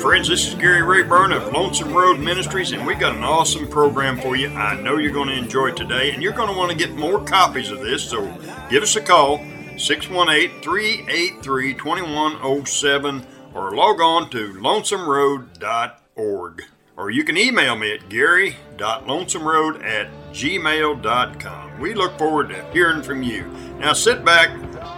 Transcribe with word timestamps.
Friends, 0.00 0.28
this 0.28 0.48
is 0.48 0.54
Gary 0.54 0.80
Rayburn 0.80 1.30
of 1.30 1.52
Lonesome 1.52 1.92
Road 1.92 2.20
Ministries, 2.20 2.72
and 2.72 2.86
we 2.86 2.94
got 2.94 3.14
an 3.14 3.22
awesome 3.22 3.68
program 3.68 4.18
for 4.18 4.34
you. 4.34 4.48
I 4.48 4.80
know 4.80 4.96
you're 4.96 5.12
going 5.12 5.28
to 5.28 5.36
enjoy 5.36 5.72
today, 5.72 6.12
and 6.12 6.22
you're 6.22 6.32
going 6.32 6.50
to 6.50 6.56
want 6.56 6.70
to 6.70 6.76
get 6.76 6.94
more 6.94 7.22
copies 7.22 7.70
of 7.70 7.80
this, 7.80 8.08
so 8.08 8.24
give 8.70 8.82
us 8.82 8.96
a 8.96 9.02
call 9.02 9.44
618 9.76 10.62
383 10.62 11.74
2107 11.74 13.26
or 13.52 13.76
log 13.76 14.00
on 14.00 14.30
to 14.30 14.54
lonesomeroad.org. 14.54 16.62
Or 16.96 17.10
you 17.10 17.22
can 17.22 17.36
email 17.36 17.76
me 17.76 17.92
at 17.92 18.08
gary.lonesomeroad 18.08 19.84
at 19.84 20.08
gmail.com. 20.32 21.78
We 21.78 21.92
look 21.92 22.16
forward 22.16 22.48
to 22.48 22.64
hearing 22.72 23.02
from 23.02 23.22
you. 23.22 23.44
Now 23.78 23.92
sit 23.92 24.24
back, 24.24 24.48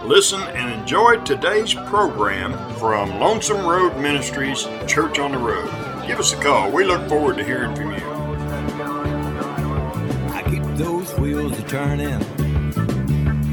listen, 0.05 0.41
and 0.41 0.81
enjoy 0.81 1.17
today's 1.23 1.73
program 1.73 2.53
from 2.75 3.19
Lonesome 3.19 3.65
Road 3.65 3.97
Ministries 3.97 4.67
Church 4.85 5.19
on 5.19 5.31
the 5.31 5.37
Road. 5.37 5.69
Give 6.05 6.19
us 6.19 6.33
a 6.33 6.37
call. 6.37 6.71
We 6.71 6.83
look 6.83 7.07
forward 7.07 7.37
to 7.37 7.43
hearing 7.43 7.75
from 7.75 7.91
you. 7.93 8.03
I 10.33 10.43
keep 10.49 10.63
those 10.77 11.13
wheels 11.17 11.57
a 11.57 11.63
turning 11.63 12.19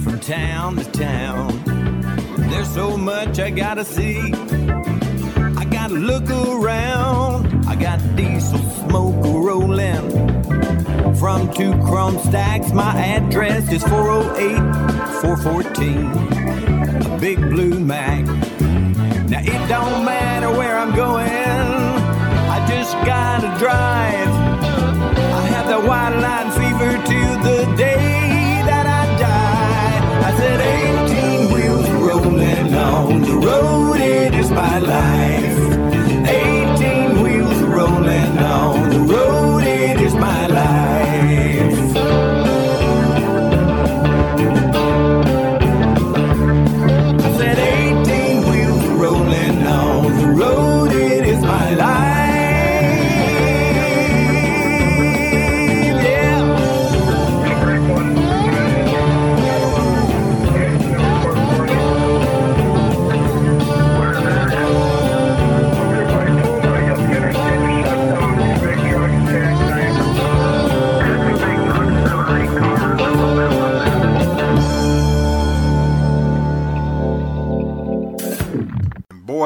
from 0.00 0.18
town 0.20 0.76
to 0.76 0.84
town. 0.92 1.62
There's 2.50 2.72
so 2.74 2.96
much 2.96 3.38
I 3.38 3.50
gotta 3.50 3.84
see. 3.84 4.18
I 4.18 5.64
gotta 5.70 5.94
look 5.94 6.28
around. 6.30 7.64
I 7.66 7.76
got 7.76 8.00
diesel 8.16 8.58
smoke 8.58 9.24
rolling 9.24 10.30
from 11.20 11.52
two 11.52 11.72
chrome 11.82 12.18
stacks. 12.18 12.72
My 12.72 12.96
address 12.98 13.70
is 13.70 13.82
408 13.82 14.56
414. 15.20 17.12
A 17.12 17.18
big 17.18 17.38
blue 17.50 17.78
Mack. 17.78 18.24
Now 19.28 19.40
it 19.40 19.68
don't 19.68 20.02
matter 20.06 20.50
where 20.50 20.78
I'm 20.78 20.96
going. 20.96 21.79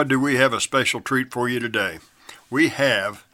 Do 0.08 0.20
we 0.20 0.36
have 0.36 0.52
a 0.52 0.60
special 0.60 1.00
treat 1.00 1.32
for 1.32 1.48
you 1.48 1.58
today. 1.60 1.98
We 2.50 2.68
have 2.68 3.24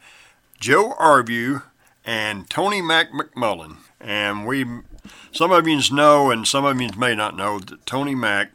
Joe 0.57 0.93
Arview 0.99 1.63
and 2.05 2.49
Tony 2.49 2.81
Mac 2.81 3.11
McMullen. 3.11 3.77
And 3.99 4.47
we, 4.47 4.65
some 5.33 5.51
of 5.51 5.67
you 5.67 5.81
know 5.91 6.31
and 6.31 6.47
some 6.47 6.63
of 6.63 6.79
you 6.79 6.89
may 6.97 7.13
not 7.13 7.35
know 7.35 7.59
that 7.59 7.85
Tony 7.85 8.15
Mac 8.15 8.51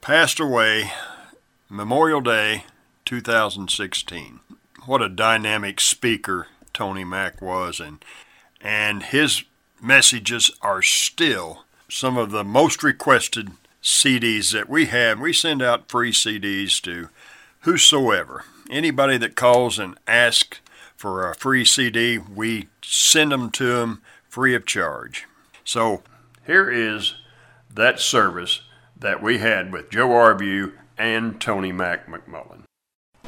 passed 0.00 0.38
away 0.38 0.92
Memorial 1.68 2.20
Day 2.20 2.66
2016. 3.04 4.38
What 4.84 5.02
a 5.02 5.08
dynamic 5.08 5.80
speaker 5.80 6.46
Tony 6.72 7.04
Mac 7.04 7.42
was 7.42 7.80
and 7.80 8.04
and 8.60 9.02
his 9.02 9.42
messages 9.80 10.50
are 10.62 10.82
still 10.82 11.64
some 11.88 12.16
of 12.16 12.30
the 12.30 12.44
most 12.44 12.82
requested 12.82 13.50
CDs 13.82 14.52
that 14.52 14.68
we 14.68 14.86
have. 14.86 15.20
We 15.20 15.32
send 15.32 15.62
out 15.62 15.88
free 15.88 16.12
CDs 16.12 16.80
to 16.82 17.08
whosoever. 17.66 18.44
Anybody 18.70 19.18
that 19.18 19.34
calls 19.34 19.76
and 19.78 19.98
asks 20.06 20.60
for 20.96 21.28
a 21.28 21.34
free 21.34 21.64
CD, 21.64 22.16
we 22.16 22.68
send 22.80 23.32
them 23.32 23.50
to 23.50 23.64
them 23.74 24.02
free 24.28 24.54
of 24.54 24.64
charge. 24.64 25.26
So 25.64 26.02
here 26.46 26.70
is 26.70 27.16
that 27.74 27.98
service 27.98 28.60
that 28.96 29.20
we 29.20 29.38
had 29.38 29.72
with 29.72 29.90
Joe 29.90 30.08
Arview 30.08 30.74
and 30.96 31.40
Tony 31.40 31.72
Mac 31.72 32.06
McMullen. 32.06 32.62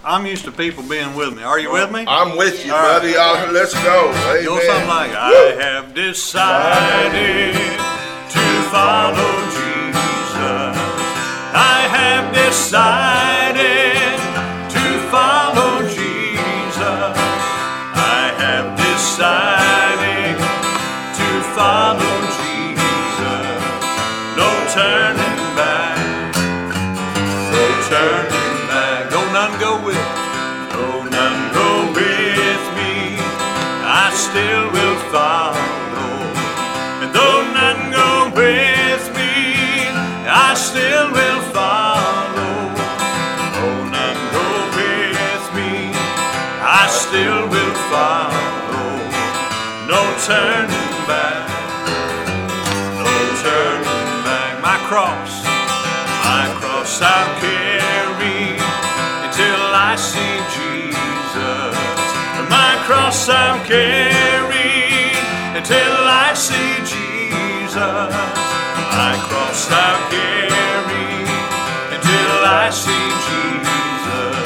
I'm 0.04 0.24
used 0.24 0.44
to 0.44 0.52
people 0.52 0.84
being 0.84 1.16
with 1.16 1.36
me. 1.36 1.42
Are 1.42 1.58
you 1.58 1.72
with 1.72 1.90
me? 1.90 2.04
I'm 2.06 2.36
with 2.36 2.64
you, 2.64 2.72
All 2.72 2.78
right. 2.78 3.00
buddy. 3.00 3.16
Uh, 3.16 3.50
let's 3.50 3.74
go. 3.82 4.10
Amen. 4.10 4.44
Go 4.44 4.60
something 4.60 4.88
like 4.88 5.10
I 5.14 5.56
have 5.58 5.94
decided 5.94 7.54
to 7.54 8.62
follow 8.70 9.34
Jesus. 9.50 10.78
I 11.52 11.88
have 11.90 12.32
decided 12.32 13.17
turning 24.78 25.42
back. 25.58 25.98
No 27.52 27.64
turning 27.90 28.58
back. 28.70 29.10
No 29.10 29.20
none 29.36 29.54
go 29.64 29.72
with. 29.86 30.08
No 30.74 31.02
none 31.16 31.42
go 31.58 31.68
with 31.98 32.64
me. 32.78 32.92
I 34.02 34.06
still 34.24 34.64
will 34.74 34.98
follow. 35.14 35.58
And 37.02 37.10
though 37.16 37.42
none 37.58 37.82
go 37.98 38.10
with 38.38 39.04
me, 39.18 39.34
I 40.46 40.54
still 40.54 41.06
will 41.16 41.42
follow. 41.56 42.54
Oh, 43.60 43.78
none 43.96 44.22
go 44.36 44.46
with 44.78 45.44
me, 45.58 45.72
I 46.80 46.84
still 47.02 47.42
will 47.52 47.76
follow. 47.90 48.90
No 49.90 50.00
turning 50.28 50.92
back. 51.10 51.47
Cross, 54.88 55.44
my 56.24 56.48
cross 56.60 57.02
I'll 57.02 57.34
carry 57.44 58.56
until 59.20 59.60
I 59.76 59.94
see 60.00 60.36
Jesus. 60.56 61.76
My 62.48 62.72
cross 62.86 63.28
I'll 63.28 63.60
carry 63.66 65.12
until 65.58 65.94
I 66.24 66.32
see 66.32 66.72
Jesus. 66.88 68.12
My 68.96 69.14
cross 69.28 69.68
I'll 69.70 70.08
carry 70.08 71.10
until 71.92 72.34
I 72.48 72.70
see 72.72 73.08
Jesus. 73.28 74.36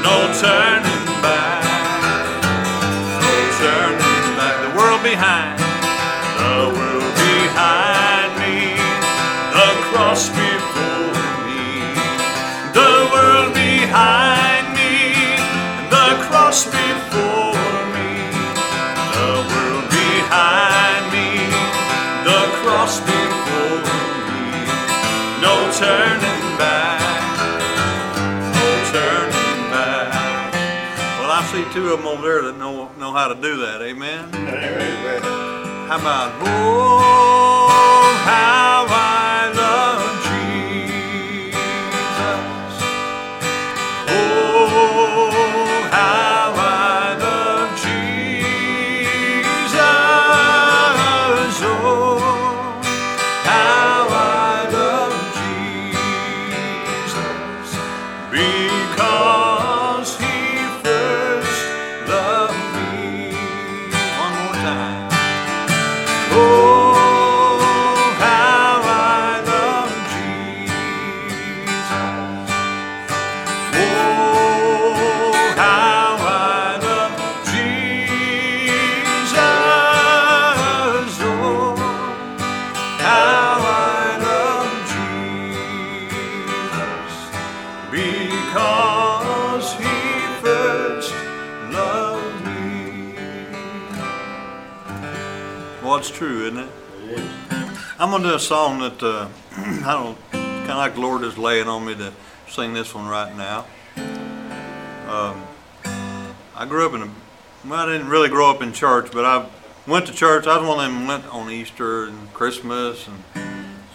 No 0.00 0.16
turning 0.40 1.20
back. 1.20 1.57
Two 31.72 31.92
of 31.92 31.98
them 31.98 32.06
over 32.08 32.22
there 32.22 32.42
that 32.42 32.56
know 32.58 32.90
know 32.98 33.12
how 33.12 33.28
to 33.28 33.34
do 33.34 33.58
that. 33.58 33.82
Amen. 33.82 34.34
Amen. 34.34 35.22
How 35.88 35.98
about 35.98 36.32
oh 36.42 38.22
how 38.24 38.87
Gonna 98.18 98.30
do 98.30 98.34
a 98.34 98.40
song 98.40 98.80
that 98.80 99.00
uh, 99.00 99.28
I 99.52 99.92
don't 99.92 100.30
kind 100.32 100.70
of 100.70 100.76
like 100.76 100.94
the 100.94 101.00
Lord 101.00 101.22
is 101.22 101.38
laying 101.38 101.68
on 101.68 101.86
me 101.86 101.94
to 101.94 102.12
sing 102.48 102.74
this 102.74 102.92
one 102.92 103.06
right 103.06 103.32
now. 103.36 103.64
Um, 105.08 105.44
I 106.56 106.66
grew 106.68 106.84
up 106.84 106.94
in 106.94 107.02
a 107.02 107.10
well, 107.64 107.78
I 107.78 107.86
didn't 107.86 108.08
really 108.08 108.28
grow 108.28 108.50
up 108.50 108.60
in 108.60 108.72
church, 108.72 109.12
but 109.12 109.24
I 109.24 109.48
went 109.86 110.08
to 110.08 110.12
church. 110.12 110.48
I 110.48 110.58
was 110.58 110.68
one 110.68 110.84
of 110.84 110.92
them 110.92 111.06
went 111.06 111.26
on 111.28 111.48
Easter 111.48 112.06
and 112.06 112.34
Christmas, 112.34 113.06
and 113.06 113.22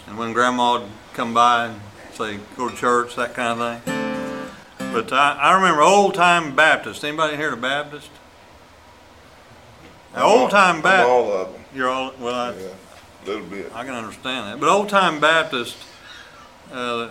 and 0.06 0.16
when 0.16 0.32
Grandma 0.32 0.78
would 0.78 0.88
come 1.12 1.34
by 1.34 1.66
and 1.66 1.80
say 2.14 2.38
go 2.56 2.70
to 2.70 2.74
church, 2.74 3.16
that 3.16 3.34
kind 3.34 3.60
of 3.60 3.82
thing. 3.82 4.90
But 4.90 5.12
I, 5.12 5.34
I 5.34 5.52
remember 5.54 5.82
old 5.82 6.14
time 6.14 6.56
Baptist. 6.56 7.04
Anybody 7.04 7.36
here 7.36 7.52
a 7.52 7.58
Baptist? 7.58 8.08
Old 10.16 10.50
time 10.50 10.80
Baptist. 10.80 11.10
all 11.10 11.30
of 11.30 11.52
them. 11.52 11.64
You're 11.74 11.90
all 11.90 12.14
well. 12.18 12.34
I, 12.34 12.54
Yeah, 12.54 12.68
little 13.26 13.46
bit. 13.46 13.72
I 13.74 13.84
can 13.84 13.94
understand 13.94 14.48
that. 14.48 14.60
But 14.60 14.68
old 14.68 14.88
time 14.88 15.20
Baptist, 15.20 15.76
uh, 16.72 17.08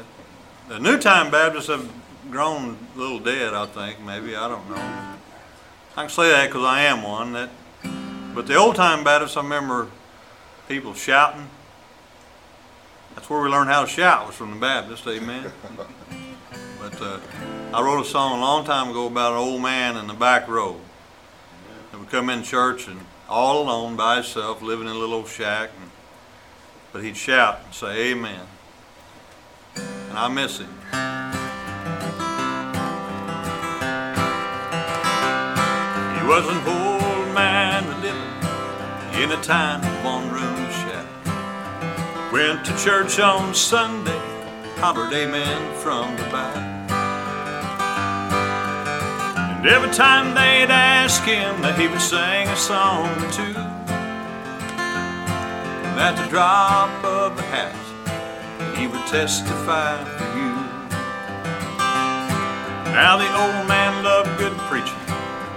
the 0.69 0.79
new 0.79 0.97
time 0.99 1.31
Baptists 1.31 1.67
have 1.67 1.89
grown 2.29 2.77
a 2.95 2.99
little 2.99 3.19
dead. 3.19 3.53
I 3.53 3.65
think 3.65 3.99
maybe 4.01 4.35
I 4.35 4.47
don't 4.47 4.69
know. 4.69 4.75
I 5.95 6.01
can 6.01 6.09
say 6.09 6.29
that 6.29 6.47
because 6.47 6.63
I 6.63 6.81
am 6.81 7.03
one. 7.03 7.33
That, 7.33 7.49
but 8.33 8.47
the 8.47 8.55
old 8.55 8.75
time 8.75 9.03
Baptists, 9.03 9.37
I 9.37 9.43
remember 9.43 9.87
people 10.67 10.93
shouting. 10.93 11.49
That's 13.15 13.29
where 13.29 13.41
we 13.41 13.49
learned 13.49 13.69
how 13.69 13.83
to 13.83 13.87
shout 13.87 14.25
was 14.25 14.35
from 14.35 14.51
the 14.51 14.59
Baptist. 14.59 15.05
Amen. 15.07 15.51
but 16.79 17.01
uh, 17.01 17.19
I 17.73 17.81
wrote 17.81 18.01
a 18.01 18.05
song 18.05 18.39
a 18.39 18.41
long 18.41 18.65
time 18.65 18.89
ago 18.89 19.07
about 19.07 19.33
an 19.33 19.37
old 19.37 19.61
man 19.61 19.97
in 19.97 20.07
the 20.07 20.13
back 20.13 20.47
row 20.47 20.77
that 21.91 21.99
would 21.99 22.09
come 22.09 22.29
in 22.29 22.41
church 22.41 22.87
and 22.87 22.99
all 23.29 23.63
alone 23.63 23.95
by 23.95 24.15
himself, 24.15 24.61
living 24.61 24.87
in 24.87 24.93
a 24.93 24.97
little 24.97 25.15
old 25.15 25.27
shack. 25.27 25.69
And, 25.79 25.91
but 26.93 27.03
he'd 27.03 27.17
shout 27.17 27.59
and 27.65 27.73
say, 27.73 28.11
Amen. 28.11 28.45
And 29.75 30.17
I 30.17 30.27
miss 30.27 30.59
him. 30.59 30.69
He 36.15 36.27
was 36.29 36.47
an 36.47 36.57
old 36.67 37.33
man 37.33 37.83
living 38.01 39.23
in 39.23 39.31
a 39.31 39.41
tiny 39.41 39.87
one 40.05 40.29
room 40.29 40.69
shack. 40.69 42.31
Went 42.31 42.63
to 42.65 42.77
church 42.77 43.19
on 43.19 43.55
Sunday, 43.55 44.21
hollered 44.77 45.13
amen 45.13 45.73
from 45.79 46.15
the 46.15 46.23
back. 46.29 46.55
And 49.57 49.65
every 49.65 49.91
time 49.91 50.35
they'd 50.35 50.71
ask 50.71 51.23
him 51.23 51.55
he 51.75 51.87
would 51.87 52.01
sing 52.01 52.47
a 52.47 52.55
song 52.55 53.09
or 53.23 53.31
two. 53.31 53.72
At 55.95 56.17
the 56.17 56.27
drop 56.27 56.89
of 57.05 57.39
a 57.39 57.41
hat, 57.43 57.75
he 58.75 58.87
would 58.87 59.05
testify 59.07 60.03
for 60.03 60.25
you. 60.35 60.51
Now 62.91 63.15
the 63.15 63.29
old 63.31 63.67
man 63.69 64.03
loved 64.03 64.37
good 64.37 64.57
preaching, 64.67 64.99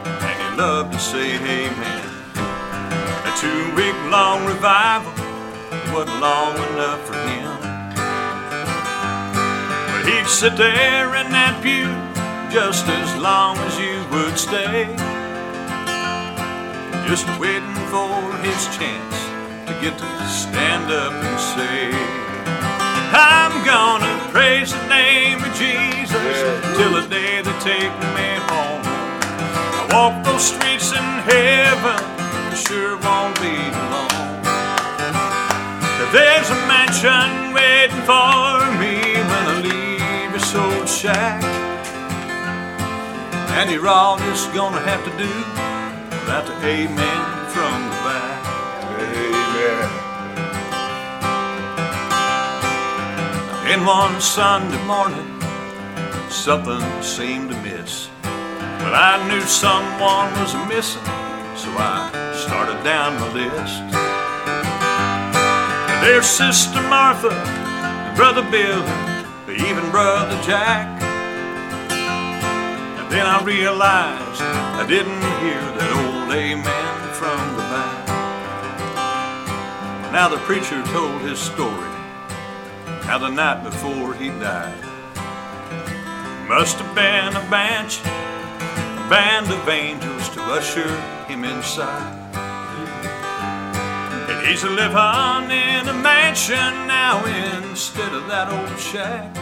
and 0.06 0.36
he 0.38 0.56
loved 0.56 0.92
to 0.92 1.00
say 1.00 1.34
amen. 1.34 2.04
A 2.36 3.32
two-week 3.40 3.96
long 4.12 4.46
revival 4.46 5.10
wasn't 5.92 6.20
long 6.20 6.54
enough 6.70 7.00
for 7.08 7.18
him. 7.26 7.50
But 9.90 10.06
he'd 10.06 10.28
sit 10.28 10.56
there 10.56 11.16
in 11.16 11.32
that 11.32 11.58
pew 11.60 11.90
just 12.54 12.86
as 12.86 13.20
long 13.20 13.58
as 13.66 13.74
you 13.80 13.98
would 14.14 14.38
stay. 14.38 14.94
Just 17.08 17.26
waiting 17.40 17.74
for 17.90 18.14
his 18.46 18.76
chance 18.76 19.15
get 19.90 19.98
to 19.98 20.28
stand 20.28 20.90
up 20.90 21.12
and 21.12 21.38
say, 21.54 21.94
I'm 23.14 23.54
gonna 23.64 24.14
praise 24.32 24.72
the 24.72 24.86
name 24.88 25.38
of 25.38 25.52
Jesus 25.54 26.36
till 26.76 26.92
the 26.98 27.06
day 27.06 27.40
they 27.46 27.56
take 27.62 27.94
me 28.18 28.28
home. 28.50 28.82
I 28.82 29.86
walk 29.94 30.24
those 30.26 30.42
streets 30.42 30.90
in 30.90 31.06
heaven, 31.30 32.02
sure 32.66 32.98
won't 32.98 33.38
be 33.38 33.54
long. 33.92 34.10
There's 36.10 36.50
a 36.50 36.58
mansion 36.66 37.54
waiting 37.54 38.02
for 38.10 38.58
me 38.82 39.14
when 39.30 39.44
I 39.54 39.56
leave 39.70 40.32
this 40.32 40.52
old 40.52 40.88
shack. 40.88 41.44
And 43.54 43.70
you're 43.70 43.86
all 43.86 44.18
just 44.18 44.52
gonna 44.52 44.80
have 44.80 45.02
to 45.04 45.12
do 45.14 45.30
without 46.10 46.44
the 46.46 46.56
amen 46.66 47.22
from. 47.54 47.75
In 53.76 53.84
one 53.84 54.20
Sunday 54.20 54.82
morning, 54.86 55.40
something 56.30 56.80
seemed 57.02 57.50
to 57.50 57.56
miss. 57.62 58.08
But 58.22 58.94
I 58.94 59.26
knew 59.28 59.40
someone 59.42 60.30
was 60.40 60.54
missing, 60.68 61.02
so 61.56 61.68
I 61.76 62.10
started 62.46 62.82
down 62.84 63.18
the 63.20 63.28
list. 63.34 63.82
There's 66.02 66.26
Sister 66.26 66.80
Martha, 66.82 67.32
and 67.32 68.16
Brother 68.16 68.42
Bill, 68.50 68.82
and 68.82 69.60
even 69.60 69.90
Brother 69.90 70.40
Jack. 70.42 70.86
And 71.90 73.10
then 73.10 73.26
I 73.26 73.42
realized 73.42 74.40
I 74.42 74.86
didn't 74.86 75.22
hear 75.42 75.60
that 75.76 75.90
old 75.96 76.32
amen 76.32 76.75
Now 80.16 80.30
the 80.30 80.38
preacher 80.48 80.82
told 80.86 81.20
his 81.20 81.38
story 81.38 81.90
how 83.04 83.18
the 83.18 83.28
night 83.28 83.62
before 83.62 84.14
he 84.14 84.28
died. 84.28 84.82
Must 86.48 86.78
have 86.78 86.94
been 86.94 87.36
a 87.36 87.44
bench, 87.50 88.00
a 88.00 89.06
band 89.12 89.52
of 89.52 89.68
angels 89.68 90.30
to 90.30 90.40
usher 90.56 90.88
him 91.28 91.44
inside. 91.44 92.16
And 94.30 94.46
he's 94.46 94.64
living 94.64 95.50
in 95.52 95.86
a 95.86 95.92
mansion 96.00 96.72
now 96.88 97.20
instead 97.60 98.14
of 98.14 98.26
that 98.28 98.48
old 98.48 98.80
shack. 98.80 99.36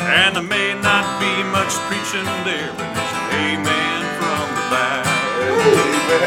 And 0.00 0.34
there 0.34 0.42
may 0.42 0.72
not 0.80 1.04
be 1.20 1.34
much 1.52 1.76
preaching 1.92 2.24
there, 2.48 2.72
but 2.72 2.88
there's 2.96 3.12
an 3.20 3.28
amen 3.52 4.00
from 4.16 4.48
the 4.56 4.64
back. 4.72 5.04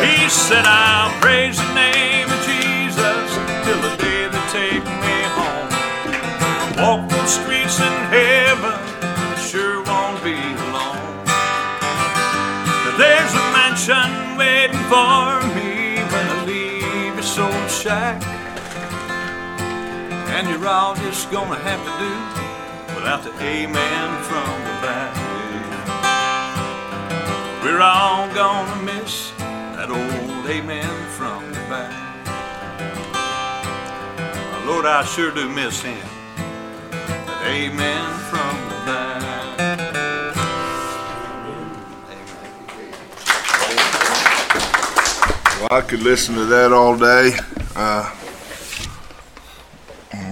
He 0.06 0.30
said, 0.30 0.65
I'll 0.68 1.20
praise 1.20 1.58
the 1.58 1.74
name 1.74 2.20
streets 7.31 7.79
in 7.79 7.95
heaven, 8.11 8.77
sure 9.39 9.81
won't 9.83 10.21
be 10.21 10.35
long. 10.75 11.00
There's 12.97 13.33
a 13.33 13.45
mansion 13.55 14.38
waiting 14.38 14.83
for 14.91 15.39
me 15.55 15.95
when 16.11 16.25
I 16.35 16.43
leave 16.45 17.15
this 17.15 17.38
old 17.39 17.71
shack. 17.71 18.21
And 20.35 20.50
you're 20.50 20.67
all 20.67 20.95
just 20.95 21.31
gonna 21.31 21.55
have 21.55 21.81
to 21.88 21.93
do 22.03 22.13
without 22.95 23.23
the 23.23 23.33
amen 23.41 24.07
from 24.29 24.51
the 24.67 24.75
back. 24.85 25.13
We're 27.63 27.81
all 27.81 28.27
gonna 28.33 28.81
miss 28.83 29.31
that 29.77 29.89
old 29.89 30.45
amen 30.47 30.93
from 31.17 31.50
the 31.53 31.63
back. 31.71 31.95
Lord, 34.67 34.85
I 34.85 35.05
sure 35.05 35.31
do 35.31 35.47
miss 35.50 35.81
him. 35.81 36.20
Amen 37.43 38.19
from 38.29 38.69
the 38.69 38.75
back. 38.86 40.36
Well, 45.60 45.67
I 45.71 45.81
could 45.81 46.01
listen 46.01 46.36
to 46.36 46.45
that 46.45 46.71
all 46.71 46.98
day. 46.98 47.38
Uh, 47.75 48.15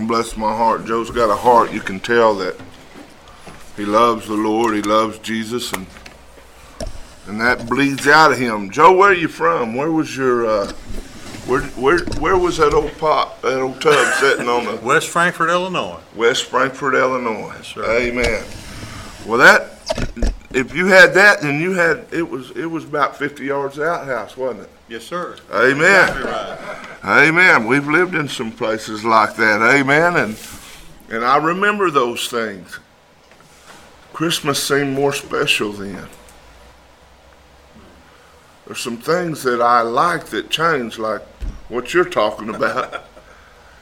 bless 0.08 0.36
my 0.38 0.56
heart. 0.56 0.86
Joe's 0.86 1.12
got 1.12 1.30
a 1.30 1.36
heart. 1.36 1.72
You 1.72 1.82
can 1.82 2.00
tell 2.00 2.36
that 2.36 2.56
he 3.78 3.86
loves 3.86 4.28
the 4.28 4.36
Lord. 4.36 4.75
He 4.75 4.82
loves 4.82 5.20
Jesus, 5.20 5.72
and 5.72 5.86
and 7.28 7.39
that 7.42 7.70
bleeds 7.70 8.08
out 8.08 8.32
of 8.32 8.39
him. 8.39 8.72
Joe, 8.72 8.92
where 8.92 9.12
are 9.12 9.13
you 9.13 9.28
from? 9.28 9.75
Where 9.75 9.92
was 9.92 10.18
your 10.18 10.48
uh, 10.48 10.74
where 11.50 11.62
where 11.62 12.00
where 12.20 12.38
was 12.38 12.58
that 12.58 12.74
old 12.74 12.96
pot, 13.00 13.41
that 13.41 13.60
old 13.60 13.82
tub 13.82 14.13
sitting 14.15 14.48
on 14.48 14.65
the 14.65 14.75
West 14.86 15.08
Frankfort, 15.08 15.50
Illinois. 15.50 16.00
West 16.15 16.46
Frankfort, 16.46 16.94
Illinois? 16.94 17.53
Yes, 17.56 17.68
sir. 17.68 18.00
Amen. 18.00 18.44
Well, 19.25 19.39
that 19.39 19.72
if 20.53 20.75
you 20.75 20.86
had 20.86 21.13
that, 21.15 21.41
then 21.41 21.60
you 21.60 21.74
had 21.74 22.06
it 22.12 22.29
was 22.29 22.51
it 22.51 22.68
was 22.68 22.84
about 22.84 23.18
fifty 23.18 23.46
yards 23.46 23.79
outhouse, 23.79 24.38
wasn't 24.38 24.63
it? 24.63 24.70
Yes, 24.88 25.03
sir. 25.03 25.38
Amen. 25.51 26.10
Amen. 27.03 27.65
We've 27.65 27.88
lived 27.88 28.13
in 28.13 28.27
some 28.27 28.51
places 28.51 29.03
like 29.03 29.36
that. 29.36 29.62
Amen. 29.62 30.18
And 30.18 30.38
and 31.10 31.25
I 31.25 31.38
remember 31.38 31.89
those 31.89 32.27
things. 32.27 32.79
Christmas 34.13 34.62
seemed 34.62 34.94
more 34.94 35.13
special 35.13 35.72
then. 35.72 36.08
There's 38.68 38.82
some 38.82 38.98
things 38.98 39.41
that 39.44 39.62
I 39.62 39.82
like 39.82 40.25
that 40.25 40.51
changed, 40.51 41.00
like 41.00 41.22
what 41.70 41.94
you're 41.94 42.06
talking 42.06 42.54
about, 42.54 43.06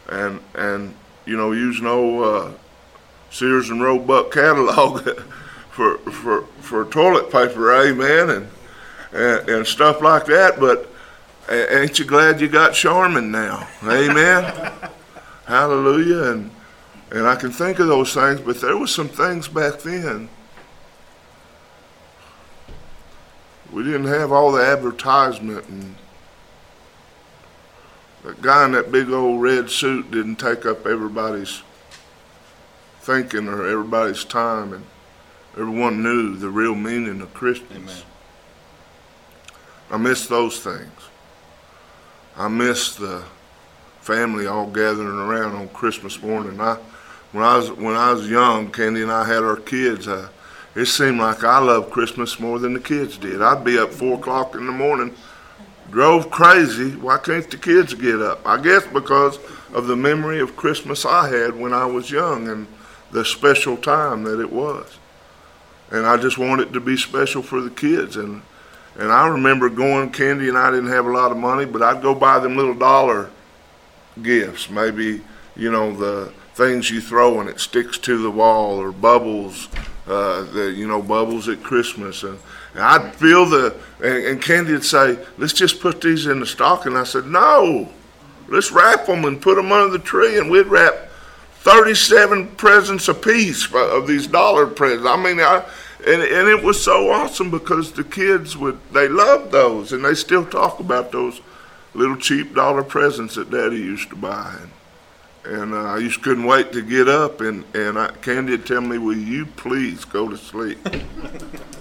and 0.09 0.39
and 0.53 0.93
you 1.25 1.35
know 1.35 1.51
using 1.51 1.87
old 1.87 2.23
uh, 2.23 2.51
Sears 3.31 3.69
and 3.69 3.81
Roebuck 3.81 4.31
catalog 4.31 5.09
for 5.71 5.97
for 5.97 6.43
for 6.61 6.85
toilet 6.85 7.31
paper, 7.31 7.73
amen, 7.73 8.29
and 8.29 8.47
and, 9.11 9.49
and 9.49 9.67
stuff 9.67 10.01
like 10.01 10.25
that. 10.27 10.59
But 10.59 10.91
Ain't 11.49 11.97
you 11.97 12.03
glad 12.03 12.41
you 12.41 12.49
got 12.49 12.73
Charmin 12.73 13.31
now? 13.31 13.69
Amen. 13.83 14.71
Hallelujah. 15.45 16.31
And 16.31 16.51
and 17.09 17.25
I 17.25 17.35
can 17.35 17.51
think 17.51 17.79
of 17.79 17.87
those 17.87 18.13
things, 18.13 18.41
but 18.41 18.59
there 18.59 18.75
was 18.75 18.93
some 18.93 19.07
things 19.07 19.47
back 19.47 19.79
then. 19.79 20.27
We 23.71 23.83
didn't 23.83 24.07
have 24.07 24.33
all 24.33 24.51
the 24.51 24.61
advertisement 24.61 25.65
and 25.69 25.95
that 28.27 28.41
guy 28.41 28.65
in 28.65 28.73
that 28.73 28.91
big 28.91 29.09
old 29.09 29.41
red 29.41 29.69
suit 29.69 30.11
didn't 30.11 30.35
take 30.35 30.65
up 30.65 30.85
everybody's 30.85 31.61
thinking 32.99 33.47
or 33.47 33.65
everybody's 33.65 34.25
time 34.25 34.73
and 34.73 34.83
everyone 35.53 36.03
knew 36.03 36.35
the 36.35 36.49
real 36.49 36.75
meaning 36.75 37.21
of 37.21 37.33
Christmas. 37.33 37.71
Amen. 37.71 38.03
I 39.89 39.97
miss 39.97 40.27
those 40.27 40.59
things. 40.59 40.91
I 42.35 42.49
miss 42.49 42.95
the 42.95 43.23
family 44.01 44.45
all 44.45 44.67
gathering 44.67 45.07
around 45.07 45.55
on 45.55 45.69
Christmas 45.69 46.21
morning. 46.21 46.59
I, 46.59 46.77
when 47.31 47.45
I 47.45 47.55
was 47.55 47.71
when 47.71 47.95
I 47.95 48.11
was 48.11 48.29
young, 48.29 48.71
Candy 48.71 49.03
and 49.03 49.11
I 49.11 49.25
had 49.25 49.43
our 49.43 49.55
kids. 49.55 50.05
Uh, 50.05 50.27
it 50.75 50.85
seemed 50.87 51.19
like 51.19 51.45
I 51.45 51.59
loved 51.59 51.91
Christmas 51.91 52.41
more 52.41 52.59
than 52.59 52.73
the 52.73 52.79
kids 52.81 53.17
did. 53.17 53.41
I'd 53.41 53.63
be 53.63 53.79
up 53.79 53.91
four 53.91 54.19
o'clock 54.19 54.53
in 54.55 54.65
the 54.65 54.73
morning, 54.73 55.15
drove 55.91 56.29
crazy. 56.29 56.91
Why 56.95 57.17
can't 57.17 57.49
the 57.49 57.57
kids 57.57 57.93
get 57.93 58.21
up? 58.21 58.45
I 58.45 58.61
guess 58.61 58.85
because 58.87 59.39
of 59.73 59.87
the 59.87 59.95
memory 59.95 60.39
of 60.39 60.55
Christmas 60.55 61.05
I 61.05 61.29
had 61.29 61.59
when 61.59 61.73
I 61.73 61.85
was 61.85 62.11
young 62.11 62.47
and 62.47 62.67
the 63.11 63.23
special 63.23 63.77
time 63.77 64.23
that 64.23 64.39
it 64.39 64.51
was. 64.51 64.97
And 65.91 66.05
I 66.05 66.17
just 66.17 66.37
wanted 66.37 66.73
to 66.73 66.79
be 66.79 66.97
special 66.97 67.41
for 67.41 67.61
the 67.61 67.69
kids 67.69 68.17
and. 68.17 68.41
And 68.99 69.11
I 69.11 69.27
remember 69.27 69.69
going, 69.69 70.09
Candy 70.09 70.49
and 70.49 70.57
I 70.57 70.71
didn't 70.71 70.89
have 70.89 71.05
a 71.05 71.11
lot 71.11 71.31
of 71.31 71.37
money, 71.37 71.65
but 71.65 71.83
I'd 71.83 72.01
go 72.01 72.15
buy 72.15 72.39
them 72.39 72.57
little 72.57 72.73
dollar 72.73 73.29
gifts. 74.23 74.71
Maybe, 74.71 75.21
you 75.55 75.71
know, 75.71 75.95
the 75.95 76.33
things 76.55 76.89
you 76.89 76.99
throw 76.99 77.39
and 77.39 77.47
it 77.47 77.59
sticks 77.59 77.99
to 77.99 78.17
the 78.17 78.31
wall 78.31 78.79
or 78.79 78.91
bubbles, 78.91 79.67
uh, 80.07 80.41
the, 80.51 80.73
you 80.75 80.87
know, 80.87 80.99
bubbles 80.99 81.47
at 81.47 81.61
Christmas. 81.61 82.23
And, 82.23 82.39
I'd 82.77 83.15
feel 83.15 83.45
the, 83.45 83.75
and, 84.03 84.25
and 84.25 84.41
Candy 84.41 84.73
would 84.73 84.85
say, 84.85 85.17
let's 85.37 85.53
just 85.53 85.79
put 85.79 86.01
these 86.01 86.25
in 86.25 86.39
the 86.39 86.45
stocking. 86.45 86.95
I 86.95 87.03
said, 87.03 87.25
no, 87.25 87.89
let's 88.47 88.71
wrap 88.71 89.05
them 89.05 89.25
and 89.25 89.41
put 89.41 89.55
them 89.55 89.71
under 89.71 89.97
the 89.97 90.03
tree. 90.03 90.37
And 90.37 90.49
we'd 90.49 90.67
wrap 90.67 91.09
37 91.59 92.55
presents 92.55 93.07
apiece 93.07 93.73
of 93.73 94.07
these 94.07 94.27
dollar 94.27 94.67
presents. 94.67 95.07
I 95.07 95.21
mean, 95.21 95.39
I, 95.39 95.65
and, 96.05 96.21
and 96.21 96.47
it 96.47 96.63
was 96.63 96.81
so 96.81 97.11
awesome 97.11 97.51
because 97.51 97.91
the 97.91 98.03
kids 98.03 98.55
would 98.55 98.79
they 98.91 99.07
loved 99.07 99.51
those 99.51 99.91
and 99.91 100.05
they 100.05 100.13
still 100.13 100.45
talk 100.45 100.79
about 100.79 101.11
those 101.11 101.41
little 101.93 102.15
cheap 102.15 102.53
dollar 102.53 102.83
presents 102.83 103.35
that 103.35 103.49
daddy 103.49 103.77
used 103.77 104.09
to 104.09 104.15
buy 104.15 104.55
and, 104.61 105.61
and 105.61 105.73
uh, 105.73 105.93
I 105.93 105.99
just 105.99 106.21
couldn't 106.21 106.45
wait 106.45 106.71
to 106.73 106.81
get 106.81 107.09
up 107.09 107.41
and 107.41 107.65
and 107.73 107.97
I, 107.97 108.11
Candy 108.21 108.51
would 108.51 108.65
tell 108.65 108.81
me 108.81 108.97
will 108.97 109.17
you 109.17 109.45
please 109.45 110.05
go 110.05 110.29
to 110.29 110.37
sleep 110.37 110.77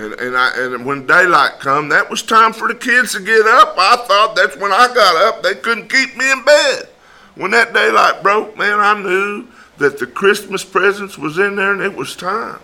and 0.00 0.14
and 0.14 0.36
I 0.36 0.50
and 0.56 0.84
when 0.84 1.06
daylight 1.06 1.60
come 1.60 1.88
that 1.90 2.10
was 2.10 2.22
time 2.22 2.52
for 2.52 2.68
the 2.68 2.74
kids 2.74 3.12
to 3.12 3.20
get 3.20 3.46
up 3.46 3.74
I 3.78 3.96
thought 4.06 4.34
that's 4.36 4.56
when 4.56 4.72
I 4.72 4.86
got 4.94 5.16
up 5.16 5.42
they 5.42 5.54
couldn't 5.54 5.88
keep 5.88 6.16
me 6.16 6.30
in 6.30 6.44
bed 6.44 6.88
when 7.34 7.50
that 7.52 7.72
daylight 7.72 8.22
broke 8.22 8.56
man 8.56 8.80
I 8.80 9.00
knew 9.00 9.48
that 9.78 9.98
the 9.98 10.06
Christmas 10.06 10.64
presents 10.64 11.18
was 11.18 11.38
in 11.38 11.56
there 11.56 11.72
and 11.72 11.82
it 11.82 11.94
was 11.94 12.16
time 12.16 12.60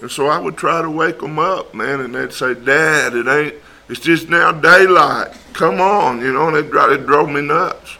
and 0.00 0.10
so 0.10 0.26
I 0.26 0.38
would 0.38 0.56
try 0.56 0.82
to 0.82 0.90
wake 0.90 1.20
them 1.20 1.38
up, 1.38 1.74
man, 1.74 2.00
and 2.00 2.14
they'd 2.14 2.32
say, 2.32 2.54
Dad, 2.54 3.14
it 3.14 3.26
ain't, 3.26 3.54
it's 3.88 4.00
just 4.00 4.28
now 4.28 4.52
daylight. 4.52 5.32
Come 5.52 5.80
on, 5.80 6.20
you 6.20 6.32
know, 6.32 6.54
and 6.54 6.70
try 6.70 6.88
to 6.88 6.98
drove 6.98 7.30
me 7.30 7.40
nuts. 7.40 7.96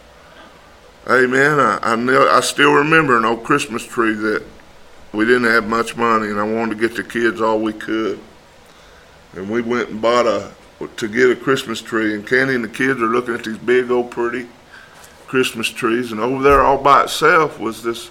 Amen. 1.09 1.59
I, 1.59 1.79
I, 1.81 2.37
I 2.37 2.41
still 2.41 2.73
remember 2.73 3.17
an 3.17 3.25
old 3.25 3.43
Christmas 3.43 3.83
tree 3.83 4.13
that 4.13 4.43
we 5.11 5.25
didn't 5.25 5.45
have 5.45 5.67
much 5.67 5.95
money, 5.95 6.27
and 6.27 6.39
I 6.39 6.43
wanted 6.43 6.75
to 6.75 6.87
get 6.87 6.95
the 6.95 7.03
kids 7.03 7.41
all 7.41 7.59
we 7.59 7.73
could. 7.73 8.19
And 9.33 9.49
we 9.49 9.61
went 9.61 9.89
and 9.89 10.01
bought 10.01 10.25
a, 10.25 10.51
to 10.97 11.07
get 11.07 11.29
a 11.29 11.35
Christmas 11.35 11.81
tree, 11.81 12.13
and 12.13 12.25
Candy 12.25 12.55
and 12.55 12.63
the 12.63 12.69
kids 12.69 13.01
are 13.01 13.07
looking 13.07 13.35
at 13.35 13.43
these 13.43 13.57
big 13.57 13.91
old 13.91 14.11
pretty 14.11 14.47
Christmas 15.27 15.67
trees, 15.67 16.11
and 16.11 16.21
over 16.21 16.41
there 16.41 16.61
all 16.61 16.81
by 16.81 17.03
itself 17.03 17.59
was 17.59 17.83
this 17.83 18.09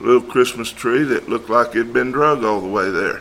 little 0.00 0.22
Christmas 0.22 0.72
tree 0.72 1.02
that 1.04 1.28
looked 1.28 1.50
like 1.50 1.70
it'd 1.70 1.92
been 1.92 2.10
drug 2.10 2.42
all 2.42 2.60
the 2.60 2.68
way 2.68 2.90
there. 2.90 3.20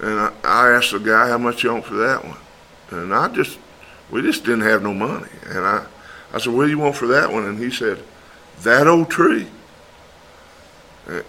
And 0.00 0.18
I, 0.18 0.32
I 0.44 0.70
asked 0.70 0.92
the 0.92 0.98
guy 0.98 1.28
how 1.28 1.38
much 1.38 1.64
you 1.64 1.72
want 1.72 1.84
for 1.84 1.94
that 1.94 2.24
one. 2.24 2.38
And 2.90 3.14
I 3.14 3.28
just, 3.28 3.58
we 4.10 4.22
just 4.22 4.44
didn't 4.44 4.62
have 4.62 4.82
no 4.82 4.94
money. 4.94 5.28
And 5.46 5.58
I, 5.58 5.86
I 6.32 6.38
said, 6.38 6.52
what 6.52 6.64
do 6.64 6.70
you 6.70 6.78
want 6.78 6.96
for 6.96 7.06
that 7.08 7.32
one? 7.32 7.44
And 7.44 7.58
he 7.58 7.70
said, 7.70 8.02
that 8.62 8.86
old 8.86 9.10
tree. 9.10 9.48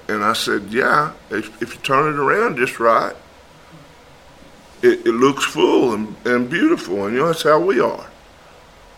And 0.08 0.24
I 0.24 0.34
said, 0.34 0.68
yeah, 0.70 1.14
if, 1.32 1.62
if 1.62 1.74
you 1.74 1.82
turn 1.82 2.14
it 2.14 2.20
around 2.20 2.58
just 2.58 2.80
right, 2.80 3.16
it, 4.84 5.08
it 5.08 5.14
looks 5.14 5.46
full 5.46 5.94
and, 5.94 6.16
and 6.26 6.50
beautiful. 6.50 7.06
And 7.06 7.16
you 7.16 7.22
know, 7.22 7.28
that's 7.28 7.44
how 7.44 7.60
we 7.60 7.80
are. 7.80 8.08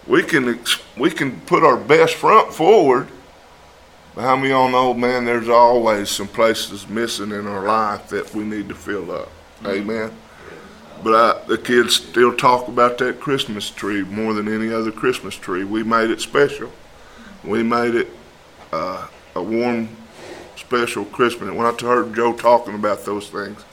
We 0.07 0.23
can, 0.23 0.59
we 0.97 1.09
can 1.09 1.41
put 1.41 1.63
our 1.63 1.77
best 1.77 2.15
front 2.15 2.53
forward 2.53 3.07
but 4.15 4.21
how 4.21 4.37
many 4.37 4.49
y'all 4.49 4.69
know, 4.69 4.93
man, 4.93 5.25
there's 5.25 5.49
always 5.49 6.09
some 6.09 6.29
places 6.29 6.87
missing 6.87 7.31
in 7.31 7.45
our 7.47 7.65
life 7.65 8.07
that 8.09 8.33
we 8.33 8.45
need 8.45 8.69
to 8.69 8.75
fill 8.75 9.11
up. 9.11 9.29
Amen. 9.65 10.09
But 11.03 11.13
I, 11.13 11.45
the 11.47 11.57
kids 11.57 11.97
still 11.97 12.33
talk 12.33 12.69
about 12.69 12.97
that 12.99 13.19
Christmas 13.19 13.69
tree 13.69 14.03
more 14.03 14.33
than 14.33 14.47
any 14.47 14.73
other 14.73 14.91
Christmas 14.91 15.35
tree. 15.35 15.65
We 15.65 15.83
made 15.83 16.09
it 16.09 16.21
special. 16.21 16.71
We 17.43 17.61
made 17.61 17.93
it 17.93 18.07
uh, 18.71 19.07
a 19.35 19.43
warm, 19.43 19.89
special 20.55 21.03
Christmas. 21.03 21.53
When 21.53 21.67
I 21.67 21.73
heard 21.81 22.15
Joe 22.15 22.31
talking 22.31 22.73
about 22.73 23.03
those 23.03 23.29
things, 23.29 23.65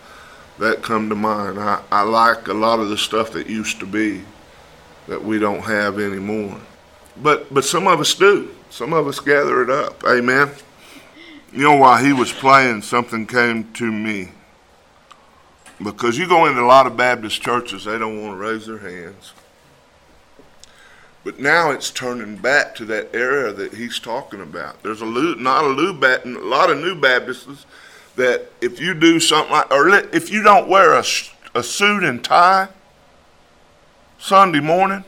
that 0.58 0.82
come 0.82 1.08
to 1.08 1.14
mind. 1.14 1.58
I, 1.58 1.82
I 1.90 2.02
like 2.02 2.48
a 2.48 2.54
lot 2.54 2.78
of 2.78 2.88
the 2.88 2.98
stuff 2.98 3.32
that 3.32 3.46
used 3.48 3.80
to 3.80 3.86
be 3.86 4.22
that 5.08 5.24
we 5.24 5.38
don't 5.38 5.62
have 5.62 5.98
anymore. 5.98 6.60
But 7.20 7.52
but 7.52 7.64
some 7.64 7.86
of 7.86 8.00
us 8.00 8.14
do. 8.14 8.50
Some 8.70 8.92
of 8.92 9.06
us 9.06 9.20
gather 9.20 9.62
it 9.62 9.70
up. 9.70 10.02
Amen. 10.04 10.50
You 11.52 11.64
know, 11.64 11.76
while 11.76 12.02
he 12.02 12.12
was 12.12 12.32
playing, 12.32 12.82
something 12.82 13.26
came 13.26 13.70
to 13.74 13.92
me. 13.92 14.30
Because 15.82 16.16
you 16.16 16.26
go 16.26 16.46
into 16.46 16.62
a 16.62 16.64
lot 16.64 16.86
of 16.86 16.96
Baptist 16.96 17.42
churches, 17.42 17.84
they 17.84 17.98
don't 17.98 18.22
want 18.22 18.34
to 18.34 18.42
raise 18.42 18.66
their 18.66 18.78
hands. 18.78 19.32
But 21.24 21.38
now 21.38 21.70
it's 21.70 21.90
turning 21.90 22.36
back 22.36 22.74
to 22.76 22.84
that 22.86 23.14
era 23.14 23.52
that 23.52 23.74
he's 23.74 23.98
talking 23.98 24.40
about. 24.40 24.82
There's 24.82 25.02
a 25.02 25.06
lot 25.06 26.70
of 26.70 26.78
new 26.78 26.94
Baptists 27.00 27.66
that 28.16 28.50
if 28.60 28.80
you 28.80 28.94
do 28.94 29.18
something 29.20 29.52
like, 29.52 29.70
or 29.70 29.88
if 29.88 30.30
you 30.30 30.42
don't 30.42 30.68
wear 30.68 30.94
a, 30.94 31.04
a 31.54 31.62
suit 31.62 32.04
and 32.04 32.22
tie 32.22 32.68
Sunday 34.18 34.60
morning, 34.60 35.04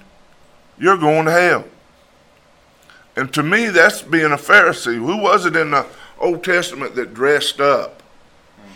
you're 0.78 0.96
going 0.96 1.26
to 1.26 1.32
hell. 1.32 1.64
And 3.16 3.32
to 3.34 3.42
me, 3.42 3.68
that's 3.68 4.02
being 4.02 4.32
a 4.32 4.36
Pharisee. 4.36 4.96
Who 4.96 5.18
was 5.18 5.46
it 5.46 5.54
in 5.54 5.70
the 5.70 5.86
Old 6.18 6.42
Testament 6.42 6.94
that 6.96 7.14
dressed 7.14 7.60
up? 7.60 8.02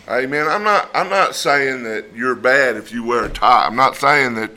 Amen. 0.09 0.47
I'm 0.47 0.63
not. 0.63 0.89
I'm 0.93 1.09
not 1.09 1.35
saying 1.35 1.83
that 1.83 2.15
you're 2.15 2.35
bad 2.35 2.77
if 2.77 2.91
you 2.91 3.03
wear 3.03 3.25
a 3.25 3.29
tie. 3.29 3.67
I'm 3.67 3.75
not 3.75 3.95
saying 3.95 4.35
that. 4.35 4.51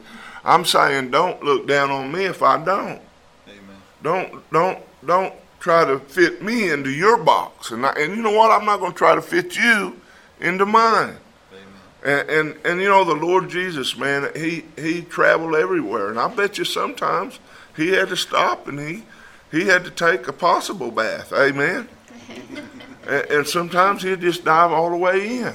I'm 0.44 0.64
saying 0.64 1.10
don't 1.10 1.42
look 1.42 1.66
down 1.66 1.90
on 1.90 2.10
me 2.10 2.24
if 2.24 2.42
I 2.42 2.56
don't. 2.56 3.00
Amen. 3.46 3.76
Don't 4.02 4.50
don't 4.50 4.78
don't 5.04 5.34
try 5.62 5.85
to 5.85 6.00
fit 6.00 6.42
me 6.42 6.71
into 6.71 6.90
your 6.90 7.16
box. 7.16 7.71
And 7.71 7.87
I, 7.87 7.92
and 7.92 8.16
you 8.16 8.23
know 8.23 8.33
what? 8.33 8.50
I'm 8.50 8.66
not 8.66 8.81
going 8.81 8.90
to 8.90 8.99
try 8.99 9.14
to 9.14 9.23
fit 9.23 9.57
you 9.57 10.00
into 10.40 10.66
mine. 10.66 11.16
And, 12.04 12.28
and 12.28 12.57
and 12.64 12.81
you 12.81 12.88
know 12.88 13.04
the 13.04 13.14
Lord 13.14 13.49
Jesus, 13.49 13.97
man, 13.97 14.28
he 14.35 14.64
he 14.76 15.02
traveled 15.02 15.54
everywhere, 15.54 16.11
and 16.11 16.19
I 16.19 16.26
bet 16.26 16.59
you 16.59 16.64
sometimes 16.64 17.38
he 17.76 17.90
had 17.90 18.09
to 18.09 18.16
stop 18.16 18.66
and 18.66 18.81
he 18.81 19.04
he 19.52 19.66
had 19.66 19.85
to 19.85 19.90
take 19.92 20.26
a 20.26 20.33
possible 20.33 20.90
bath, 20.90 21.33
amen. 21.33 21.88
and, 23.07 23.31
and 23.31 23.47
sometimes 23.47 24.02
he'd 24.02 24.21
just 24.21 24.45
dive 24.45 24.73
all 24.73 24.90
the 24.90 24.97
way 24.97 25.38
in, 25.38 25.54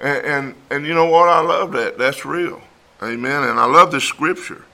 and, 0.00 0.26
and 0.26 0.54
and 0.68 0.84
you 0.84 0.94
know 0.94 1.06
what? 1.06 1.28
I 1.28 1.38
love 1.38 1.70
that. 1.72 1.96
That's 1.96 2.24
real, 2.24 2.60
amen. 3.00 3.44
And 3.44 3.60
I 3.60 3.66
love 3.66 3.92
the 3.92 4.00
scripture. 4.00 4.64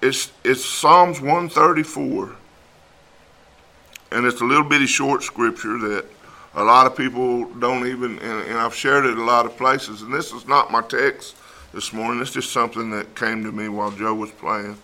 It's 0.00 0.32
it's 0.44 0.64
Psalms 0.64 1.20
134, 1.20 2.36
and 4.12 4.26
it's 4.26 4.40
a 4.40 4.44
little 4.44 4.64
bitty 4.64 4.86
short 4.86 5.22
scripture 5.22 5.78
that 5.78 6.04
a 6.54 6.64
lot 6.64 6.86
of 6.86 6.96
people 6.96 7.44
don't 7.54 7.86
even, 7.86 8.18
and, 8.18 8.48
and, 8.48 8.58
I've 8.58 8.74
shared 8.74 9.06
it 9.06 9.16
a 9.16 9.22
lot 9.22 9.46
of 9.46 9.56
places. 9.56 10.02
And 10.02 10.12
this 10.12 10.32
is 10.32 10.48
not 10.48 10.72
my 10.72 10.82
text 10.82 11.36
this 11.72 11.92
morning. 11.92 12.20
It's 12.20 12.32
just 12.32 12.52
something 12.52 12.90
that 12.90 13.14
came 13.14 13.44
to 13.44 13.52
me 13.52 13.68
while 13.68 13.92
Joe 13.92 14.14
was 14.14 14.30
playing. 14.32 14.76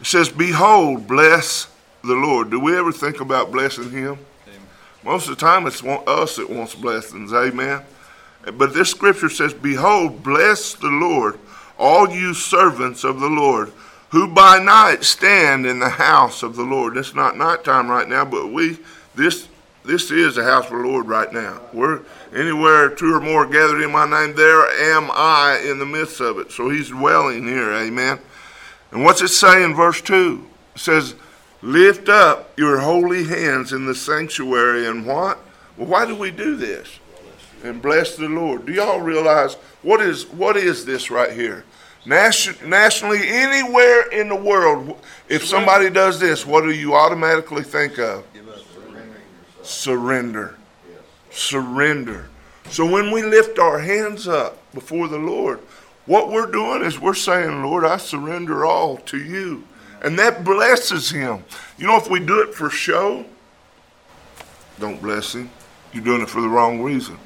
It 0.00 0.06
says, 0.06 0.28
"Behold, 0.28 1.06
bless 1.06 1.68
the 2.02 2.14
Lord." 2.14 2.50
Do 2.50 2.60
we 2.60 2.76
ever 2.76 2.92
think 2.92 3.20
about 3.20 3.52
blessing 3.52 3.90
Him? 3.90 4.18
Amen. 4.46 4.60
Most 5.02 5.28
of 5.28 5.36
the 5.36 5.40
time, 5.40 5.66
it's 5.66 5.82
us 5.82 6.36
that 6.36 6.50
wants 6.50 6.74
blessings. 6.74 7.32
Amen. 7.32 7.82
But 8.54 8.74
this 8.74 8.90
scripture 8.90 9.30
says, 9.30 9.54
"Behold, 9.54 10.22
bless 10.22 10.74
the 10.74 10.88
Lord, 10.88 11.38
all 11.78 12.10
you 12.10 12.34
servants 12.34 13.02
of 13.04 13.20
the 13.20 13.28
Lord." 13.28 13.72
Who 14.10 14.28
by 14.28 14.58
night 14.58 15.04
stand 15.04 15.66
in 15.66 15.78
the 15.78 15.88
house 15.88 16.42
of 16.42 16.56
the 16.56 16.64
Lord. 16.64 16.96
It's 16.96 17.14
not 17.14 17.36
nighttime 17.36 17.88
right 17.88 18.08
now, 18.08 18.24
but 18.24 18.52
we 18.52 18.78
this 19.14 19.48
this 19.84 20.10
is 20.10 20.34
the 20.34 20.44
house 20.44 20.66
of 20.66 20.72
the 20.72 20.86
Lord 20.86 21.08
right 21.08 21.32
now. 21.32 21.60
We're 21.72 22.02
anywhere 22.34 22.90
two 22.90 23.14
or 23.14 23.20
more 23.20 23.46
gathered 23.46 23.82
in 23.82 23.92
my 23.92 24.08
name, 24.08 24.36
there 24.36 24.66
am 24.94 25.10
I 25.12 25.64
in 25.66 25.78
the 25.78 25.86
midst 25.86 26.20
of 26.20 26.38
it. 26.38 26.52
So 26.52 26.68
he's 26.68 26.90
dwelling 26.90 27.46
here, 27.46 27.72
amen. 27.72 28.18
And 28.90 29.04
what's 29.04 29.22
it 29.22 29.28
say 29.28 29.62
in 29.62 29.74
verse 29.74 30.00
2? 30.02 30.46
It 30.74 30.80
says, 30.80 31.14
Lift 31.62 32.08
up 32.08 32.58
your 32.58 32.78
holy 32.78 33.24
hands 33.24 33.72
in 33.72 33.86
the 33.86 33.94
sanctuary 33.94 34.86
and 34.86 35.06
what? 35.06 35.38
Well, 35.76 35.88
why 35.88 36.06
do 36.06 36.16
we 36.16 36.30
do 36.30 36.56
this? 36.56 36.98
And 37.62 37.82
bless 37.82 38.16
the 38.16 38.28
Lord. 38.28 38.66
Do 38.66 38.72
y'all 38.72 39.00
realize 39.00 39.54
what 39.82 40.00
is 40.00 40.26
what 40.26 40.56
is 40.56 40.84
this 40.84 41.10
right 41.10 41.32
here? 41.32 41.64
Nation, 42.06 42.56
nationally, 42.68 43.20
anywhere 43.22 44.08
in 44.10 44.28
the 44.28 44.36
world, 44.36 44.98
if 45.28 45.44
somebody 45.44 45.90
does 45.90 46.18
this, 46.18 46.46
what 46.46 46.62
do 46.62 46.72
you 46.72 46.94
automatically 46.94 47.62
think 47.62 47.98
of? 47.98 48.24
surrender. 49.62 50.56
Surrender. 51.30 52.28
So 52.70 52.86
when 52.86 53.10
we 53.10 53.22
lift 53.22 53.58
our 53.58 53.78
hands 53.78 54.28
up 54.28 54.58
before 54.72 55.08
the 55.08 55.18
Lord, 55.18 55.60
what 56.06 56.30
we're 56.30 56.50
doing 56.50 56.82
is 56.82 56.98
we're 56.98 57.14
saying, 57.14 57.62
Lord, 57.62 57.84
I 57.84 57.96
surrender 57.96 58.64
all 58.64 58.96
to 58.98 59.18
you. 59.18 59.64
And 60.02 60.18
that 60.18 60.44
blesses 60.44 61.10
him. 61.10 61.44
You 61.76 61.86
know, 61.86 61.96
if 61.96 62.08
we 62.08 62.20
do 62.20 62.40
it 62.42 62.54
for 62.54 62.70
show, 62.70 63.24
don't 64.78 65.00
bless 65.00 65.34
him. 65.34 65.50
You're 65.92 66.04
doing 66.04 66.22
it 66.22 66.30
for 66.30 66.40
the 66.40 66.48
wrong 66.48 66.80
reason. 66.80 67.18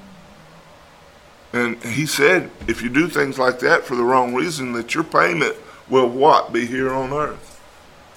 And 1.54 1.82
he 1.82 2.04
said, 2.04 2.50
if 2.66 2.82
you 2.82 2.90
do 2.90 3.08
things 3.08 3.38
like 3.38 3.60
that 3.60 3.84
for 3.84 3.94
the 3.94 4.02
wrong 4.02 4.34
reason, 4.34 4.72
that 4.72 4.94
your 4.94 5.04
payment 5.04 5.56
will 5.88 6.08
what? 6.08 6.52
Be 6.52 6.66
here 6.66 6.92
on 6.92 7.12
earth. 7.12 7.62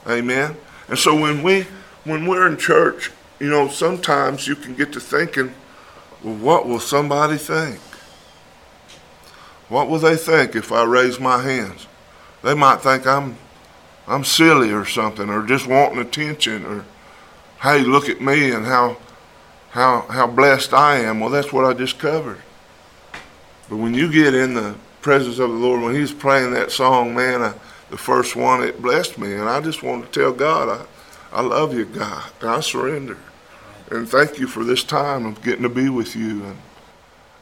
Amen. 0.07 0.57
And 0.89 0.97
so 0.97 1.17
when 1.17 1.43
we 1.43 1.67
when 2.03 2.25
we're 2.25 2.47
in 2.47 2.57
church 2.57 3.11
you 3.39 3.49
know, 3.49 3.67
sometimes 3.67 4.47
you 4.47 4.55
can 4.55 4.73
get 4.73 4.93
to 4.93 4.99
thinking, 4.99 5.53
well, 6.23 6.35
what 6.35 6.67
will 6.67 6.79
somebody 6.79 7.37
think? 7.37 7.79
What 9.69 9.89
will 9.89 9.99
they 9.99 10.15
think 10.15 10.55
if 10.55 10.71
I 10.71 10.83
raise 10.83 11.19
my 11.19 11.41
hands? 11.41 11.87
They 12.41 12.53
might 12.53 12.81
think 12.81 13.05
I'm 13.05 13.37
I'm 14.07 14.23
silly 14.23 14.71
or 14.71 14.85
something 14.85 15.29
or 15.29 15.45
just 15.45 15.67
wanting 15.67 15.99
attention 15.99 16.65
or 16.65 16.85
hey, 17.61 17.81
look 17.81 18.07
at 18.07 18.21
me 18.21 18.51
and 18.51 18.65
how 18.65 18.97
how 19.71 20.01
how 20.09 20.27
blessed 20.27 20.73
I 20.73 20.99
am. 20.99 21.19
Well, 21.19 21.29
that's 21.29 21.51
what 21.51 21.65
I 21.65 21.73
just 21.73 21.99
covered. 21.99 22.41
But 23.69 23.77
when 23.77 23.93
you 23.93 24.11
get 24.11 24.33
in 24.33 24.53
the 24.53 24.75
presence 25.01 25.39
of 25.39 25.49
the 25.49 25.55
Lord, 25.55 25.81
when 25.81 25.95
He's 25.95 26.13
playing 26.13 26.51
that 26.51 26.71
song, 26.71 27.15
man, 27.15 27.41
I, 27.41 27.53
the 27.89 27.97
first 27.97 28.35
one, 28.35 28.63
it 28.63 28.81
blessed 28.81 29.17
me, 29.17 29.33
and 29.33 29.49
I 29.49 29.61
just 29.61 29.83
want 29.83 30.05
to 30.05 30.19
tell 30.19 30.33
God, 30.33 30.87
I, 31.31 31.39
I 31.39 31.41
love 31.41 31.73
you, 31.73 31.85
God. 31.85 32.31
I 32.41 32.61
surrender 32.61 33.17
and 33.89 34.07
thank 34.07 34.39
you 34.39 34.47
for 34.47 34.63
this 34.63 34.83
time 34.83 35.25
of 35.25 35.41
getting 35.41 35.63
to 35.63 35.69
be 35.69 35.89
with 35.89 36.15
you. 36.15 36.43
And 36.43 36.57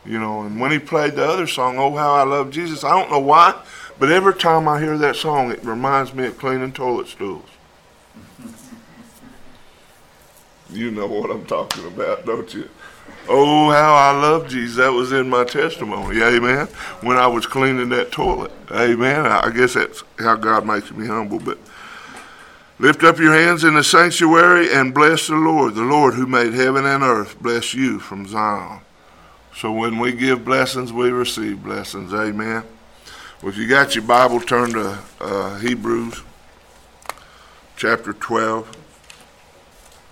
you 0.05 0.19
know, 0.19 0.41
and 0.41 0.59
when 0.59 0.71
he 0.71 0.79
played 0.79 1.15
the 1.15 1.27
other 1.27 1.47
song, 1.47 1.77
"Oh 1.79 1.95
How 1.95 2.13
I 2.13 2.23
Love 2.23 2.51
Jesus," 2.51 2.83
I 2.83 2.91
don't 2.91 3.11
know 3.11 3.19
why, 3.19 3.59
but 3.97 4.11
every 4.11 4.35
time 4.35 4.67
I 4.67 4.79
hear 4.79 4.97
that 4.97 5.15
song, 5.15 5.51
it 5.51 5.63
reminds 5.63 6.13
me 6.13 6.27
of 6.27 6.38
cleaning 6.38 6.73
toilet 6.73 7.07
stools. 7.07 7.49
you 10.69 10.91
know 10.91 11.07
what 11.07 11.31
I'm 11.31 11.45
talking 11.45 11.88
about, 11.88 12.25
don't 12.25 12.53
you? 12.53 12.69
Oh, 13.27 13.71
how 13.71 13.93
I 13.95 14.11
love 14.11 14.47
Jesus. 14.47 14.77
That 14.77 14.91
was 14.91 15.11
in 15.11 15.29
my 15.29 15.43
testimony. 15.43 16.21
Amen. 16.21 16.67
When 17.01 17.17
I 17.17 17.27
was 17.27 17.45
cleaning 17.45 17.89
that 17.89 18.11
toilet. 18.11 18.51
Amen. 18.71 19.25
I 19.25 19.49
guess 19.49 19.73
that's 19.73 20.03
how 20.19 20.35
God 20.35 20.65
makes 20.65 20.91
me 20.91 21.07
humble. 21.07 21.39
But 21.39 21.57
Lift 22.77 23.03
up 23.05 23.19
your 23.19 23.33
hands 23.33 23.63
in 23.63 23.75
the 23.75 23.83
sanctuary 23.83 24.73
and 24.73 24.93
bless 24.93 25.27
the 25.27 25.35
Lord. 25.35 25.75
The 25.75 25.83
Lord 25.83 26.15
who 26.15 26.25
made 26.25 26.53
heaven 26.53 26.85
and 26.85 27.03
earth 27.03 27.39
bless 27.41 27.73
you 27.73 27.99
from 27.99 28.27
Zion. 28.27 28.81
So 29.55 29.71
when 29.71 29.97
we 29.97 30.11
give 30.11 30.43
blessings, 30.43 30.91
we 30.91 31.09
receive 31.09 31.63
blessings. 31.63 32.13
Amen. 32.13 32.63
Well, 33.41 33.49
if 33.49 33.57
you 33.57 33.67
got 33.67 33.95
your 33.95 34.03
Bible, 34.03 34.41
turn 34.41 34.73
to 34.73 34.99
uh, 35.21 35.57
Hebrews 35.59 36.21
chapter 37.77 38.11
12. 38.11 38.75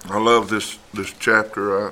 I 0.06 0.20
love 0.20 0.50
this, 0.50 0.80
this 0.94 1.14
chapter. 1.20 1.88
I, 1.88 1.92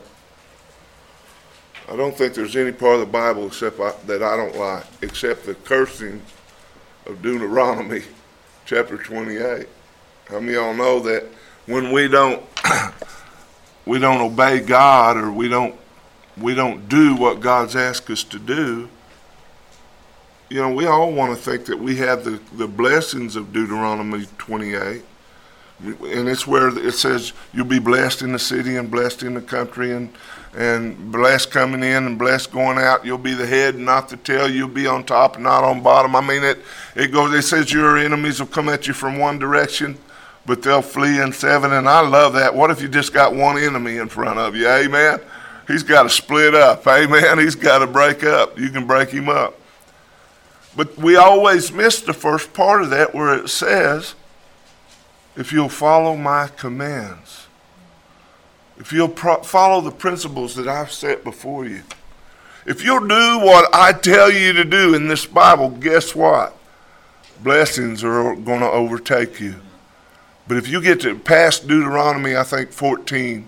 I 1.90 1.96
don't 1.96 2.16
think 2.16 2.34
there's 2.34 2.56
any 2.56 2.72
part 2.72 2.96
of 2.96 3.00
the 3.02 3.06
Bible 3.06 3.48
except 3.48 3.80
I, 3.80 3.94
that 4.06 4.24
I 4.24 4.38
don't 4.38 4.56
like, 4.58 4.86
except 5.02 5.46
the 5.46 5.56
cursing 5.56 6.22
of 7.06 7.22
Deuteronomy 7.22 8.04
chapter 8.66 8.98
28. 8.98 9.68
How 10.30 10.40
many 10.40 10.54
of 10.54 10.64
y'all 10.64 10.74
know 10.74 11.00
that 11.02 11.26
when 11.66 11.92
we 11.92 12.08
don't 12.08 12.44
we 13.86 14.00
don't 14.00 14.22
obey 14.22 14.60
God 14.60 15.18
or 15.18 15.32
we 15.32 15.48
don't 15.50 15.76
we 16.38 16.56
don't 16.56 16.88
do 16.88 17.16
what 17.16 17.42
God's 17.42 17.76
asked 17.76 18.10
us 18.10 18.24
to 18.26 18.40
do, 18.40 18.90
you 20.50 20.62
know, 20.62 20.74
we 20.74 20.86
all 20.86 21.12
want 21.12 21.36
to 21.36 21.42
think 21.42 21.66
that 21.66 21.80
we 21.80 21.96
have 21.98 22.24
the, 22.24 22.40
the 22.54 22.68
blessings 22.68 23.36
of 23.36 23.54
Deuteronomy 23.54 24.28
28. 24.38 25.02
And 25.84 26.30
it's 26.30 26.46
where 26.46 26.68
it 26.78 26.94
says 26.94 27.34
you'll 27.54 27.66
be 27.66 27.80
blessed 27.80 28.22
in 28.22 28.34
the 28.34 28.40
city 28.40 28.76
and 28.76 28.92
blessed 28.92 29.24
in 29.24 29.34
the 29.34 29.42
country 29.42 29.94
and 29.94 30.14
and 30.54 31.12
blessed 31.12 31.52
coming 31.52 31.84
in 31.84 32.06
and 32.06 32.20
blessed 32.20 32.52
going 32.52 32.78
out. 32.78 33.06
You'll 33.06 33.18
be 33.18 33.34
the 33.34 33.48
head 33.48 33.78
not 33.78 34.10
the 34.10 34.18
tail. 34.18 34.50
You'll 34.50 34.68
be 34.68 34.88
on 34.88 35.04
top 35.04 35.40
not 35.40 35.64
on 35.64 35.82
bottom. 35.82 36.16
I 36.16 36.22
mean, 36.22 36.44
it 36.44 36.60
it 36.96 37.12
goes. 37.12 37.34
It 37.34 37.44
says 37.44 37.72
your 37.72 37.98
enemies 37.98 38.40
will 38.40 38.48
come 38.48 38.70
at 38.70 38.88
you 38.88 38.94
from 38.94 39.18
one 39.18 39.40
direction, 39.40 39.98
but 40.46 40.62
they'll 40.62 40.82
flee 40.82 41.22
in 41.22 41.32
seven. 41.32 41.72
And 41.74 41.88
I 41.88 42.02
love 42.02 42.34
that. 42.34 42.54
What 42.54 42.72
if 42.72 42.82
you 42.82 42.88
just 42.88 43.14
got 43.14 43.34
one 43.34 43.58
enemy 43.58 43.98
in 43.98 44.10
front 44.10 44.40
of 44.40 44.56
you? 44.56 44.68
Amen. 44.68 45.20
He's 45.68 45.84
got 45.84 46.04
to 46.04 46.10
split 46.10 46.54
up. 46.54 46.86
Amen. 46.86 47.40
He's 47.40 47.56
got 47.56 47.80
to 47.80 47.88
break 47.88 48.24
up. 48.24 48.60
You 48.60 48.70
can 48.70 48.86
break 48.86 49.10
him 49.10 49.30
up. 49.30 49.58
But 50.76 50.98
we 50.98 51.16
always 51.16 51.72
miss 51.72 52.02
the 52.02 52.14
first 52.14 52.54
part 52.54 52.82
of 52.82 52.90
that 52.90 53.14
where 53.14 53.34
it 53.36 53.50
says, 53.50 54.16
if 55.36 55.52
you'll 55.52 55.70
follow 55.70 56.16
my 56.16 56.48
commands, 56.48 57.48
if 58.82 58.92
you'll 58.92 59.08
pro- 59.08 59.44
follow 59.44 59.80
the 59.80 59.92
principles 59.92 60.56
that 60.56 60.68
I've 60.68 60.92
set 60.92 61.24
before 61.24 61.66
you, 61.66 61.84
if 62.66 62.84
you'll 62.84 63.08
do 63.08 63.40
what 63.40 63.70
I 63.74 63.94
tell 63.94 64.32
you 64.32 64.54
to 64.54 64.66
do 64.66 64.96
in 64.96 65.08
this 65.08 65.24
Bible, 65.24 65.70
guess 65.70 66.16
what? 66.16 66.58
Blessings 67.44 68.04
are 68.04 68.36
going 68.36 68.62
to 68.62 68.70
overtake 68.70 69.40
you. 69.40 69.56
But 70.48 70.58
if 70.58 70.68
you 70.68 70.82
get 70.82 71.00
to 71.02 71.16
past 71.16 71.68
Deuteronomy, 71.68 72.36
I 72.36 72.42
think 72.42 72.72
14, 72.72 73.48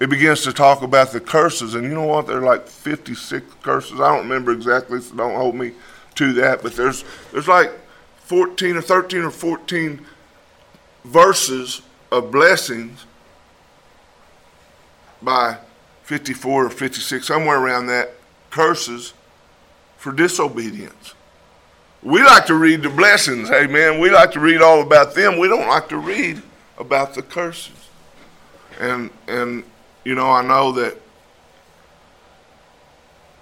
it 0.00 0.08
begins 0.08 0.40
to 0.44 0.54
talk 0.54 0.80
about 0.80 1.12
the 1.12 1.20
curses. 1.20 1.74
And 1.74 1.84
you 1.84 1.92
know 1.92 2.06
what? 2.06 2.26
There 2.26 2.38
are 2.38 2.40
like 2.40 2.66
56 2.66 3.44
curses. 3.62 4.00
I 4.00 4.08
don't 4.08 4.26
remember 4.26 4.52
exactly, 4.52 5.02
so 5.02 5.14
don't 5.16 5.34
hold 5.34 5.54
me 5.54 5.72
to 6.14 6.32
that. 6.32 6.62
But 6.62 6.76
there's, 6.76 7.04
there's 7.30 7.48
like 7.48 7.72
14 8.20 8.76
or 8.76 8.82
13 8.82 9.20
or 9.20 9.30
14 9.30 10.00
verses 11.04 11.82
of 12.10 12.32
blessings 12.32 13.04
by 15.22 15.58
54 16.04 16.66
or 16.66 16.70
56, 16.70 17.26
somewhere 17.26 17.58
around 17.58 17.86
that, 17.86 18.14
curses 18.50 19.14
for 19.96 20.12
disobedience. 20.12 21.14
We 22.02 22.22
like 22.22 22.46
to 22.46 22.54
read 22.54 22.82
the 22.82 22.88
blessings, 22.88 23.50
amen. 23.50 24.00
We 24.00 24.10
like 24.10 24.32
to 24.32 24.40
read 24.40 24.62
all 24.62 24.80
about 24.80 25.14
them. 25.14 25.38
We 25.38 25.48
don't 25.48 25.68
like 25.68 25.88
to 25.90 25.98
read 25.98 26.42
about 26.78 27.14
the 27.14 27.22
curses. 27.22 27.88
And 28.80 29.10
and 29.28 29.64
you 30.04 30.14
know, 30.14 30.30
I 30.30 30.42
know 30.42 30.72
that 30.72 30.96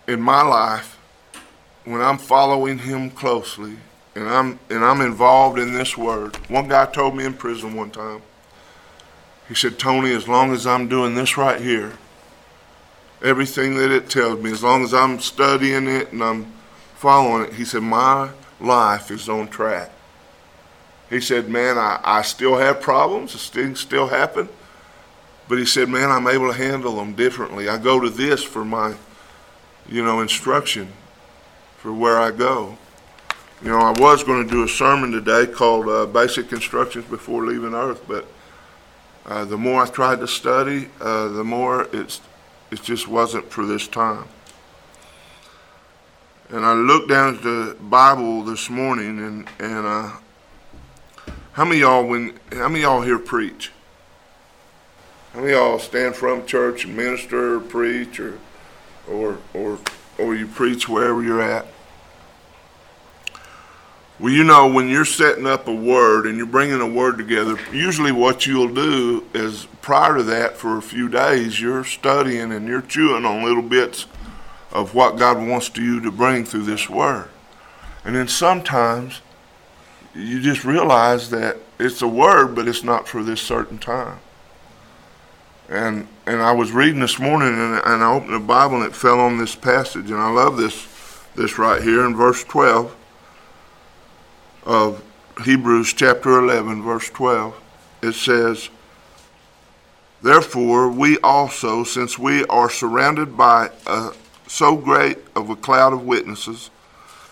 in 0.09 0.21
my 0.21 0.43
life, 0.43 0.99
when 1.85 2.01
I'm 2.01 2.19
following 2.19 2.79
him 2.79 3.11
closely 3.11 3.77
and 4.17 4.29
I'm 4.29 4.59
and 4.69 4.85
I'm 4.85 5.01
involved 5.01 5.61
in 5.61 5.73
this 5.73 5.97
word, 5.97 6.35
one 6.51 6.67
guy 6.67 6.87
told 6.87 7.17
me 7.17 7.25
in 7.25 7.35
prison 7.35 7.77
one 7.77 7.91
time, 7.91 8.23
he 9.49 9.55
said, 9.55 9.79
Tony, 9.79 10.13
as 10.13 10.29
long 10.29 10.53
as 10.53 10.67
I'm 10.67 10.89
doing 10.89 11.15
this 11.15 11.39
right 11.39 11.61
here, 11.61 11.95
everything 13.23 13.77
that 13.77 13.91
it 13.91 14.11
tells 14.11 14.41
me, 14.41 14.53
as 14.53 14.63
long 14.63 14.85
as 14.85 14.93
I'm 14.93 15.19
studying 15.21 15.89
it 15.89 16.13
and 16.13 16.23
I'm 16.23 16.53
following 16.95 17.47
it, 17.47 17.55
he 17.55 17.65
said, 17.65 17.83
my 17.83 18.31
life 18.61 19.11
is 19.11 19.29
on 19.29 19.49
track. 19.49 19.91
He 21.09 21.21
said, 21.21 21.49
man, 21.49 21.79
I, 21.79 22.01
I 22.05 22.23
still 22.23 22.59
have 22.59 22.83
problems, 22.83 23.49
things 23.49 23.81
still 23.81 24.09
happen, 24.09 24.49
but 25.49 25.57
he 25.57 25.65
said, 25.65 25.89
man, 25.89 26.11
I'm 26.11 26.27
able 26.27 26.49
to 26.49 26.57
handle 26.57 26.97
them 26.97 27.15
differently. 27.15 27.71
I 27.71 27.79
go 27.79 27.99
to 27.99 28.11
this 28.11 28.43
for 28.43 28.65
my, 28.65 28.95
you 29.89 30.05
know, 30.05 30.21
instruction 30.21 30.93
for 31.79 31.95
where 31.95 32.19
I 32.19 32.31
go. 32.31 32.77
You 33.63 33.71
know, 33.71 33.79
I 33.79 33.93
was 33.93 34.23
going 34.23 34.45
to 34.45 34.51
do 34.51 34.63
a 34.65 34.69
sermon 34.69 35.11
today 35.11 35.47
called 35.51 35.89
uh, 35.89 36.05
Basic 36.05 36.53
Instructions 36.53 37.07
Before 37.07 37.47
Leaving 37.47 37.73
Earth, 37.75 38.03
but 38.07 38.27
uh, 39.29 39.45
the 39.45 39.59
more 39.59 39.83
I 39.83 39.87
tried 39.87 40.21
to 40.21 40.27
study, 40.27 40.89
uh, 41.01 41.29
the 41.29 41.45
more 41.45 41.87
it's, 41.93 42.23
it 42.71 42.83
just 42.83 43.07
wasn't 43.07 43.51
for 43.51 43.67
this 43.67 43.87
time. 43.87 44.25
And 46.49 46.65
I 46.65 46.73
looked 46.73 47.11
down 47.11 47.37
at 47.37 47.43
the 47.43 47.77
Bible 47.79 48.43
this 48.43 48.71
morning, 48.71 49.19
and, 49.19 49.49
and 49.59 49.87
uh, 49.87 50.13
how 51.53 51.67
many 51.67 51.81
y'all 51.81 52.07
when 52.07 52.39
how 52.53 52.69
many 52.69 52.83
y'all 52.83 53.03
here 53.03 53.19
preach? 53.19 53.71
How 55.35 55.41
many 55.41 55.53
y'all 55.53 55.79
stand 55.79 56.17
from 56.17 56.47
church 56.47 56.87
and 56.87 56.97
minister 56.97 57.57
or 57.57 57.61
preach 57.61 58.19
or 58.19 58.39
or 59.07 59.39
or 59.53 59.79
or 60.17 60.35
you 60.35 60.47
preach 60.47 60.89
wherever 60.89 61.23
you're 61.23 61.43
at? 61.43 61.67
Well, 64.21 64.33
you 64.33 64.43
know, 64.43 64.67
when 64.67 64.89
you're 64.89 65.05
setting 65.05 65.47
up 65.47 65.69
a 65.69 65.75
word 65.75 66.27
and 66.27 66.37
you're 66.37 66.47
bringing 66.47 66.81
a 66.81 66.89
word 66.89 67.19
together, 67.19 67.57
usually 67.73 68.11
what 68.11 68.47
you'll 68.47 68.75
do 68.75 69.25
is 69.33 69.67
prior 69.81 70.17
to 70.17 70.25
that, 70.25 70.57
for 70.57 70.77
a 70.77 70.83
few 70.83 71.09
days, 71.09 71.61
you're 71.61 71.85
studying 71.85 72.51
and 72.51 72.67
you're 72.67 72.83
chewing 72.83 73.25
on 73.25 73.45
little 73.45 73.63
bits 73.63 74.07
of 74.73 74.93
what 74.93 75.19
God 75.19 75.39
wants 75.47 75.69
to 75.71 75.83
you 75.83 76.01
to 76.01 76.11
bring 76.11 76.45
through 76.45 76.65
this 76.65 76.91
word. 76.91 77.29
And 78.05 78.17
then 78.17 78.27
sometimes 78.27 79.21
you 80.17 80.41
just 80.41 80.65
realize 80.65 81.31
that 81.31 81.59
it's 81.79 82.03
a 82.03 82.09
word, 82.09 82.57
but 82.57 82.67
it's 82.67 82.83
not 82.83 83.07
for 83.07 83.23
this 83.23 83.41
certain 83.41 83.79
time. 83.79 84.19
And 85.69 86.09
and 86.27 86.43
I 86.43 86.53
was 86.53 86.73
reading 86.73 87.01
this 87.01 87.19
morning 87.19 87.51
and, 87.51 87.81
and 87.85 88.03
I 88.03 88.13
opened 88.13 88.35
the 88.35 88.41
Bible 88.41 88.77
and 88.77 88.85
it 88.87 88.97
fell 88.97 89.21
on 89.21 89.39
this 89.39 89.55
passage 89.55 90.11
and 90.11 90.19
I 90.19 90.31
love 90.31 90.57
this 90.57 90.89
this 91.37 91.59
right 91.59 91.83
here 91.83 92.05
in 92.07 92.17
verse 92.17 92.43
12 92.45 92.97
of 94.69 95.03
Hebrews 95.45 95.95
chapter 95.95 96.39
11, 96.39 96.83
verse 96.83 97.09
12, 97.09 97.59
it 98.03 98.13
says, 98.13 98.69
Therefore, 100.21 100.91
we 100.91 101.19
also, 101.21 101.85
since 101.85 102.19
we 102.19 102.45
are 102.45 102.69
surrounded 102.69 103.35
by 103.35 103.71
a, 103.87 104.11
so 104.47 104.77
great 104.77 105.19
of 105.35 105.49
a 105.49 105.57
cloud 105.57 105.95
of 105.95 106.05
witnesses, 106.05 106.71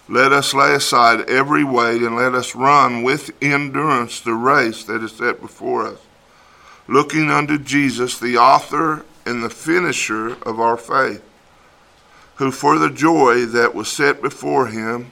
let 0.09 0.33
us 0.33 0.55
lay 0.55 0.73
aside 0.73 1.29
every 1.29 1.63
weight 1.63 2.01
and 2.01 2.17
let 2.17 2.35
us 2.35 2.55
run 2.55 3.03
with 3.03 3.31
endurance 3.43 4.21
the 4.21 4.33
race 4.33 4.85
that 4.85 5.03
is 5.03 5.13
set 5.13 5.41
before 5.41 5.87
us, 5.87 5.99
looking 6.89 7.31
unto 7.31 7.59
Jesus, 7.59 8.19
the 8.19 8.39
author 8.39 9.05
and 9.27 9.43
the 9.43 9.51
finisher 9.51 10.43
of 10.45 10.59
our 10.59 10.79
faith, 10.79 11.23
who 12.37 12.51
for 12.51 12.79
the 12.79 12.91
joy 12.91 13.45
that 13.45 13.75
was 13.75 13.89
set 13.89 14.23
before 14.23 14.69
him 14.69 15.11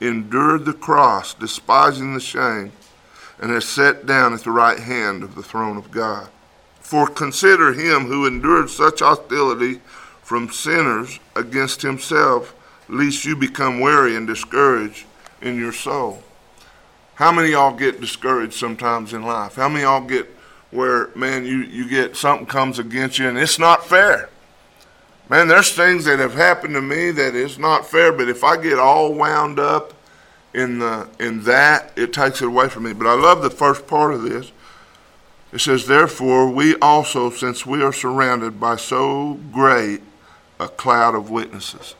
endured 0.00 0.64
the 0.64 0.72
cross, 0.72 1.34
despising 1.34 2.14
the 2.14 2.20
shame, 2.20 2.72
and 3.40 3.50
has 3.50 3.64
sat 3.64 4.06
down 4.06 4.32
at 4.34 4.40
the 4.40 4.50
right 4.50 4.78
hand 4.78 5.22
of 5.22 5.34
the 5.34 5.42
throne 5.42 5.76
of 5.76 5.90
God. 5.90 6.28
For 6.80 7.06
consider 7.06 7.72
him 7.72 8.06
who 8.06 8.26
endured 8.26 8.70
such 8.70 9.00
hostility 9.00 9.80
from 10.22 10.50
sinners 10.50 11.18
against 11.36 11.82
himself, 11.82 12.54
lest 12.88 13.24
you 13.24 13.36
become 13.36 13.80
weary 13.80 14.16
and 14.16 14.26
discouraged 14.26 15.04
in 15.42 15.56
your 15.56 15.72
soul. 15.72 16.22
How 17.14 17.32
many 17.32 17.50
y'all 17.50 17.76
get 17.76 18.00
discouraged 18.00 18.54
sometimes 18.54 19.12
in 19.12 19.22
life? 19.22 19.56
How 19.56 19.68
many 19.68 19.82
y'all 19.82 20.06
get 20.06 20.26
where, 20.70 21.08
man, 21.16 21.44
you, 21.44 21.58
you 21.58 21.88
get 21.88 22.16
something 22.16 22.46
comes 22.46 22.78
against 22.78 23.18
you 23.18 23.28
and 23.28 23.36
it's 23.36 23.58
not 23.58 23.86
fair? 23.86 24.28
Man, 25.30 25.48
there's 25.48 25.72
things 25.72 26.06
that 26.06 26.18
have 26.18 26.34
happened 26.34 26.74
to 26.74 26.80
me 26.80 27.10
that 27.10 27.34
is 27.34 27.58
not 27.58 27.86
fair, 27.86 28.12
but 28.12 28.28
if 28.28 28.42
I 28.42 28.56
get 28.56 28.78
all 28.78 29.12
wound 29.12 29.58
up 29.58 29.92
in 30.54 30.78
the 30.78 31.08
in 31.20 31.42
that, 31.44 31.92
it 31.96 32.12
takes 32.12 32.40
it 32.40 32.48
away 32.48 32.68
from 32.68 32.84
me. 32.84 32.94
But 32.94 33.06
I 33.06 33.14
love 33.14 33.42
the 33.42 33.50
first 33.50 33.86
part 33.86 34.14
of 34.14 34.22
this. 34.22 34.52
It 35.52 35.60
says, 35.60 35.86
Therefore, 35.86 36.50
we 36.50 36.76
also, 36.76 37.30
since 37.30 37.66
we 37.66 37.82
are 37.82 37.92
surrounded 37.92 38.58
by 38.58 38.76
so 38.76 39.38
great 39.52 40.00
a 40.58 40.68
cloud 40.68 41.14
of 41.14 41.30
witnesses. 41.30 41.94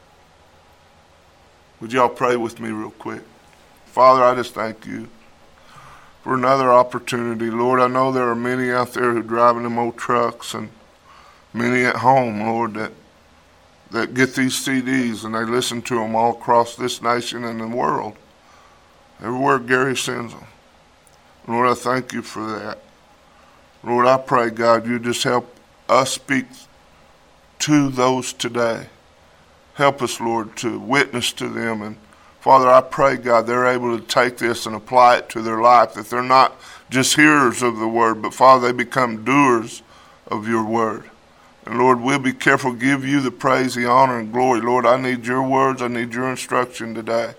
Would 1.80 1.92
y'all 1.92 2.08
pray 2.08 2.36
with 2.36 2.58
me 2.58 2.70
real 2.70 2.90
quick? 2.90 3.22
Father, 3.86 4.22
I 4.22 4.34
just 4.34 4.54
thank 4.54 4.84
you 4.84 5.08
for 6.22 6.34
another 6.34 6.70
opportunity. 6.70 7.50
Lord, 7.50 7.80
I 7.80 7.86
know 7.86 8.10
there 8.10 8.28
are 8.28 8.34
many 8.34 8.70
out 8.70 8.94
there 8.94 9.12
who 9.12 9.20
are 9.20 9.22
driving 9.22 9.62
them 9.62 9.78
old 9.78 9.96
trucks 9.96 10.54
and 10.54 10.70
many 11.52 11.84
at 11.84 11.96
home, 11.96 12.40
Lord, 12.40 12.74
that 12.74 12.92
that 13.90 14.14
get 14.14 14.34
these 14.34 14.54
CDs 14.54 15.24
and 15.24 15.34
they 15.34 15.44
listen 15.44 15.82
to 15.82 15.94
them 15.96 16.14
all 16.14 16.32
across 16.32 16.76
this 16.76 17.00
nation 17.02 17.44
and 17.44 17.60
the 17.60 17.68
world. 17.68 18.16
Everywhere 19.20 19.58
Gary 19.58 19.96
sends 19.96 20.32
them. 20.32 20.46
Lord, 21.46 21.68
I 21.68 21.74
thank 21.74 22.12
you 22.12 22.22
for 22.22 22.46
that. 22.46 22.82
Lord, 23.82 24.06
I 24.06 24.18
pray, 24.18 24.50
God, 24.50 24.86
you 24.86 24.98
just 24.98 25.22
help 25.22 25.54
us 25.88 26.12
speak 26.12 26.46
to 27.60 27.88
those 27.88 28.32
today. 28.32 28.88
Help 29.74 30.02
us, 30.02 30.20
Lord, 30.20 30.56
to 30.58 30.78
witness 30.78 31.32
to 31.34 31.48
them. 31.48 31.82
And 31.82 31.96
Father, 32.40 32.68
I 32.68 32.80
pray, 32.80 33.16
God, 33.16 33.46
they're 33.46 33.66
able 33.66 33.98
to 33.98 34.04
take 34.04 34.38
this 34.38 34.66
and 34.66 34.74
apply 34.76 35.18
it 35.18 35.28
to 35.30 35.42
their 35.42 35.60
life, 35.60 35.94
that 35.94 36.10
they're 36.10 36.22
not 36.22 36.60
just 36.90 37.16
hearers 37.16 37.62
of 37.62 37.78
the 37.78 37.88
word, 37.88 38.20
but 38.20 38.34
Father, 38.34 38.68
they 38.68 38.76
become 38.76 39.24
doers 39.24 39.82
of 40.26 40.46
your 40.46 40.64
word. 40.64 41.10
And 41.68 41.76
Lord, 41.76 42.00
we'll 42.00 42.18
be 42.18 42.32
careful 42.32 42.72
to 42.72 42.78
give 42.78 43.04
you 43.04 43.20
the 43.20 43.30
praise, 43.30 43.74
the 43.74 43.84
honor, 43.84 44.18
and 44.18 44.32
glory. 44.32 44.62
Lord, 44.62 44.86
I 44.86 44.98
need 44.98 45.26
your 45.26 45.42
words. 45.42 45.82
I 45.82 45.88
need 45.88 46.14
your 46.14 46.30
instruction 46.30 46.94
today. 46.94 47.34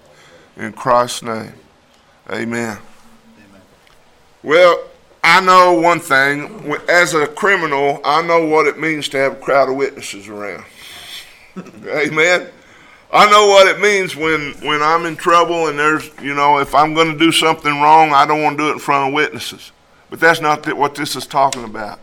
In 0.55 0.71
Christ's 0.71 1.23
name, 1.23 1.53
amen. 2.29 2.77
amen. 2.77 3.61
Well, 4.43 4.83
I 5.23 5.41
know 5.41 5.73
one 5.73 5.99
thing. 5.99 6.75
As 6.87 7.15
a 7.15 7.25
criminal, 7.25 8.01
I 8.05 8.21
know 8.21 8.45
what 8.45 8.67
it 8.67 8.79
means 8.79 9.09
to 9.09 9.17
have 9.17 9.31
a 9.31 9.35
crowd 9.37 9.67
of 9.67 9.77
witnesses 9.77 10.27
around. 10.27 10.63
amen. 11.87 12.49
I 13.11 13.31
know 13.31 13.47
what 13.47 13.67
it 13.67 13.79
means 13.81 14.15
when, 14.15 14.51
when 14.61 14.83
I'm 14.83 15.07
in 15.07 15.15
trouble 15.15 15.69
and 15.69 15.79
there's, 15.79 16.07
you 16.21 16.35
know, 16.35 16.59
if 16.59 16.75
I'm 16.75 16.93
going 16.93 17.11
to 17.11 17.17
do 17.17 17.31
something 17.31 17.81
wrong, 17.81 18.13
I 18.13 18.27
don't 18.27 18.43
want 18.43 18.59
to 18.59 18.63
do 18.63 18.69
it 18.69 18.73
in 18.73 18.79
front 18.79 19.07
of 19.07 19.13
witnesses. 19.15 19.71
But 20.11 20.19
that's 20.19 20.39
not 20.39 20.71
what 20.77 20.93
this 20.93 21.15
is 21.15 21.25
talking 21.25 21.63
about. 21.63 21.99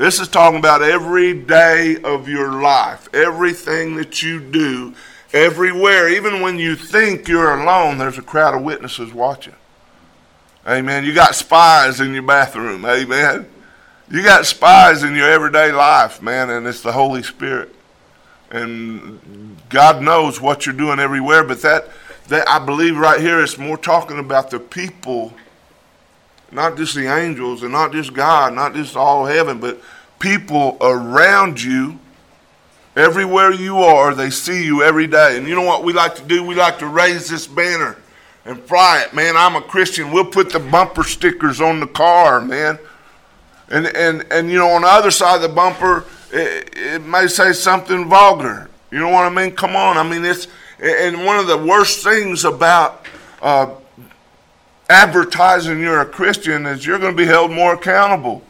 This 0.00 0.18
is 0.18 0.28
talking 0.28 0.58
about 0.58 0.80
every 0.80 1.34
day 1.34 1.98
of 2.02 2.26
your 2.26 2.62
life, 2.62 3.06
everything 3.12 3.96
that 3.96 4.22
you 4.22 4.40
do, 4.40 4.94
everywhere. 5.34 6.08
Even 6.08 6.40
when 6.40 6.58
you 6.58 6.74
think 6.74 7.28
you're 7.28 7.60
alone, 7.60 7.98
there's 7.98 8.16
a 8.16 8.22
crowd 8.22 8.54
of 8.54 8.62
witnesses 8.62 9.12
watching. 9.12 9.56
Amen. 10.66 11.04
You 11.04 11.12
got 11.12 11.34
spies 11.34 12.00
in 12.00 12.14
your 12.14 12.22
bathroom. 12.22 12.86
Amen. 12.86 13.46
You 14.10 14.22
got 14.22 14.46
spies 14.46 15.02
in 15.02 15.14
your 15.14 15.30
everyday 15.30 15.70
life, 15.70 16.22
man, 16.22 16.48
and 16.48 16.66
it's 16.66 16.80
the 16.80 16.92
Holy 16.92 17.22
Spirit. 17.22 17.74
And 18.50 19.58
God 19.68 20.00
knows 20.00 20.40
what 20.40 20.64
you're 20.64 20.74
doing 20.74 20.98
everywhere, 20.98 21.44
but 21.44 21.60
that, 21.60 21.90
that 22.28 22.48
I 22.48 22.58
believe 22.58 22.96
right 22.96 23.20
here 23.20 23.42
it's 23.42 23.58
more 23.58 23.76
talking 23.76 24.18
about 24.18 24.50
the 24.50 24.60
people 24.60 25.34
not 26.52 26.76
just 26.76 26.94
the 26.94 27.06
angels 27.06 27.62
and 27.62 27.72
not 27.72 27.92
just 27.92 28.12
God, 28.12 28.54
not 28.54 28.74
just 28.74 28.96
all 28.96 29.26
heaven, 29.26 29.60
but 29.60 29.80
people 30.18 30.76
around 30.80 31.62
you, 31.62 31.98
everywhere 32.96 33.52
you 33.52 33.78
are, 33.78 34.14
they 34.14 34.30
see 34.30 34.64
you 34.64 34.82
every 34.82 35.06
day. 35.06 35.36
And 35.36 35.46
you 35.46 35.54
know 35.54 35.62
what 35.62 35.84
we 35.84 35.92
like 35.92 36.14
to 36.16 36.24
do? 36.24 36.42
We 36.42 36.54
like 36.54 36.78
to 36.80 36.86
raise 36.86 37.28
this 37.28 37.46
banner 37.46 37.96
and 38.44 38.60
fly 38.62 39.04
it. 39.06 39.14
Man, 39.14 39.36
I'm 39.36 39.56
a 39.56 39.62
Christian. 39.62 40.12
We'll 40.12 40.24
put 40.24 40.50
the 40.50 40.60
bumper 40.60 41.04
stickers 41.04 41.60
on 41.60 41.80
the 41.80 41.86
car, 41.86 42.40
man. 42.40 42.78
And, 43.70 43.86
and, 43.86 44.26
and 44.32 44.50
you 44.50 44.58
know, 44.58 44.70
on 44.70 44.82
the 44.82 44.88
other 44.88 45.10
side 45.10 45.36
of 45.36 45.42
the 45.42 45.48
bumper, 45.48 46.04
it, 46.32 46.70
it 46.76 47.02
may 47.02 47.28
say 47.28 47.52
something 47.52 48.08
vulgar. 48.08 48.68
You 48.90 48.98
know 48.98 49.08
what 49.08 49.24
I 49.24 49.30
mean? 49.30 49.54
Come 49.54 49.76
on. 49.76 49.96
I 49.96 50.02
mean, 50.02 50.24
it's, 50.24 50.48
and 50.82 51.24
one 51.24 51.38
of 51.38 51.46
the 51.46 51.56
worst 51.56 52.02
things 52.02 52.44
about 52.44 53.06
uh, 53.40 53.74
advertising 54.90 55.80
you're 55.80 56.00
a 56.00 56.06
Christian 56.06 56.66
is 56.66 56.84
you're 56.84 56.98
going 56.98 57.16
to 57.16 57.16
be 57.16 57.26
held 57.26 57.52
more 57.52 57.74
accountable. 57.74 58.42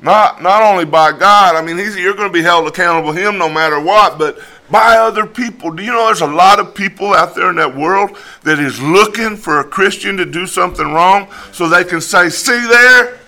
Not, 0.00 0.42
not 0.42 0.62
only 0.62 0.84
by 0.84 1.12
God, 1.12 1.54
I 1.54 1.62
mean, 1.62 1.78
you're 1.78 2.14
going 2.14 2.28
to 2.28 2.32
be 2.32 2.42
held 2.42 2.66
accountable 2.66 3.12
Him 3.12 3.38
no 3.38 3.48
matter 3.48 3.80
what, 3.80 4.18
but 4.18 4.38
by 4.70 4.96
other 4.96 5.24
people. 5.24 5.70
Do 5.70 5.82
you 5.82 5.92
know 5.92 6.06
there's 6.06 6.20
a 6.20 6.26
lot 6.26 6.58
of 6.58 6.74
people 6.74 7.14
out 7.14 7.34
there 7.34 7.50
in 7.50 7.56
that 7.56 7.76
world 7.76 8.18
that 8.42 8.58
is 8.58 8.82
looking 8.82 9.36
for 9.36 9.60
a 9.60 9.64
Christian 9.64 10.16
to 10.16 10.24
do 10.24 10.46
something 10.46 10.92
wrong 10.92 11.28
so 11.52 11.68
they 11.68 11.84
can 11.84 12.00
say, 12.00 12.28
See 12.28 12.66
there? 12.66 13.18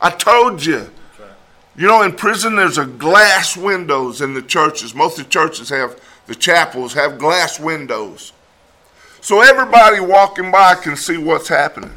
I 0.00 0.10
told 0.10 0.64
you. 0.64 0.90
You 1.76 1.86
know, 1.86 2.02
in 2.02 2.12
prison, 2.12 2.56
there's 2.56 2.78
a 2.78 2.86
glass 2.86 3.56
windows 3.56 4.22
in 4.22 4.32
the 4.34 4.42
churches. 4.42 4.94
Most 4.94 5.18
of 5.18 5.26
the 5.26 5.30
churches 5.30 5.68
have, 5.68 6.00
the 6.26 6.34
chapels 6.34 6.94
have 6.94 7.18
glass 7.18 7.60
windows. 7.60 8.32
So 9.26 9.40
everybody 9.40 9.98
walking 9.98 10.52
by 10.52 10.76
can 10.76 10.94
see 10.94 11.16
what's 11.16 11.48
happening. 11.48 11.90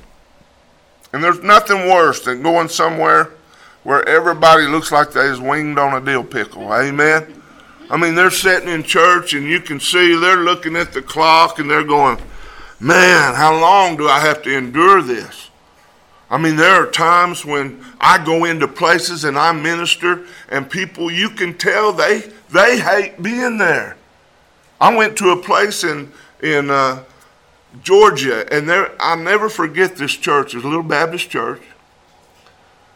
And 1.13 1.23
there's 1.23 1.43
nothing 1.43 1.87
worse 1.87 2.21
than 2.21 2.41
going 2.41 2.69
somewhere 2.69 3.29
where 3.83 4.03
everybody 4.09 4.65
looks 4.65 4.91
like 4.91 5.11
they 5.11 5.31
winged 5.39 5.77
on 5.77 5.93
a 5.93 6.03
dill 6.03 6.23
pickle. 6.23 6.73
Amen? 6.73 7.39
I 7.91 7.97
mean, 7.97 8.15
they're 8.15 8.31
sitting 8.31 8.67
in 8.67 8.81
church 8.81 9.35
and 9.35 9.45
you 9.45 9.59
can 9.59 9.79
see 9.79 10.15
they're 10.15 10.37
looking 10.37 10.75
at 10.75 10.91
the 10.91 11.03
clock 11.03 11.59
and 11.59 11.69
they're 11.69 11.83
going, 11.83 12.17
man, 12.79 13.35
how 13.35 13.61
long 13.61 13.95
do 13.95 14.07
I 14.07 14.21
have 14.21 14.41
to 14.41 14.57
endure 14.57 15.03
this? 15.03 15.51
I 16.31 16.39
mean, 16.39 16.55
there 16.55 16.81
are 16.81 16.89
times 16.89 17.45
when 17.45 17.85
I 18.01 18.25
go 18.25 18.45
into 18.45 18.67
places 18.67 19.23
and 19.23 19.37
I 19.37 19.51
minister, 19.51 20.25
and 20.47 20.67
people, 20.67 21.11
you 21.11 21.29
can 21.29 21.55
tell 21.55 21.93
they 21.93 22.23
they 22.51 22.79
hate 22.79 23.21
being 23.21 23.59
there. 23.59 23.97
I 24.81 24.95
went 24.95 25.15
to 25.19 25.29
a 25.29 25.37
place 25.37 25.83
in 25.83 26.11
in 26.41 26.71
uh, 26.71 27.03
Georgia, 27.83 28.51
and 28.53 28.67
there 28.67 28.91
I'll 28.99 29.17
never 29.17 29.49
forget 29.49 29.95
this 29.95 30.13
church. 30.13 30.55
It's 30.55 30.63
a 30.63 30.67
little 30.67 30.83
Baptist 30.83 31.29
church, 31.29 31.61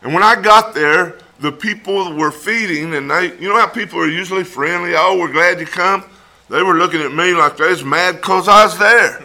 and 0.02 0.14
when 0.14 0.24
I 0.24 0.42
got 0.42 0.74
there, 0.74 1.18
the 1.40 1.52
people 1.52 2.16
were 2.16 2.32
feeding, 2.32 2.94
and 2.96 3.10
they, 3.10 3.38
you 3.38 3.50
know 3.50 3.60
how 3.60 3.68
people 3.68 4.00
are 4.00 4.08
usually 4.08 4.44
friendly. 4.44 4.94
Oh, 4.96 5.18
we're 5.20 5.32
glad 5.32 5.60
you 5.60 5.66
come. 5.66 6.06
They 6.50 6.62
were 6.62 6.76
looking 6.76 7.02
at 7.02 7.14
me 7.14 7.34
like 7.34 7.58
they 7.58 7.70
was 7.70 7.84
mad 7.84 8.18
because 8.18 8.48
I 8.48 8.66
was 8.66 8.78
there. 8.78 9.24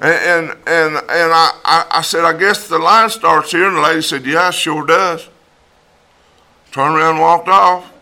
And, 0.00 0.50
and, 0.50 0.50
and, 0.66 0.96
and 0.96 1.32
I, 1.32 1.50
I, 1.64 1.86
I 1.90 2.02
said, 2.02 2.24
I 2.24 2.36
guess 2.38 2.68
the 2.68 2.78
line 2.78 3.10
starts 3.10 3.50
here. 3.50 3.66
And 3.66 3.76
the 3.76 3.80
lady 3.80 4.02
said, 4.02 4.24
Yeah, 4.24 4.50
sure 4.50 4.86
does. 4.86 5.28
Turned 6.70 6.96
around 6.96 7.16
and 7.16 7.20
walked 7.20 7.48
off. 7.48 7.92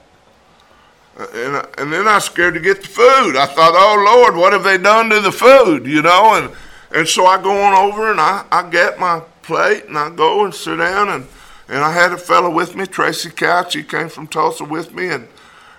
Uh, 1.18 1.26
and, 1.34 1.68
and 1.78 1.92
then 1.92 2.06
I 2.06 2.16
was 2.16 2.24
scared 2.24 2.54
to 2.54 2.60
get 2.60 2.82
the 2.82 2.88
food. 2.88 3.36
I 3.36 3.46
thought, 3.46 3.72
oh, 3.74 4.02
Lord, 4.04 4.36
what 4.36 4.52
have 4.52 4.64
they 4.64 4.78
done 4.78 5.10
to 5.10 5.20
the 5.20 5.32
food, 5.32 5.86
you 5.86 6.02
know? 6.02 6.34
And, 6.34 6.54
and 6.94 7.08
so 7.08 7.26
I 7.26 7.42
go 7.42 7.52
on 7.52 7.72
over 7.72 8.10
and 8.10 8.20
I, 8.20 8.44
I 8.50 8.68
get 8.68 8.98
my 8.98 9.22
plate 9.42 9.84
and 9.86 9.96
I 9.96 10.10
go 10.10 10.44
and 10.44 10.54
sit 10.54 10.76
down. 10.76 11.08
And, 11.08 11.26
and 11.68 11.78
I 11.78 11.92
had 11.92 12.12
a 12.12 12.18
fellow 12.18 12.50
with 12.50 12.76
me, 12.76 12.86
Tracy 12.86 13.30
Couch. 13.30 13.74
He 13.74 13.82
came 13.82 14.08
from 14.08 14.26
Tulsa 14.26 14.64
with 14.64 14.94
me. 14.94 15.08
And, 15.08 15.28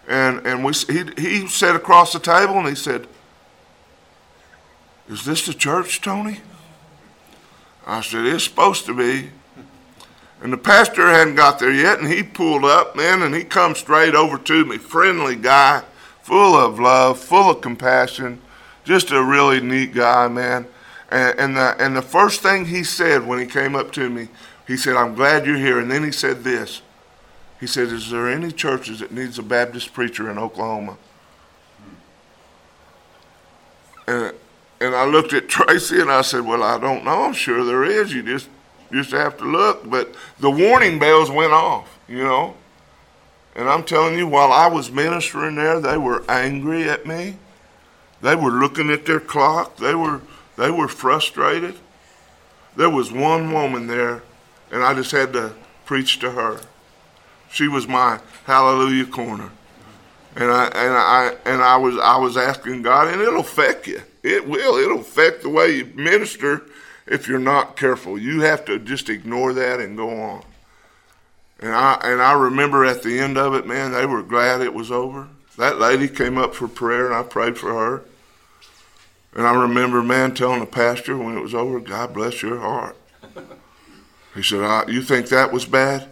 and, 0.08 0.46
and 0.46 0.64
we, 0.64 0.74
he, 0.74 1.04
he 1.18 1.48
sat 1.48 1.76
across 1.76 2.14
the 2.14 2.20
table 2.20 2.56
and 2.58 2.68
he 2.68 2.76
said, 2.76 3.08
is 5.10 5.24
this 5.24 5.46
the 5.46 5.54
church, 5.54 6.02
Tony? 6.02 6.42
I 7.86 8.02
said, 8.02 8.26
It's 8.26 8.44
supposed 8.44 8.86
to 8.88 8.94
be. 8.94 9.30
And 10.48 10.54
the 10.54 10.58
pastor 10.58 11.10
hadn't 11.10 11.36
got 11.36 11.60
there 11.60 11.74
yet, 11.74 12.00
and 12.00 12.08
he 12.08 12.24
pulled 12.24 12.64
up, 12.64 12.96
man, 12.96 13.22
and 13.22 13.36
he 13.36 13.44
come 13.44 13.76
straight 13.76 14.16
over 14.16 14.38
to 14.38 14.64
me. 14.64 14.78
Friendly 14.78 15.36
guy, 15.36 15.84
full 16.22 16.56
of 16.56 16.80
love, 16.80 17.20
full 17.20 17.50
of 17.50 17.60
compassion, 17.60 18.40
just 18.86 19.12
a 19.12 19.22
really 19.22 19.60
neat 19.60 19.94
guy, 19.94 20.30
man. 20.30 20.66
And, 21.12 21.38
and, 21.38 21.58
the, 21.58 21.76
and 21.84 21.98
the 21.98 22.02
first 22.02 22.42
thing 22.42 22.68
he 22.68 22.86
said 22.86 23.28
when 23.28 23.40
he 23.40 23.46
came 23.46 23.76
up 23.76 23.92
to 23.92 24.10
me, 24.10 24.30
he 24.66 24.78
said, 24.78 24.96
I'm 24.96 25.16
glad 25.16 25.46
you're 25.46 25.58
here. 25.58 25.82
And 25.82 25.92
then 25.92 26.06
he 26.06 26.14
said 26.14 26.46
this. 26.46 26.82
He 27.60 27.68
said, 27.68 27.90
Is 27.90 28.10
there 28.10 28.30
any 28.30 28.54
churches 28.54 29.02
that 29.02 29.12
needs 29.12 29.38
a 29.38 29.44
Baptist 29.44 29.92
preacher 29.92 30.32
in 30.32 30.38
Oklahoma? 30.38 30.98
And 34.08 34.34
and 34.80 34.96
I 34.96 35.04
looked 35.04 35.34
at 35.34 35.50
Tracy 35.50 36.00
and 36.00 36.10
I 36.10 36.22
said, 36.22 36.46
Well, 36.46 36.64
I 36.64 36.80
don't 36.80 37.04
know. 37.04 37.24
I'm 37.24 37.34
sure 37.34 37.66
there 37.66 37.84
is. 37.84 38.14
You 38.14 38.24
just 38.24 38.48
just 38.92 39.12
have 39.12 39.38
to 39.38 39.46
look. 39.46 39.90
But 39.90 40.14
the 40.40 40.52
warning 40.52 41.00
bells 41.00 41.30
went 41.30 41.54
off, 41.54 42.00
you 42.08 42.24
know. 42.24 42.56
And 43.56 43.68
I'm 43.68 43.84
telling 43.84 44.18
you, 44.18 44.28
while 44.28 44.52
I 44.52 44.68
was 44.68 44.92
ministering 44.92 45.56
there, 45.56 45.80
they 45.80 45.98
were 45.98 46.24
angry 46.30 46.90
at 46.90 47.06
me. 47.06 47.38
They 48.22 48.36
were 48.36 48.52
looking 48.52 48.92
at 48.92 49.06
their 49.06 49.20
clock. 49.20 49.78
They 49.78 49.96
were 49.96 50.22
they 50.58 50.72
were 50.72 50.88
frustrated. 50.88 51.76
There 52.76 52.90
was 52.90 53.12
one 53.12 53.52
woman 53.52 53.88
there, 53.88 54.22
and 54.72 54.84
I 54.84 54.94
just 54.94 55.12
had 55.12 55.34
to 55.34 55.54
preach 55.86 56.20
to 56.20 56.32
her. 56.32 56.60
She 57.52 57.68
was 57.68 57.88
my 57.88 58.20
hallelujah 58.46 59.06
corner. 59.06 59.50
And 60.36 60.52
I 60.52 60.66
and 60.66 60.94
I 60.94 61.36
and 61.46 61.62
I 61.64 61.78
was 61.78 61.98
I 61.98 62.18
was 62.18 62.38
asking 62.38 62.84
God, 62.84 63.08
and 63.08 63.22
it'll 63.22 63.40
affect 63.40 63.88
you. 63.88 64.02
It 64.22 64.48
will. 64.48 64.78
It'll 64.78 65.00
affect 65.00 65.42
the 65.42 65.50
way 65.50 65.78
you 65.78 65.86
minister 65.96 66.64
if 67.08 67.28
you're 67.28 67.40
not 67.40 67.78
careful. 67.78 68.18
You 68.18 68.42
have 68.42 68.66
to 68.66 68.78
just 68.78 69.10
ignore 69.10 69.54
that 69.54 69.80
and 69.80 69.98
go 69.98 70.10
on. 70.22 70.44
And 71.60 71.74
I 71.74 72.00
and 72.04 72.22
I 72.22 72.34
remember 72.34 72.86
at 72.86 73.02
the 73.02 73.20
end 73.20 73.38
of 73.38 73.56
it, 73.56 73.66
man, 73.66 73.92
they 73.92 74.06
were 74.06 74.22
glad 74.22 74.62
it 74.62 74.74
was 74.74 74.92
over. 74.92 75.28
That 75.58 75.80
lady 75.80 76.08
came 76.08 76.38
up 76.38 76.54
for 76.54 76.68
prayer, 76.68 77.08
and 77.08 77.16
I 77.16 77.24
prayed 77.24 77.58
for 77.58 77.74
her. 77.74 78.04
And 79.34 79.48
I 79.48 79.56
remember, 79.56 80.04
man, 80.04 80.36
telling 80.36 80.60
the 80.60 80.68
pastor 80.68 81.18
when 81.18 81.38
it 81.38 81.42
was 81.42 81.56
over, 81.56 81.80
God 81.80 82.14
bless 82.14 82.42
your 82.42 82.60
heart. 82.60 82.98
He 84.36 84.44
said, 84.44 84.88
"You 84.88 85.02
think 85.02 85.30
that 85.30 85.52
was 85.52 85.66
bad?" 85.66 86.08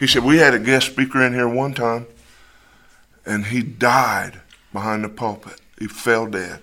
He 0.00 0.08
said, 0.08 0.24
"We 0.24 0.38
had 0.38 0.52
a 0.52 0.58
guest 0.58 0.86
speaker 0.86 1.22
in 1.22 1.32
here 1.32 1.48
one 1.48 1.74
time, 1.74 2.08
and 3.24 3.46
he 3.46 3.62
died 3.62 4.40
behind 4.72 5.04
the 5.04 5.08
pulpit. 5.08 5.60
He 5.78 5.86
fell 5.86 6.26
dead." 6.26 6.60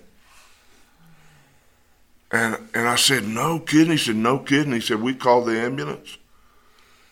And, 2.32 2.58
and 2.74 2.88
I 2.88 2.96
said, 2.96 3.24
no 3.28 3.60
kidding. 3.60 3.92
He 3.92 3.98
said, 3.98 4.16
no 4.16 4.40
kidding. 4.40 4.74
He 4.74 4.82
said, 4.82 5.02
we 5.02 5.14
called 5.16 5.48
the 5.48 5.60
ambulance. 5.60 6.18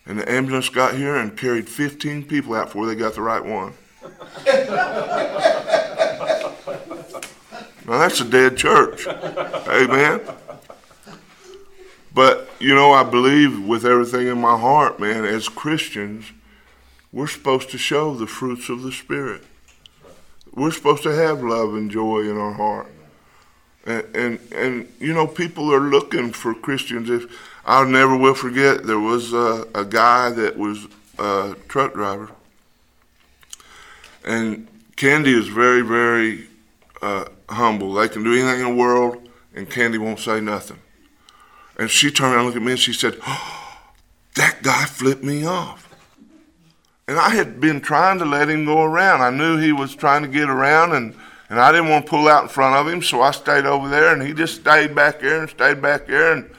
And 0.06 0.20
the 0.20 0.32
ambulance 0.32 0.70
got 0.70 0.96
here 0.96 1.16
and 1.16 1.38
carried 1.38 1.68
15 1.68 2.26
people 2.26 2.54
out 2.54 2.68
before 2.68 2.86
they 2.86 2.96
got 2.96 3.16
the 3.16 3.22
right 3.22 3.44
one. 3.44 3.74
now 7.86 8.00
that's 8.00 8.22
a 8.22 8.26
dead 8.26 8.56
church. 8.56 9.06
Amen. 9.08 10.22
But, 12.14 12.50
you 12.60 12.74
know, 12.74 12.94
I 12.94 13.04
believe 13.04 13.64
with 13.66 13.86
everything 13.86 14.28
in 14.28 14.40
my 14.40 14.58
heart, 14.58 15.00
man, 15.00 15.26
as 15.26 15.50
Christians, 15.50 16.32
we're 17.12 17.28
supposed 17.28 17.70
to 17.72 17.78
show 17.78 18.14
the 18.14 18.28
fruits 18.28 18.70
of 18.70 18.84
the 18.84 18.92
Spirit. 18.92 19.44
We're 20.54 20.72
supposed 20.72 21.04
to 21.04 21.14
have 21.14 21.44
love 21.44 21.76
and 21.76 21.92
joy 21.92 22.22
in 22.22 22.38
our 22.38 22.54
heart. 22.54 22.92
And, 23.88 24.16
and, 24.16 24.40
and 24.52 24.94
you 25.00 25.14
know 25.14 25.26
people 25.26 25.74
are 25.74 25.80
looking 25.80 26.34
for 26.34 26.54
Christians. 26.54 27.10
If 27.10 27.26
I 27.66 27.84
never 27.86 28.18
will 28.18 28.34
forget, 28.36 28.84
there 28.84 29.00
was 29.00 29.34
a, 29.34 29.66
a 29.74 29.86
guy 29.86 30.30
that 30.30 30.58
was 30.58 30.88
a 31.18 31.56
truck 31.70 31.94
driver, 31.94 32.30
and 34.26 34.68
Candy 34.98 35.32
is 35.32 35.48
very 35.48 35.82
very 35.82 36.48
uh, 37.02 37.26
humble. 37.50 37.94
They 37.94 38.10
can 38.10 38.24
do 38.24 38.34
anything 38.34 38.68
in 38.68 38.76
the 38.76 38.84
world, 38.84 39.30
and 39.56 39.70
Candy 39.70 39.98
won't 39.98 40.20
say 40.20 40.42
nothing. 40.42 40.80
And 41.80 41.90
she 41.90 42.12
turned 42.12 42.34
around 42.34 42.40
and 42.40 42.46
looked 42.48 42.58
at 42.58 42.64
me 42.64 42.72
and 42.72 42.80
she 42.80 42.92
said, 42.92 43.18
oh, 43.26 43.78
"That 44.36 44.64
guy 44.64 44.84
flipped 44.84 45.24
me 45.24 45.46
off." 45.46 45.88
And 47.08 47.18
I 47.18 47.30
had 47.30 47.62
been 47.62 47.80
trying 47.80 48.20
to 48.20 48.26
let 48.26 48.50
him 48.50 48.66
go 48.66 48.84
around. 48.84 49.22
I 49.22 49.30
knew 49.30 49.58
he 49.58 49.72
was 49.72 49.96
trying 49.96 50.24
to 50.24 50.28
get 50.28 50.50
around 50.50 50.92
and 50.92 51.16
and 51.50 51.60
I 51.60 51.72
didn't 51.72 51.90
want 51.90 52.06
to 52.06 52.10
pull 52.10 52.28
out 52.28 52.44
in 52.44 52.50
front 52.50 52.76
of 52.76 52.92
him, 52.92 53.02
so 53.02 53.22
I 53.22 53.32
stayed 53.32 53.66
over 53.66 53.88
there, 53.88 54.14
and 54.14 54.22
he 54.22 54.34
just 54.34 54.62
stayed 54.62 54.94
back 54.94 55.22
there 55.22 55.42
and 55.42 55.50
stayed 55.50 55.82
back 55.82 56.08
there. 56.08 56.34
And, 56.34 56.50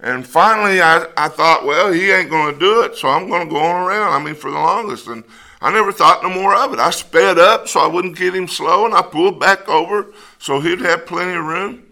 and 0.00 0.26
finally, 0.26 0.82
I, 0.82 1.06
I 1.16 1.28
thought, 1.28 1.64
well, 1.64 1.92
he 1.92 2.10
ain't 2.10 2.28
going 2.28 2.52
to 2.52 2.60
do 2.60 2.82
it, 2.82 2.96
so 2.96 3.08
I'm 3.08 3.28
going 3.28 3.48
to 3.48 3.54
go 3.54 3.60
on 3.60 3.86
around. 3.86 4.12
I 4.12 4.24
mean, 4.24 4.34
for 4.34 4.50
the 4.50 4.58
longest. 4.58 5.06
And 5.06 5.24
I 5.62 5.72
never 5.72 5.92
thought 5.92 6.22
no 6.22 6.28
more 6.28 6.54
of 6.54 6.74
it. 6.74 6.78
I 6.78 6.90
sped 6.90 7.38
up 7.38 7.68
so 7.68 7.80
I 7.80 7.86
wouldn't 7.86 8.18
get 8.18 8.34
him 8.34 8.46
slow, 8.46 8.84
and 8.84 8.94
I 8.94 9.00
pulled 9.00 9.40
back 9.40 9.66
over 9.66 10.12
so 10.38 10.60
he'd 10.60 10.80
have 10.80 11.06
plenty 11.06 11.34
of 11.36 11.44
room. 11.44 11.86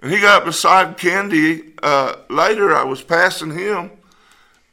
And 0.00 0.10
he 0.10 0.20
got 0.20 0.44
beside 0.44 0.98
Candy. 0.98 1.74
Uh, 1.80 2.16
later, 2.28 2.74
I 2.74 2.82
was 2.82 3.02
passing 3.02 3.56
him, 3.56 3.92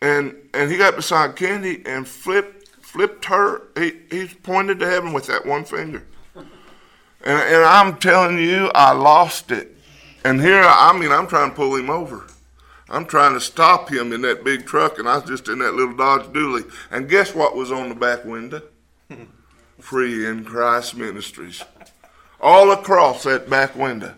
and, 0.01 0.35
and 0.55 0.71
he 0.71 0.77
got 0.77 0.95
beside 0.95 1.35
Candy 1.35 1.83
and 1.85 2.07
flipped 2.07 2.55
flipped 2.81 3.25
her. 3.25 3.67
He, 3.77 3.93
he 4.09 4.27
pointed 4.27 4.79
to 4.79 4.87
heaven 4.87 5.13
with 5.13 5.27
that 5.27 5.45
one 5.45 5.63
finger. 5.63 6.03
And, 7.23 7.41
and 7.41 7.63
I'm 7.63 7.97
telling 7.97 8.39
you, 8.39 8.71
I 8.73 8.91
lost 8.91 9.51
it. 9.51 9.75
And 10.23 10.41
here, 10.41 10.63
I 10.63 10.97
mean, 10.97 11.11
I'm 11.11 11.27
trying 11.27 11.49
to 11.49 11.55
pull 11.55 11.75
him 11.75 11.89
over. 11.89 12.27
I'm 12.89 13.05
trying 13.05 13.33
to 13.33 13.39
stop 13.39 13.89
him 13.89 14.11
in 14.11 14.21
that 14.21 14.43
big 14.43 14.65
truck, 14.65 14.97
and 14.97 15.07
I 15.07 15.17
was 15.17 15.29
just 15.29 15.47
in 15.47 15.59
that 15.59 15.75
little 15.75 15.95
Dodge 15.95 16.23
Dually. 16.33 16.69
And 16.89 17.07
guess 17.07 17.35
what 17.35 17.55
was 17.55 17.71
on 17.71 17.89
the 17.89 17.95
back 17.95 18.25
window? 18.25 18.61
Free 19.79 20.25
in 20.25 20.43
Christ 20.43 20.95
Ministries. 20.95 21.63
All 22.41 22.71
across 22.71 23.23
that 23.23 23.49
back 23.49 23.75
window. 23.75 24.15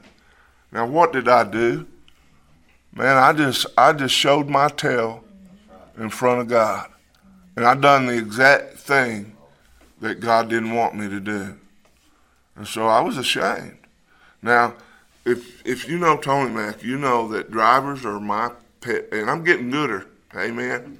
Now, 0.71 0.85
what 0.85 1.11
did 1.11 1.27
I 1.27 1.43
do? 1.43 1.85
Man, 2.93 3.17
I 3.17 3.33
just 3.33 3.65
I 3.77 3.93
just 3.93 4.15
showed 4.15 4.47
my 4.47 4.67
tail 4.69 5.23
in 5.97 6.09
front 6.09 6.41
of 6.41 6.47
God. 6.47 6.89
And 7.55 7.65
I 7.65 7.75
done 7.75 8.05
the 8.05 8.17
exact 8.17 8.77
thing 8.77 9.35
that 9.99 10.19
God 10.19 10.49
didn't 10.49 10.73
want 10.73 10.95
me 10.95 11.09
to 11.09 11.19
do. 11.19 11.57
And 12.61 12.67
so 12.67 12.85
I 12.85 13.01
was 13.01 13.17
ashamed. 13.17 13.75
Now, 14.43 14.75
if 15.25 15.65
if 15.65 15.89
you 15.89 15.97
know 15.97 16.15
Tony 16.15 16.51
Mack, 16.51 16.83
you 16.83 16.95
know 16.95 17.27
that 17.29 17.49
drivers 17.49 18.05
are 18.05 18.19
my 18.19 18.51
pet, 18.81 19.07
and 19.11 19.31
I'm 19.31 19.43
getting 19.43 19.71
gooder. 19.71 20.05
Amen. 20.35 20.99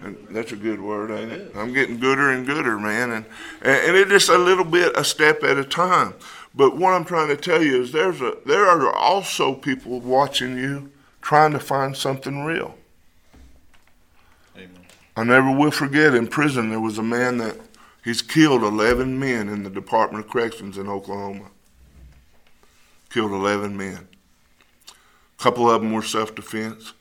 And 0.00 0.16
that's 0.30 0.50
a 0.50 0.56
good 0.56 0.80
word, 0.80 1.12
ain't 1.12 1.30
it? 1.30 1.52
I'm 1.54 1.72
getting 1.72 2.00
gooder 2.00 2.32
and 2.32 2.44
gooder, 2.44 2.76
man, 2.76 3.12
and 3.12 3.24
and 3.62 3.96
it's 3.96 4.10
just 4.10 4.28
a 4.30 4.36
little 4.36 4.64
bit, 4.64 4.96
a 4.96 5.04
step 5.04 5.44
at 5.44 5.58
a 5.58 5.64
time. 5.64 6.14
But 6.56 6.76
what 6.76 6.92
I'm 6.92 7.04
trying 7.04 7.28
to 7.28 7.36
tell 7.36 7.62
you 7.62 7.82
is 7.82 7.92
there's 7.92 8.20
a 8.20 8.38
there 8.44 8.66
are 8.66 8.92
also 8.92 9.54
people 9.54 10.00
watching 10.00 10.58
you 10.58 10.90
trying 11.22 11.52
to 11.52 11.60
find 11.60 11.96
something 11.96 12.44
real. 12.44 12.74
Amen. 14.56 14.70
I 15.16 15.22
never 15.22 15.56
will 15.56 15.70
forget 15.70 16.16
in 16.16 16.26
prison 16.26 16.70
there 16.70 16.80
was 16.80 16.98
a 16.98 17.04
man 17.04 17.38
that 17.38 17.65
he's 18.06 18.22
killed 18.22 18.62
11 18.62 19.18
men 19.18 19.50
in 19.50 19.64
the 19.64 19.70
Department 19.70 20.24
of 20.24 20.30
Corrections 20.30 20.78
in 20.78 20.88
Oklahoma. 20.88 21.50
Killed 23.10 23.32
11 23.32 23.76
men. 23.76 24.08
A 24.88 25.42
couple 25.42 25.68
of 25.68 25.82
them 25.82 25.92
were 25.92 26.02
self 26.02 26.34
defense. 26.34 26.94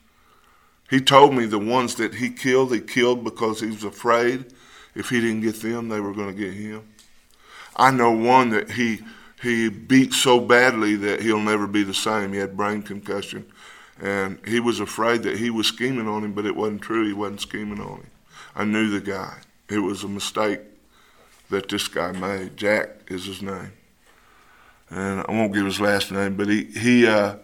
He 0.90 1.00
told 1.00 1.34
me 1.34 1.46
the 1.46 1.60
ones 1.60 1.96
that 1.96 2.16
he 2.16 2.30
killed, 2.30 2.74
he 2.74 2.82
killed 2.82 3.24
because 3.24 3.62
he 3.62 3.68
was 3.68 3.84
afraid 3.84 4.46
if 4.96 5.10
he 5.10 5.20
didn't 5.20 5.42
get 5.42 5.62
them, 5.62 5.90
they 5.90 6.00
were 6.00 6.14
going 6.14 6.36
to 6.36 6.42
get 6.42 6.54
him. 6.54 6.88
I 7.76 7.92
know 7.92 8.12
one 8.12 8.50
that 8.50 8.72
he 8.72 9.02
he 9.42 9.70
beat 9.70 10.14
so 10.14 10.40
badly 10.40 10.96
that 10.96 11.22
he'll 11.22 11.40
never 11.40 11.68
be 11.68 11.84
the 11.84 11.94
same. 11.94 12.32
He 12.34 12.40
had 12.40 12.58
brain 12.58 12.82
concussion, 12.82 13.46
and 14.02 14.40
he 14.48 14.60
was 14.60 14.80
afraid 14.80 15.24
that 15.24 15.38
he 15.38 15.50
was 15.50 15.68
scheming 15.68 16.08
on 16.08 16.24
him, 16.24 16.34
but 16.34 16.46
it 16.46 16.56
wasn't 16.56 16.82
true. 16.82 17.06
He 17.06 17.14
wasn't 17.14 17.42
scheming 17.42 17.82
on 17.82 17.98
him. 17.98 18.12
I 18.56 18.64
knew 18.64 18.90
the 18.90 19.02
guy. 19.02 19.40
It 19.70 19.80
was 19.80 20.04
a 20.04 20.08
mistake 20.08 20.62
that 21.50 21.70
this 21.70 21.88
guy 21.88 22.12
made. 22.12 22.58
Jack 22.58 22.90
is 23.08 23.26
his 23.26 23.42
name, 23.42 23.72
and 24.90 25.26
I 25.28 25.32
won't 25.32 25.54
give 25.54 25.66
his 25.66 25.80
last 25.80 26.12
name, 26.12 26.36
but 26.36 26.48
he 26.48 26.66
he. 26.66 27.08
Uh, 27.08 27.38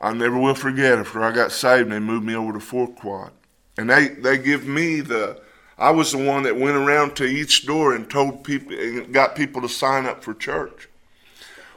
I 0.00 0.12
never 0.12 0.38
will 0.38 0.54
forget 0.54 0.98
after 0.98 1.22
I 1.22 1.32
got 1.32 1.50
saved, 1.50 1.84
and 1.84 1.92
they 1.92 1.98
moved 1.98 2.26
me 2.26 2.34
over 2.34 2.52
to 2.52 2.60
Fourth 2.60 2.96
Quad, 2.96 3.32
and 3.78 3.88
they 3.88 4.08
they 4.08 4.38
give 4.38 4.66
me 4.66 5.00
the 5.00 5.40
I 5.76 5.90
was 5.90 6.12
the 6.12 6.18
one 6.18 6.44
that 6.44 6.56
went 6.56 6.76
around 6.76 7.16
to 7.16 7.24
each 7.24 7.66
door 7.66 7.94
and 7.94 8.08
told 8.08 8.44
people 8.44 8.72
and 8.78 9.12
got 9.12 9.34
people 9.34 9.60
to 9.62 9.68
sign 9.68 10.06
up 10.06 10.22
for 10.22 10.34
church. 10.34 10.88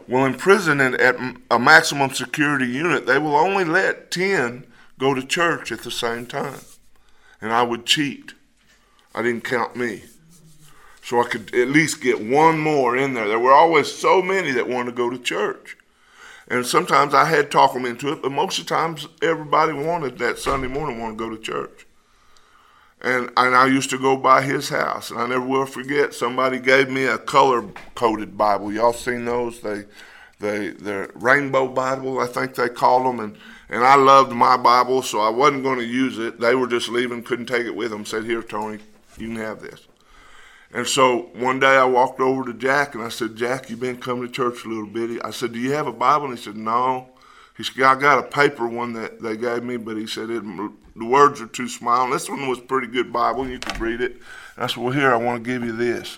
Well, 0.07 0.25
in 0.25 0.35
prison 0.35 0.79
and 0.79 0.95
at 0.95 1.17
a 1.51 1.59
maximum 1.59 2.11
security 2.11 2.67
unit, 2.67 3.05
they 3.05 3.17
will 3.17 3.35
only 3.35 3.65
let 3.65 4.11
10 4.11 4.65
go 4.99 5.13
to 5.13 5.25
church 5.25 5.71
at 5.71 5.81
the 5.81 5.91
same 5.91 6.25
time. 6.25 6.59
And 7.41 7.51
I 7.51 7.63
would 7.63 7.85
cheat. 7.85 8.33
I 9.13 9.21
didn't 9.21 9.43
count 9.43 9.75
me. 9.75 10.03
So 11.07 11.21
I 11.21 11.23
could 11.23 11.55
at 11.55 11.69
least 11.69 12.01
get 12.01 12.19
one 12.19 12.59
more 12.59 12.97
in 12.97 13.13
there. 13.13 13.29
There 13.29 13.39
were 13.39 13.53
always 13.53 13.89
so 13.89 14.21
many 14.21 14.51
that 14.51 14.67
wanted 14.67 14.91
to 14.91 14.97
go 14.97 15.09
to 15.09 15.17
church. 15.17 15.77
And 16.49 16.65
sometimes 16.65 17.13
I 17.13 17.23
had 17.23 17.43
to 17.43 17.49
talk 17.49 17.71
them 17.71 17.85
into 17.85 18.11
it, 18.11 18.21
but 18.21 18.33
most 18.33 18.59
of 18.59 18.65
the 18.65 18.75
times 18.75 19.07
everybody 19.21 19.71
wanted 19.71 20.17
that 20.17 20.37
Sunday 20.37 20.67
morning 20.67 20.99
want 20.99 21.17
to 21.17 21.23
go 21.23 21.33
to 21.33 21.41
church. 21.41 21.87
And, 22.99 23.29
and 23.37 23.55
I 23.55 23.67
used 23.67 23.89
to 23.91 23.97
go 23.97 24.17
by 24.17 24.41
his 24.41 24.67
house, 24.67 25.09
and 25.09 25.17
I 25.17 25.27
never 25.27 25.45
will 25.45 25.65
forget. 25.65 26.13
Somebody 26.13 26.59
gave 26.59 26.89
me 26.89 27.05
a 27.05 27.17
color 27.17 27.63
coded 27.95 28.37
Bible. 28.37 28.73
Y'all 28.73 28.91
seen 28.91 29.23
those? 29.23 29.61
They, 29.61 29.85
they, 30.41 30.71
they're 30.71 31.09
rainbow 31.15 31.69
Bible, 31.69 32.19
I 32.19 32.27
think 32.27 32.55
they 32.55 32.67
call 32.67 33.05
them. 33.05 33.21
And, 33.21 33.37
and 33.69 33.85
I 33.85 33.95
loved 33.95 34.33
my 34.33 34.57
Bible, 34.57 35.01
so 35.03 35.21
I 35.21 35.29
wasn't 35.29 35.63
going 35.63 35.79
to 35.79 35.85
use 35.85 36.19
it. 36.19 36.41
They 36.41 36.53
were 36.53 36.67
just 36.67 36.89
leaving, 36.89 37.23
couldn't 37.23 37.45
take 37.45 37.65
it 37.65 37.77
with 37.77 37.91
them. 37.91 38.03
Said, 38.03 38.25
"Here, 38.25 38.43
Tony, 38.43 38.79
you 39.17 39.27
can 39.27 39.37
have 39.37 39.61
this." 39.61 39.86
And 40.73 40.85
so 40.85 41.29
one 41.33 41.59
day 41.59 41.77
I 41.77 41.85
walked 41.85 42.19
over 42.19 42.43
to 42.45 42.53
Jack 42.53 42.93
and 42.93 43.03
I 43.03 43.09
said, 43.09 43.35
"Jack, 43.35 43.69
you've 43.69 43.79
been 43.79 43.97
coming 43.97 44.27
to 44.27 44.31
church 44.31 44.65
a 44.65 44.67
little 44.67 44.85
bit." 44.85 45.21
I 45.23 45.31
said, 45.31 45.53
"Do 45.53 45.59
you 45.59 45.71
have 45.71 45.87
a 45.87 45.93
Bible?" 45.93 46.25
And 46.25 46.37
he 46.37 46.43
said, 46.43 46.57
"No." 46.57 47.09
He 47.55 47.63
said, 47.63 47.81
"I 47.83 47.95
got 47.95 48.19
a 48.19 48.23
paper 48.23 48.67
one 48.67 48.93
that 48.93 49.21
they 49.21 49.37
gave 49.37 49.63
me, 49.63 49.77
but 49.77 49.97
he 49.97 50.05
said 50.05 50.29
it 50.29 50.43
the 50.97 51.05
words 51.05 51.39
are 51.39 51.47
too 51.47 51.67
small. 51.67 52.09
This 52.09 52.29
one 52.29 52.47
was 52.49 52.59
pretty 52.59 52.87
good 52.87 53.13
Bible, 53.13 53.47
you 53.47 53.59
could 53.59 53.79
read 53.79 54.01
it. 54.01 54.13
And 54.55 54.63
I 54.63 54.67
said, 54.67 54.77
Well, 54.77 54.93
here, 54.93 55.13
I 55.13 55.17
want 55.17 55.43
to 55.43 55.49
give 55.49 55.63
you 55.63 55.71
this. 55.71 56.17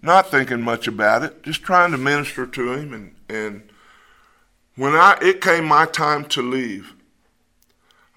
Not 0.00 0.30
thinking 0.30 0.62
much 0.62 0.86
about 0.86 1.24
it, 1.24 1.42
just 1.42 1.62
trying 1.62 1.90
to 1.90 1.98
minister 1.98 2.46
to 2.46 2.72
him. 2.72 2.92
And, 2.92 3.14
and 3.28 3.62
when 4.76 4.94
I 4.94 5.18
it 5.20 5.40
came 5.40 5.64
my 5.64 5.86
time 5.86 6.24
to 6.26 6.42
leave, 6.42 6.94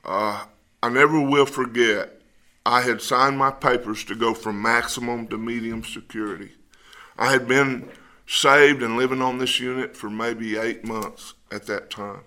uh, 0.06 0.45
I 0.84 0.89
never 0.89 1.19
will 1.19 1.47
forget. 1.47 2.21
I 2.65 2.82
had 2.82 3.02
signed 3.02 3.38
my 3.38 3.52
papers 3.52 4.04
to 4.06 4.15
go 4.15 4.34
from 4.34 4.62
maximum 4.62 5.28
to 5.28 5.38
medium 5.38 5.84
security. 5.84 6.52
I 7.17 7.32
had 7.32 7.47
been 7.47 7.89
saved 8.28 8.84
and 8.84 8.97
living 8.97 9.21
on 9.21 9.39
this 9.39 9.60
unit 9.60 9.97
for 9.97 10.10
maybe 10.10 10.58
eight 10.58 10.86
months 10.86 11.34
at 11.52 11.65
that 11.65 11.89
time. 11.89 12.21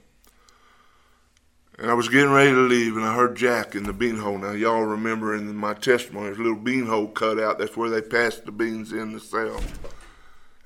And 1.78 1.90
I 1.90 1.94
was 1.94 2.08
getting 2.08 2.30
ready 2.30 2.50
to 2.50 2.60
leave, 2.60 2.96
and 2.96 3.04
I 3.04 3.14
heard 3.16 3.36
Jack 3.36 3.74
in 3.74 3.82
the 3.84 3.92
bean 3.92 4.18
hole. 4.18 4.38
Now, 4.38 4.52
y'all 4.52 4.82
remember 4.82 5.34
in 5.34 5.56
my 5.56 5.74
testimony, 5.74 6.26
there's 6.26 6.38
a 6.38 6.42
little 6.42 6.58
bean 6.58 6.86
hole 6.86 7.08
cut 7.08 7.40
out. 7.40 7.58
That's 7.58 7.76
where 7.76 7.90
they 7.90 8.00
passed 8.00 8.44
the 8.44 8.52
beans 8.52 8.92
in 8.92 9.12
the 9.12 9.20
cell. 9.20 9.60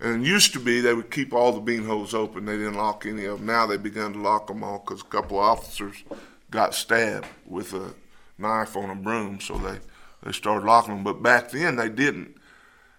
And 0.00 0.26
used 0.26 0.52
to 0.52 0.60
be 0.60 0.80
they 0.80 0.94
would 0.94 1.10
keep 1.10 1.32
all 1.32 1.52
the 1.52 1.60
bean 1.60 1.84
holes 1.84 2.14
open. 2.14 2.44
They 2.44 2.56
didn't 2.56 2.74
lock 2.74 3.06
any 3.06 3.24
of 3.24 3.38
them. 3.38 3.46
Now 3.46 3.66
they 3.66 3.76
begun 3.78 4.12
to 4.12 4.18
lock 4.18 4.48
them 4.48 4.62
all 4.62 4.78
because 4.78 5.00
a 5.00 5.06
couple 5.06 5.38
of 5.38 5.44
officers 5.44 6.04
got 6.50 6.74
stabbed 6.74 7.26
with 7.46 7.72
a 7.72 7.94
knife 8.38 8.76
on 8.76 8.90
a 8.90 8.94
broom, 8.94 9.40
so 9.40 9.58
they, 9.58 9.78
they 10.22 10.32
started 10.32 10.66
locking 10.66 10.94
them. 10.94 11.04
But 11.04 11.22
back 11.22 11.50
then 11.50 11.76
they 11.76 11.88
didn't. 11.88 12.36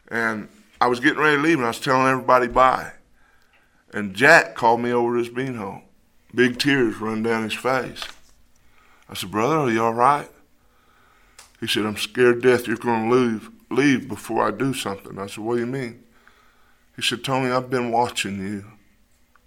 And 0.10 0.49
I 0.82 0.88
was 0.88 0.99
getting 0.99 1.19
ready 1.19 1.38
to 1.38 1.41
leave, 1.41 1.58
and 1.58 1.65
I 1.65 1.69
was 1.69 1.80
telling 1.80 2.08
everybody 2.08 2.47
bye. 2.47 2.93
And 3.91 4.15
Jack 4.15 4.56
called 4.56 4.82
me 4.82 4.91
over 4.91 5.13
to 5.13 5.19
his 5.19 5.30
beanhole. 5.30 5.84
Big 6.34 6.60
tears 6.60 6.97
run 6.97 7.23
down 7.23 7.43
his 7.43 7.54
face. 7.54 8.04
I 9.10 9.15
said, 9.15 9.32
Brother, 9.32 9.58
are 9.58 9.71
you 9.71 9.84
all 9.84 9.93
right? 9.93 10.30
He 11.60 11.67
said, 11.67 11.86
I'm 11.86 11.97
scared 11.97 12.41
death 12.41 12.67
you're 12.67 12.78
going 12.78 13.10
to 13.10 13.15
leave, 13.15 13.49
leave 13.69 14.08
before 14.08 14.47
I 14.47 14.52
do 14.52 14.73
something. 14.73 15.17
I 15.17 15.28
said, 15.28 15.43
What 15.43 15.56
do 15.56 15.62
you 15.62 15.67
mean? 15.67 16.04
He 16.95 17.02
said, 17.02 17.23
Tony, 17.23 17.52
I've 17.52 17.69
been 17.69 17.91
watching 17.91 18.39
you 18.39 18.65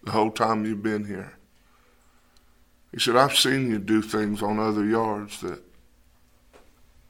the 0.02 0.10
whole 0.10 0.30
time 0.30 0.64
you've 0.64 0.82
been 0.82 1.04
here. 1.04 1.34
He 2.92 2.98
said, 2.98 3.16
I've 3.16 3.36
seen 3.36 3.70
you 3.70 3.78
do 3.78 4.02
things 4.02 4.42
on 4.42 4.58
other 4.58 4.84
yards 4.84 5.40
that 5.40 5.62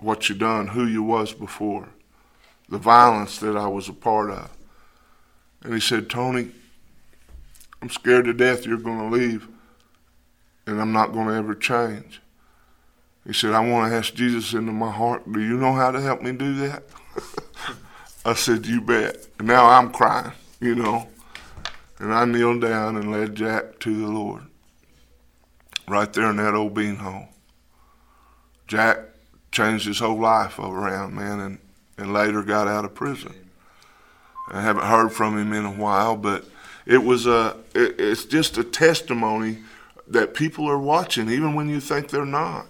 what 0.02 0.28
you 0.28 0.34
done, 0.34 0.68
who 0.68 0.86
you 0.86 1.02
was 1.02 1.32
before, 1.32 1.88
the 2.68 2.78
violence 2.78 3.38
that 3.38 3.56
I 3.56 3.66
was 3.66 3.88
a 3.88 3.92
part 3.92 4.30
of. 4.30 4.50
And 5.62 5.74
he 5.74 5.80
said, 5.80 6.10
Tony, 6.10 6.50
I'm 7.80 7.90
scared 7.90 8.24
to 8.26 8.32
death 8.32 8.66
you're 8.66 8.78
going 8.78 9.10
to 9.10 9.16
leave 9.16 9.48
and 10.66 10.80
I'm 10.80 10.92
not 10.92 11.12
going 11.12 11.28
to 11.28 11.34
ever 11.34 11.54
change. 11.54 12.20
He 13.26 13.32
said, 13.32 13.52
I 13.52 13.60
want 13.60 13.90
to 13.90 13.96
ask 13.96 14.14
Jesus 14.14 14.52
into 14.52 14.72
my 14.72 14.90
heart. 14.90 15.30
Do 15.30 15.40
you 15.40 15.56
know 15.56 15.72
how 15.72 15.90
to 15.90 16.00
help 16.00 16.22
me 16.22 16.32
do 16.32 16.54
that? 16.56 16.84
I 18.24 18.34
said, 18.34 18.66
You 18.66 18.80
bet. 18.80 19.26
And 19.38 19.48
now 19.48 19.66
I'm 19.66 19.92
crying, 19.92 20.32
you 20.60 20.74
know. 20.74 21.08
And 21.98 22.12
I 22.12 22.24
kneeled 22.24 22.60
down 22.60 22.96
and 22.96 23.12
led 23.12 23.36
Jack 23.36 23.78
to 23.80 23.96
the 23.96 24.08
Lord. 24.08 24.42
Right 25.86 26.12
there 26.12 26.30
in 26.30 26.36
that 26.36 26.54
old 26.54 26.74
bean 26.74 26.96
hole. 26.96 27.28
Jack 28.66 28.98
changed 29.52 29.86
his 29.86 29.98
whole 29.98 30.18
life 30.18 30.58
around, 30.58 31.14
man, 31.14 31.38
and, 31.38 31.58
and 31.98 32.12
later 32.12 32.42
got 32.42 32.66
out 32.66 32.84
of 32.84 32.94
prison. 32.94 33.34
I 34.48 34.62
haven't 34.62 34.84
heard 34.84 35.12
from 35.12 35.38
him 35.38 35.52
in 35.52 35.64
a 35.64 35.70
while, 35.70 36.16
but 36.16 36.44
it 36.84 37.04
was 37.04 37.26
a, 37.26 37.56
it, 37.74 38.00
it's 38.00 38.24
just 38.24 38.58
a 38.58 38.64
testimony 38.64 39.58
that 40.08 40.34
people 40.34 40.68
are 40.68 40.78
watching, 40.78 41.30
even 41.30 41.54
when 41.54 41.68
you 41.68 41.80
think 41.80 42.08
they're 42.08 42.26
not. 42.26 42.66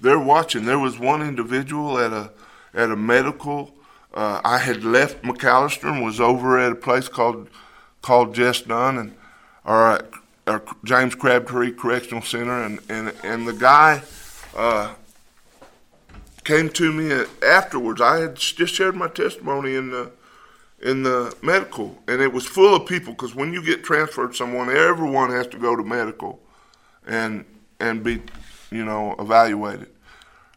They're 0.00 0.18
watching. 0.18 0.64
There 0.64 0.78
was 0.78 0.98
one 0.98 1.20
individual 1.20 1.98
at 1.98 2.12
a 2.12 2.30
at 2.72 2.90
a 2.90 2.96
medical. 2.96 3.74
Uh, 4.14 4.40
I 4.42 4.58
had 4.58 4.82
left 4.82 5.22
McAlester 5.22 5.92
and 5.92 6.02
was 6.02 6.20
over 6.20 6.58
at 6.58 6.72
a 6.72 6.76
place 6.76 7.08
called 7.08 7.50
called 8.00 8.34
Jess 8.34 8.62
Dunn 8.62 8.96
and 8.96 9.14
or, 9.64 9.92
at, 9.92 10.06
or 10.46 10.62
James 10.84 11.14
Crabtree 11.14 11.72
Correctional 11.72 12.22
Center, 12.22 12.62
and 12.62 12.80
and 12.88 13.12
and 13.22 13.46
the 13.46 13.52
guy. 13.52 14.02
Uh, 14.56 14.94
came 16.44 16.68
to 16.70 16.92
me 16.92 17.24
afterwards. 17.46 18.00
I 18.00 18.18
had 18.18 18.36
just 18.36 18.74
shared 18.74 18.96
my 18.96 19.08
testimony 19.08 19.74
in 19.74 19.90
the 19.90 20.12
in 20.82 21.02
the 21.02 21.36
medical, 21.42 21.98
and 22.08 22.22
it 22.22 22.32
was 22.32 22.46
full 22.46 22.74
of 22.74 22.86
people 22.86 23.12
because 23.12 23.34
when 23.34 23.52
you 23.52 23.62
get 23.62 23.84
transferred 23.84 24.34
someone, 24.34 24.70
everyone 24.70 25.30
has 25.30 25.46
to 25.48 25.58
go 25.58 25.76
to 25.76 25.82
medical 25.82 26.40
and 27.06 27.44
and 27.78 28.02
be, 28.02 28.22
you 28.70 28.84
know, 28.84 29.14
evaluated. 29.18 29.88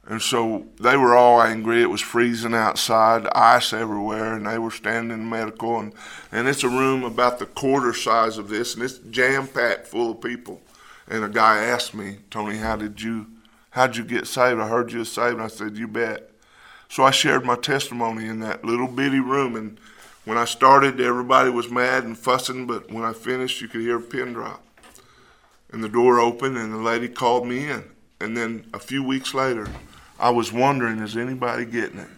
And 0.05 0.21
so 0.21 0.67
they 0.81 0.97
were 0.97 1.15
all 1.15 1.41
angry. 1.41 1.81
It 1.81 1.89
was 1.89 2.01
freezing 2.01 2.53
outside, 2.53 3.25
ice 3.33 3.71
everywhere, 3.71 4.33
and 4.33 4.45
they 4.45 4.57
were 4.57 4.71
standing 4.71 5.17
in 5.17 5.29
medical. 5.29 5.79
And, 5.79 5.93
and 6.29 6.47
it's 6.47 6.63
a 6.63 6.69
room 6.69 7.05
about 7.05 7.39
the 7.39 7.45
quarter 7.45 7.93
size 7.93 8.37
of 8.37 8.49
this, 8.49 8.75
and 8.75 8.83
it's 8.83 8.97
jam 8.97 9.47
packed 9.47 9.87
full 9.87 10.11
of 10.11 10.21
people. 10.21 10.61
And 11.07 11.23
a 11.23 11.29
guy 11.29 11.63
asked 11.63 11.93
me, 11.93 12.17
Tony, 12.29 12.57
how 12.57 12.75
did 12.75 13.01
you 13.01 13.27
how 13.73 13.87
did 13.87 13.97
you 13.97 14.03
get 14.03 14.27
saved? 14.27 14.59
I 14.59 14.67
heard 14.67 14.91
you 14.91 14.99
were 14.99 15.05
saved. 15.05 15.33
And 15.33 15.41
I 15.41 15.47
said, 15.47 15.77
You 15.77 15.87
bet. 15.87 16.29
So 16.89 17.03
I 17.03 17.09
shared 17.09 17.43
my 17.43 17.55
testimony 17.55 18.27
in 18.27 18.39
that 18.41 18.63
little 18.63 18.87
bitty 18.87 19.19
room. 19.19 19.55
And 19.55 19.79
when 20.25 20.37
I 20.37 20.45
started, 20.45 21.01
everybody 21.01 21.49
was 21.49 21.71
mad 21.71 22.03
and 22.03 22.15
fussing, 22.15 22.67
but 22.67 22.91
when 22.91 23.03
I 23.03 23.13
finished, 23.13 23.61
you 23.61 23.67
could 23.67 23.81
hear 23.81 23.97
a 23.97 24.01
pin 24.01 24.33
drop. 24.33 24.63
And 25.71 25.83
the 25.83 25.89
door 25.89 26.19
opened, 26.19 26.55
and 26.55 26.71
the 26.71 26.77
lady 26.77 27.09
called 27.09 27.47
me 27.47 27.67
in. 27.67 27.83
And 28.21 28.37
then 28.37 28.67
a 28.75 28.79
few 28.79 29.03
weeks 29.03 29.33
later, 29.33 29.67
I 30.19 30.29
was 30.29 30.53
wondering, 30.53 30.99
is 30.99 31.17
anybody 31.17 31.65
getting 31.65 31.97
it? 31.97 32.09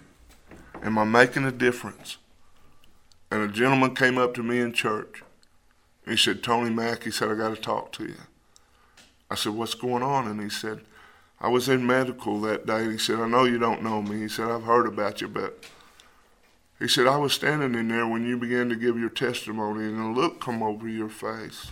Am 0.84 0.98
I 0.98 1.06
making 1.06 1.46
a 1.46 1.54
difference? 1.54 2.18
And 3.32 3.42
a 3.42 3.48
gentleman 3.48 3.96
came 3.96 4.18
up 4.18 4.34
to 4.34 4.44
me 4.44 4.60
in 4.60 4.74
church. 4.74 5.24
He 6.06 6.18
said, 6.18 6.44
Tony 6.44 6.70
Mack, 6.70 7.04
he 7.04 7.12
said, 7.12 7.30
I 7.30 7.36
got 7.36 7.56
to 7.56 7.62
talk 7.62 7.94
to 7.94 8.04
you. 8.04 8.18
I 9.32 9.36
said, 9.36 9.54
What's 9.54 9.74
going 9.74 10.04
on? 10.04 10.28
And 10.28 10.42
he 10.42 10.50
said, 10.50 10.82
I 11.40 11.50
was 11.50 11.68
in 11.70 11.86
medical 11.86 12.40
that 12.42 12.66
day. 12.66 12.92
He 12.92 12.98
said, 12.98 13.20
I 13.20 13.28
know 13.28 13.44
you 13.44 13.60
don't 13.60 13.84
know 13.84 14.02
me. 14.02 14.22
He 14.22 14.30
said, 14.30 14.50
I've 14.50 14.64
heard 14.64 14.88
about 14.88 15.22
you, 15.22 15.28
but 15.28 15.66
he 16.80 16.88
said, 16.88 17.08
I 17.08 17.18
was 17.18 17.34
standing 17.34 17.76
in 17.76 17.88
there 17.88 18.08
when 18.08 18.26
you 18.26 18.38
began 18.38 18.70
to 18.70 18.76
give 18.76 18.98
your 18.98 19.10
testimony, 19.10 19.86
and 19.86 20.00
a 20.00 20.20
look 20.20 20.42
come 20.42 20.62
over 20.62 20.88
your 20.88 21.10
face. 21.10 21.72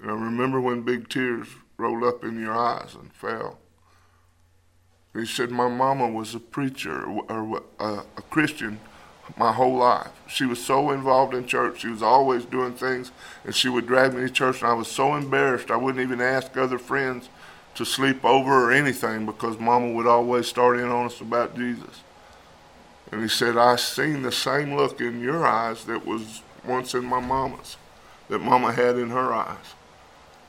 And 0.00 0.10
I 0.10 0.14
remember 0.14 0.60
when 0.60 0.82
big 0.82 1.08
tears 1.08 1.48
rolled 1.76 2.04
up 2.04 2.24
in 2.24 2.40
your 2.40 2.56
eyes 2.56 2.94
and 2.94 3.12
fell. 3.12 3.58
He 5.14 5.26
said, 5.26 5.50
My 5.50 5.68
mama 5.68 6.08
was 6.08 6.34
a 6.34 6.40
preacher 6.40 7.04
or 7.04 7.24
a, 7.28 7.82
uh, 7.82 8.02
a 8.16 8.22
Christian 8.22 8.80
my 9.36 9.52
whole 9.52 9.76
life. 9.76 10.10
She 10.26 10.46
was 10.46 10.64
so 10.64 10.90
involved 10.90 11.34
in 11.34 11.46
church. 11.46 11.80
She 11.80 11.88
was 11.88 12.02
always 12.02 12.44
doing 12.44 12.72
things, 12.74 13.12
and 13.44 13.54
she 13.54 13.68
would 13.68 13.86
drag 13.86 14.14
me 14.14 14.22
to 14.22 14.30
church, 14.30 14.62
and 14.62 14.70
I 14.70 14.74
was 14.74 14.88
so 14.88 15.14
embarrassed 15.14 15.70
I 15.70 15.76
wouldn't 15.76 16.02
even 16.02 16.20
ask 16.20 16.56
other 16.56 16.78
friends 16.78 17.28
to 17.78 17.84
sleep 17.84 18.24
over 18.24 18.66
or 18.66 18.72
anything 18.72 19.24
because 19.24 19.58
Mama 19.60 19.92
would 19.92 20.06
always 20.06 20.48
start 20.48 20.80
in 20.80 20.88
on 20.88 21.06
us 21.06 21.20
about 21.20 21.56
Jesus. 21.56 22.02
And 23.12 23.22
he 23.22 23.28
said, 23.28 23.56
I 23.56 23.76
seen 23.76 24.22
the 24.22 24.32
same 24.32 24.74
look 24.74 25.00
in 25.00 25.20
your 25.20 25.46
eyes 25.46 25.84
that 25.84 26.04
was 26.04 26.42
once 26.64 26.92
in 26.94 27.04
my 27.04 27.20
mama's, 27.20 27.76
that 28.28 28.40
Mama 28.40 28.72
had 28.72 28.98
in 28.98 29.10
her 29.10 29.32
eyes. 29.32 29.74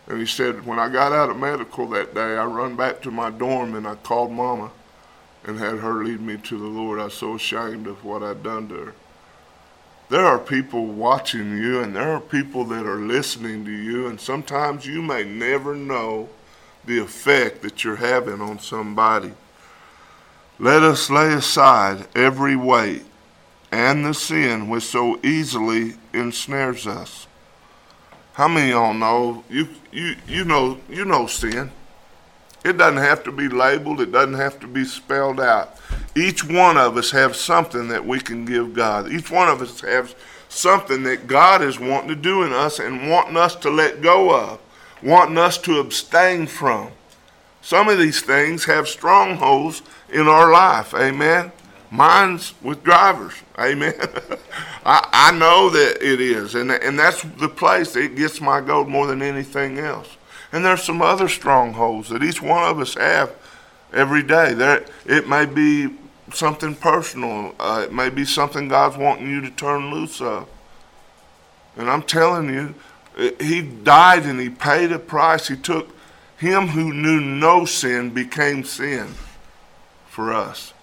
And 0.08 0.20
he 0.20 0.26
said, 0.26 0.66
when 0.66 0.80
I 0.80 0.90
got 0.90 1.14
out 1.14 1.30
of 1.30 1.38
medical 1.38 1.88
that 1.90 2.16
day, 2.16 2.36
I 2.36 2.46
run 2.46 2.76
back 2.76 3.00
to 3.04 3.12
my 3.12 3.30
dorm 3.30 3.76
and 3.76 3.88
I 3.88 3.94
called 3.94 4.32
Mama 4.32 4.72
and 5.46 5.60
had 5.60 5.78
her 5.78 6.04
lead 6.04 6.22
me 6.22 6.38
to 6.38 6.58
the 6.58 6.66
Lord. 6.66 7.00
I 7.00 7.06
was 7.06 7.14
so 7.14 7.36
ashamed 7.36 7.86
of 7.86 8.04
what 8.04 8.24
I'd 8.24 8.42
done 8.42 8.68
to 8.70 8.76
her. 8.76 8.94
There 10.10 10.26
are 10.26 10.40
people 10.40 10.88
watching 10.88 11.60
you 11.60 11.80
and 11.82 11.96
there 11.96 12.12
are 12.12 12.20
people 12.20 12.64
that 12.66 12.88
are 12.88 12.98
listening 12.98 13.66
to 13.66 13.72
you, 13.72 14.08
and 14.08 14.20
sometimes 14.20 14.88
you 14.88 15.04
may 15.04 15.24
never 15.24 15.76
know 15.76 16.28
the 16.90 17.00
effect 17.00 17.62
that 17.62 17.84
you're 17.84 17.96
having 17.96 18.42
on 18.42 18.60
somebody. 18.60 19.32
Let 20.60 20.84
us 20.84 21.10
lay 21.10 21.34
aside 21.34 22.08
every 22.16 22.58
weight 22.58 23.06
and 23.72 24.06
the 24.06 24.14
sin 24.14 24.68
which 24.68 24.84
so 24.84 25.20
easily 25.24 25.94
ensnares 26.14 26.86
us 26.86 27.28
how 28.40 28.48
many 28.48 28.68
of 28.68 28.76
y'all 28.78 28.94
know 28.94 29.44
you 29.50 29.68
you 29.92 30.16
you 30.26 30.46
know 30.46 30.78
you 30.90 31.04
know 31.04 31.28
sin? 31.28 31.70
It 32.64 32.78
doesn't 32.78 33.04
have 33.04 33.22
to 33.26 33.34
be 33.34 33.50
labeled, 33.50 34.00
it 34.00 34.14
doesn't 34.14 34.36
have 34.36 34.62
to 34.62 34.68
be 34.68 34.86
spelled 34.86 35.42
out. 35.42 35.78
Each 36.16 36.42
one 36.46 36.78
of 36.78 36.96
us 36.96 37.12
have 37.12 37.36
something 37.36 37.90
that 37.90 38.06
we 38.06 38.22
can 38.22 38.46
give 38.46 38.74
God. 38.74 39.12
Each 39.12 39.30
one 39.30 39.50
of 39.50 39.62
us 39.62 39.82
has 39.82 40.16
something 40.48 41.04
that 41.04 41.28
God 41.28 41.62
is 41.62 41.82
wanting 41.82 42.08
to 42.08 42.16
do 42.16 42.44
in 42.44 42.54
us 42.54 42.80
and 42.80 43.10
wanting 43.10 43.36
us 43.36 43.58
to 43.58 43.70
let 43.70 44.02
go 44.02 44.34
of, 44.34 44.60
wanting 45.02 45.38
us 45.38 45.58
to 45.60 45.80
abstain 45.80 46.48
from. 46.48 46.92
Some 47.62 47.90
of 47.90 48.00
these 48.00 48.22
things 48.22 48.66
have 48.66 48.88
strongholds 48.88 49.82
in 50.10 50.28
our 50.28 50.52
life. 50.52 50.94
Amen. 50.94 51.52
Mine's 51.92 52.54
with 52.62 52.84
drivers. 52.84 53.34
Amen. 53.58 53.94
I, 54.86 55.08
I 55.12 55.32
know 55.32 55.70
that 55.70 55.98
it 56.02 56.22
is. 56.22 56.56
And, 56.56 56.72
and 56.72 56.98
that's 56.98 57.24
the 57.24 57.50
place 57.50 57.94
that 57.94 58.16
gets 58.16 58.40
my 58.40 58.62
goat 58.62 58.88
more 58.88 59.08
than 59.08 59.22
anything 59.22 59.80
else. 59.80 60.18
And 60.52 60.64
there's 60.64 60.84
some 60.84 61.02
other 61.02 61.28
strongholds 61.28 62.10
that 62.10 62.24
each 62.24 62.42
one 62.42 62.64
of 62.64 62.80
us 62.80 62.96
have 62.96 63.36
every 63.94 64.24
day. 64.24 64.54
There, 64.54 64.86
it 65.06 65.28
may 65.28 65.46
be 65.46 65.96
something 66.34 66.76
personal. 66.76 67.56
Uh, 67.60 67.86
it 67.86 67.94
may 67.94 68.10
be 68.10 68.26
something 68.26 68.68
God's 68.68 68.98
wanting 68.98 69.30
you 69.30 69.42
to 69.42 69.52
turn 69.52 69.92
loose 69.92 70.22
of. 70.22 70.48
And 71.76 71.90
I'm 71.90 72.04
telling 72.04 72.50
you, 72.54 72.76
He 73.18 73.62
died 73.62 74.24
and 74.24 74.40
He 74.40 74.50
paid 74.50 74.92
a 74.92 75.00
price. 75.00 75.48
He 75.48 75.56
took 75.56 75.96
Him 76.38 76.68
who 76.68 76.94
knew 76.94 77.20
no 77.20 77.66
sin 77.66 78.12
became 78.12 78.64
sin 78.64 79.14
for 80.08 80.34
us. 80.34 80.74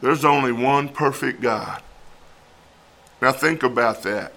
There's 0.00 0.24
only 0.24 0.52
one 0.52 0.88
perfect 0.88 1.40
God. 1.40 1.82
Now 3.20 3.32
think 3.32 3.62
about 3.62 4.02
that. 4.02 4.32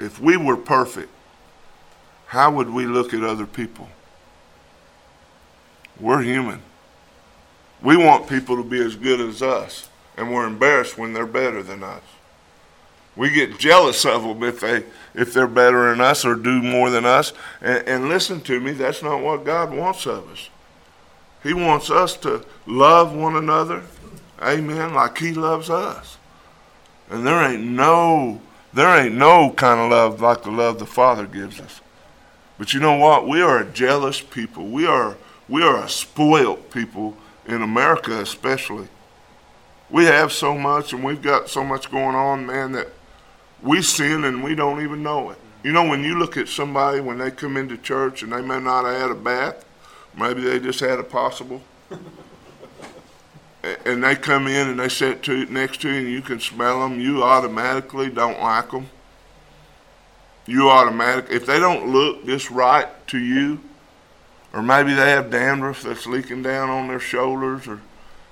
If 0.00 0.18
we 0.18 0.36
were 0.36 0.56
perfect, 0.56 1.10
how 2.26 2.50
would 2.52 2.70
we 2.70 2.86
look 2.86 3.12
at 3.12 3.22
other 3.22 3.46
people? 3.46 3.88
We're 6.00 6.22
human. 6.22 6.62
We 7.82 7.96
want 7.96 8.28
people 8.28 8.56
to 8.56 8.64
be 8.64 8.80
as 8.80 8.96
good 8.96 9.20
as 9.20 9.42
us, 9.42 9.88
and 10.16 10.32
we're 10.32 10.46
embarrassed 10.46 10.96
when 10.96 11.12
they're 11.12 11.26
better 11.26 11.62
than 11.62 11.82
us. 11.82 12.02
We 13.14 13.30
get 13.30 13.58
jealous 13.58 14.04
of 14.04 14.22
them 14.22 14.42
if 14.42 14.60
they 14.60 14.84
if 15.14 15.34
they're 15.34 15.46
better 15.46 15.90
than 15.90 16.00
us 16.00 16.24
or 16.24 16.34
do 16.34 16.62
more 16.62 16.90
than 16.90 17.04
us. 17.04 17.32
And, 17.60 17.86
and 17.86 18.08
listen 18.08 18.40
to 18.42 18.60
me, 18.60 18.72
that's 18.72 19.02
not 19.02 19.20
what 19.20 19.44
God 19.44 19.72
wants 19.72 20.06
of 20.06 20.30
us. 20.30 20.48
He 21.42 21.52
wants 21.52 21.90
us 21.90 22.16
to 22.18 22.44
love 22.66 23.14
one 23.14 23.36
another 23.36 23.82
Amen. 24.42 24.92
Like 24.92 25.18
he 25.18 25.32
loves 25.32 25.70
us. 25.70 26.18
And 27.08 27.26
there 27.26 27.42
ain't 27.42 27.64
no 27.64 28.40
there 28.74 28.96
ain't 28.98 29.14
no 29.14 29.50
kind 29.50 29.80
of 29.80 29.90
love 29.90 30.20
like 30.20 30.42
the 30.42 30.50
love 30.50 30.78
the 30.78 30.86
Father 30.86 31.26
gives 31.26 31.60
us. 31.60 31.80
But 32.58 32.72
you 32.72 32.80
know 32.80 32.96
what? 32.96 33.28
We 33.28 33.40
are 33.42 33.58
a 33.58 33.70
jealous 33.70 34.20
people. 34.20 34.66
We 34.66 34.86
are 34.86 35.16
we 35.48 35.62
are 35.62 35.84
a 35.84 35.88
spoiled 35.88 36.70
people 36.70 37.16
in 37.46 37.62
America 37.62 38.20
especially. 38.20 38.88
We 39.90 40.06
have 40.06 40.32
so 40.32 40.56
much 40.56 40.92
and 40.92 41.04
we've 41.04 41.22
got 41.22 41.48
so 41.48 41.62
much 41.62 41.90
going 41.90 42.16
on, 42.16 42.46
man, 42.46 42.72
that 42.72 42.88
we 43.62 43.82
sin 43.82 44.24
and 44.24 44.42
we 44.42 44.54
don't 44.54 44.82
even 44.82 45.02
know 45.02 45.30
it. 45.30 45.38
You 45.62 45.72
know, 45.72 45.86
when 45.86 46.02
you 46.02 46.18
look 46.18 46.36
at 46.36 46.48
somebody 46.48 47.00
when 47.00 47.18
they 47.18 47.30
come 47.30 47.56
into 47.56 47.76
church 47.76 48.22
and 48.22 48.32
they 48.32 48.42
may 48.42 48.60
not 48.60 48.84
have 48.84 49.00
had 49.00 49.10
a 49.10 49.14
bath, 49.14 49.64
maybe 50.16 50.42
they 50.42 50.58
just 50.58 50.80
had 50.80 50.98
a 50.98 51.04
possible 51.04 51.62
and 53.84 54.02
they 54.02 54.16
come 54.16 54.46
in 54.46 54.68
and 54.68 54.80
they 54.80 54.88
sit 54.88 55.22
to, 55.24 55.46
next 55.46 55.80
to 55.82 55.88
you 55.90 56.00
and 56.00 56.08
you 56.08 56.20
can 56.20 56.40
smell 56.40 56.80
them, 56.80 57.00
you 57.00 57.22
automatically 57.22 58.10
don't 58.10 58.40
like 58.40 58.70
them. 58.70 58.88
You 60.46 60.68
automatic 60.68 61.26
if 61.30 61.46
they 61.46 61.60
don't 61.60 61.88
look 61.88 62.26
just 62.26 62.50
right 62.50 62.88
to 63.08 63.18
you, 63.18 63.60
or 64.52 64.62
maybe 64.62 64.92
they 64.92 65.10
have 65.10 65.30
dandruff 65.30 65.82
that's 65.82 66.06
leaking 66.06 66.42
down 66.42 66.68
on 66.68 66.88
their 66.88 67.00
shoulders, 67.00 67.68
or 67.68 67.80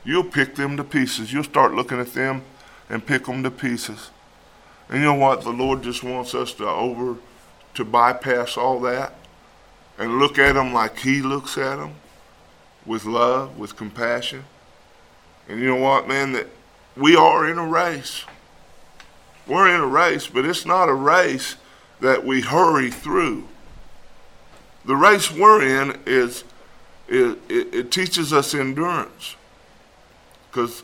you'll 0.04 0.24
pick 0.24 0.56
them 0.56 0.76
to 0.76 0.82
pieces. 0.82 1.32
You'll 1.32 1.44
start 1.44 1.74
looking 1.74 2.00
at 2.00 2.12
them 2.12 2.42
and 2.88 3.06
pick 3.06 3.26
them 3.26 3.44
to 3.44 3.50
pieces. 3.50 4.10
And 4.90 4.98
you 4.98 5.04
know 5.04 5.14
what? 5.14 5.42
The 5.42 5.50
Lord 5.50 5.82
just 5.82 6.02
wants 6.02 6.34
us 6.34 6.52
to 6.54 6.68
over 6.68 7.16
to 7.74 7.84
bypass 7.84 8.56
all 8.56 8.80
that 8.80 9.14
and 9.98 10.18
look 10.18 10.36
at 10.38 10.54
them 10.54 10.74
like 10.74 10.98
He 10.98 11.22
looks 11.22 11.56
at 11.56 11.76
them, 11.76 11.94
with 12.84 13.04
love, 13.04 13.56
with 13.56 13.76
compassion. 13.76 14.44
And 15.48 15.60
you 15.60 15.66
know 15.66 15.76
what, 15.76 16.08
man? 16.08 16.32
That 16.32 16.48
we 16.96 17.14
are 17.14 17.48
in 17.48 17.56
a 17.56 17.66
race. 17.66 18.24
We're 19.46 19.72
in 19.72 19.80
a 19.80 19.86
race, 19.86 20.26
but 20.26 20.44
it's 20.44 20.66
not 20.66 20.88
a 20.88 20.94
race 20.94 21.56
that 22.00 22.24
we 22.24 22.40
hurry 22.40 22.90
through. 22.90 23.46
The 24.84 24.96
race 24.96 25.30
we're 25.30 25.62
in 25.62 26.00
is 26.04 26.42
it, 27.08 27.38
it, 27.48 27.74
it 27.74 27.90
teaches 27.92 28.32
us 28.32 28.54
endurance. 28.54 29.36
Because 30.50 30.82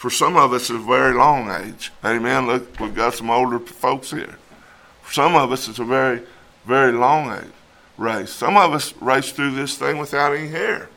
for 0.00 0.08
some 0.08 0.34
of 0.34 0.54
us, 0.54 0.70
it's 0.70 0.70
a 0.70 0.78
very 0.78 1.12
long 1.12 1.50
age. 1.50 1.92
Amen. 2.02 2.46
Look, 2.46 2.80
we've 2.80 2.94
got 2.94 3.12
some 3.12 3.28
older 3.28 3.58
folks 3.58 4.10
here. 4.10 4.38
For 5.02 5.12
some 5.12 5.36
of 5.36 5.52
us, 5.52 5.68
it's 5.68 5.78
a 5.78 5.84
very, 5.84 6.22
very 6.64 6.90
long 6.90 7.30
age 7.30 7.52
race. 7.98 8.30
Some 8.30 8.56
of 8.56 8.72
us 8.72 8.94
race 9.02 9.30
through 9.30 9.50
this 9.50 9.76
thing 9.76 9.98
without 9.98 10.32
any 10.32 10.48
hair. 10.48 10.88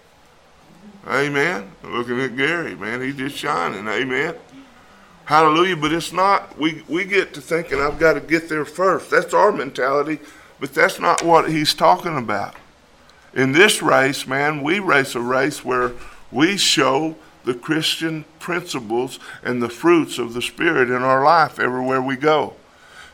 Amen. 1.06 1.70
Looking 1.84 2.22
at 2.22 2.38
Gary, 2.38 2.76
man, 2.76 3.02
he's 3.02 3.18
just 3.18 3.36
shining. 3.36 3.90
Amen. 3.90 4.36
Hallelujah. 5.26 5.76
But 5.76 5.92
it's 5.92 6.14
not, 6.14 6.58
we, 6.58 6.82
we 6.88 7.04
get 7.04 7.34
to 7.34 7.42
thinking, 7.42 7.82
I've 7.82 8.00
got 8.00 8.14
to 8.14 8.22
get 8.22 8.48
there 8.48 8.64
first. 8.64 9.10
That's 9.10 9.34
our 9.34 9.52
mentality, 9.52 10.20
but 10.62 10.74
that's 10.74 11.02
not 11.02 11.22
what 11.22 11.52
he's 11.52 11.74
talking 11.74 12.18
about. 12.18 12.56
In 13.34 13.52
this 13.52 13.82
race, 13.82 14.26
man, 14.26 14.64
we 14.64 14.80
race 14.80 15.14
a 15.14 15.20
race 15.20 15.66
where 15.66 15.92
we 16.32 16.56
show 16.56 17.18
the 17.44 17.54
Christian 17.54 18.26
principles 18.40 19.20
and 19.44 19.62
the 19.62 19.70
fruits 19.70 20.18
of 20.18 20.34
the 20.34 20.42
Spirit 20.42 20.90
in 20.90 21.02
our 21.02 21.24
life 21.24 21.60
everywhere 21.60 22.02
we 22.02 22.16
go. 22.16 22.54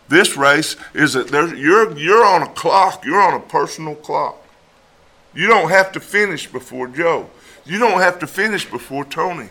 This 0.07 0.35
race 0.35 0.75
is 0.93 1.13
that 1.13 1.29
you're, 1.57 1.95
you're 1.97 2.25
on 2.25 2.41
a 2.41 2.47
clock, 2.47 3.05
you're 3.05 3.21
on 3.21 3.35
a 3.35 3.43
personal 3.43 3.95
clock. 3.95 4.37
You 5.33 5.47
don't 5.47 5.69
have 5.69 5.91
to 5.93 5.99
finish 5.99 6.51
before 6.51 6.87
Joe. 6.87 7.29
You 7.65 7.77
don't 7.77 7.99
have 7.99 8.17
to 8.19 8.27
finish 8.27 8.69
before 8.69 9.05
Tony, 9.05 9.49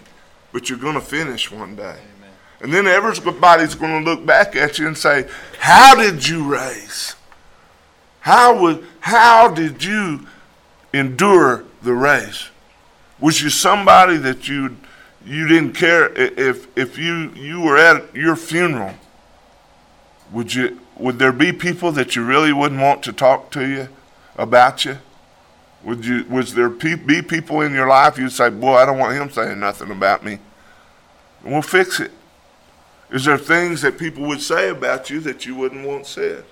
but 0.53 0.69
you're 0.69 0.79
going 0.79 0.95
to 0.95 1.01
finish 1.01 1.53
one 1.53 1.77
day. 1.77 1.99
Amen. 2.19 2.33
And 2.61 2.75
then 2.75 2.89
everybody's 2.89 3.77
going 3.77 4.05
to 4.05 4.11
look 4.11 4.27
back 4.27 4.57
at 4.57 4.79
you 4.79 4.89
and 4.89 4.99
say, 4.99 5.29
How 5.61 5.95
did 5.95 6.27
you 6.27 6.45
race? 6.45 7.15
How, 8.21 8.61
would, 8.61 8.85
how 9.01 9.49
did 9.49 9.85
you 9.85 10.27
endure 10.93 11.65
the 11.83 11.95
race? 11.95 12.49
Was 13.21 13.43
you 13.43 13.51
somebody 13.51 14.17
that 14.19 14.49
you 14.49 14.77
you 15.25 15.47
didn't 15.49 15.73
care 15.75 16.13
if 16.15 16.67
if 16.77 16.97
you 16.99 17.31
you 17.35 17.61
were 17.61 17.77
at 17.77 18.15
your 18.15 18.37
funeral? 18.37 18.95
Would 20.33 20.55
you 20.55 20.81
would 20.97 21.19
there 21.19 21.33
be 21.33 21.53
people 21.53 21.93
that 21.93 22.17
you 22.17 22.25
really 22.25 22.53
wouldn't 22.53 22.81
want 22.81 23.03
to 23.05 23.13
talk 23.13 23.51
to 23.53 23.67
you 23.67 23.89
about 24.37 24.85
you? 24.85 24.99
Would 25.85 26.05
you 26.05 26.25
was 26.29 26.55
there 26.55 26.71
pe- 26.71 26.95
be 26.95 27.23
people 27.23 27.61
in 27.61 27.73
your 27.73 27.89
life 27.89 28.19
you'd 28.19 28.33
say, 28.33 28.51
"Boy, 28.51 28.77
I 28.77 28.87
don't 28.87 28.99
want 28.99 29.15
him 29.15 29.31
saying 29.31 29.59
nothing 29.59 29.91
about 29.91 30.25
me." 30.25 30.39
we'll 31.45 31.63
fix 31.63 32.01
it. 32.01 32.11
Is 33.11 33.25
there 33.25 33.39
things 33.39 33.81
that 33.83 33.99
people 33.99 34.25
would 34.25 34.43
say 34.43 34.69
about 34.69 35.09
you 35.09 35.21
that 35.21 35.47
you 35.47 35.55
wouldn't 35.55 35.87
want 35.87 36.07
said? 36.07 36.45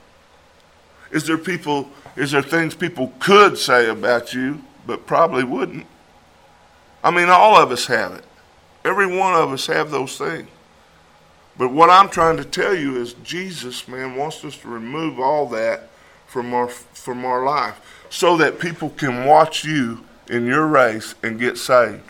Is 1.10 1.26
there 1.26 1.38
people 1.38 1.90
is 2.16 2.32
there 2.32 2.42
things 2.42 2.74
people 2.74 3.12
could 3.18 3.58
say 3.58 3.88
about 3.88 4.32
you 4.32 4.64
but 4.86 5.06
probably 5.06 5.44
wouldn't? 5.44 5.86
I 7.06 7.12
mean, 7.12 7.28
all 7.28 7.56
of 7.56 7.70
us 7.70 7.86
have 7.86 8.14
it. 8.14 8.24
Every 8.84 9.06
one 9.06 9.32
of 9.34 9.52
us 9.52 9.68
have 9.68 9.92
those 9.92 10.18
things. 10.18 10.48
But 11.56 11.70
what 11.72 11.88
I'm 11.88 12.08
trying 12.08 12.36
to 12.38 12.44
tell 12.44 12.74
you 12.74 13.00
is 13.00 13.14
Jesus, 13.22 13.86
man, 13.86 14.16
wants 14.16 14.44
us 14.44 14.56
to 14.58 14.68
remove 14.68 15.20
all 15.20 15.46
that 15.50 15.88
from 16.26 16.52
our 16.52 16.66
from 16.66 17.24
our 17.24 17.44
life 17.44 17.80
so 18.10 18.36
that 18.38 18.58
people 18.58 18.90
can 18.90 19.24
watch 19.24 19.64
you 19.64 20.04
in 20.28 20.46
your 20.46 20.66
race 20.66 21.14
and 21.22 21.38
get 21.38 21.58
saved. 21.58 22.02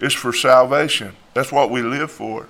It's 0.00 0.14
for 0.14 0.32
salvation. 0.32 1.14
That's 1.34 1.52
what 1.52 1.70
we 1.70 1.82
live 1.82 2.10
for. 2.10 2.48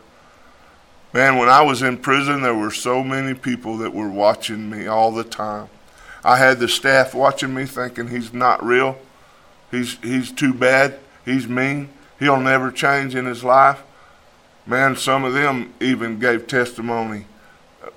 Man, 1.12 1.38
when 1.38 1.48
I 1.48 1.62
was 1.62 1.82
in 1.82 1.98
prison, 1.98 2.42
there 2.42 2.54
were 2.54 2.70
so 2.70 3.02
many 3.02 3.34
people 3.34 3.78
that 3.78 3.92
were 3.92 4.08
watching 4.08 4.70
me 4.70 4.86
all 4.86 5.10
the 5.10 5.24
time. 5.24 5.70
I 6.22 6.36
had 6.36 6.60
the 6.60 6.68
staff 6.68 7.16
watching 7.16 7.52
me 7.52 7.64
thinking 7.64 8.06
he's 8.06 8.32
not 8.32 8.64
real. 8.64 8.96
He's 9.72 9.98
he's 10.04 10.30
too 10.30 10.54
bad. 10.54 11.00
He's 11.24 11.48
mean. 11.48 11.88
He'll 12.18 12.40
never 12.40 12.70
change 12.70 13.14
in 13.14 13.26
his 13.26 13.42
life. 13.42 13.82
Man, 14.66 14.96
some 14.96 15.24
of 15.24 15.34
them 15.34 15.74
even 15.80 16.18
gave 16.18 16.46
testimony 16.46 17.26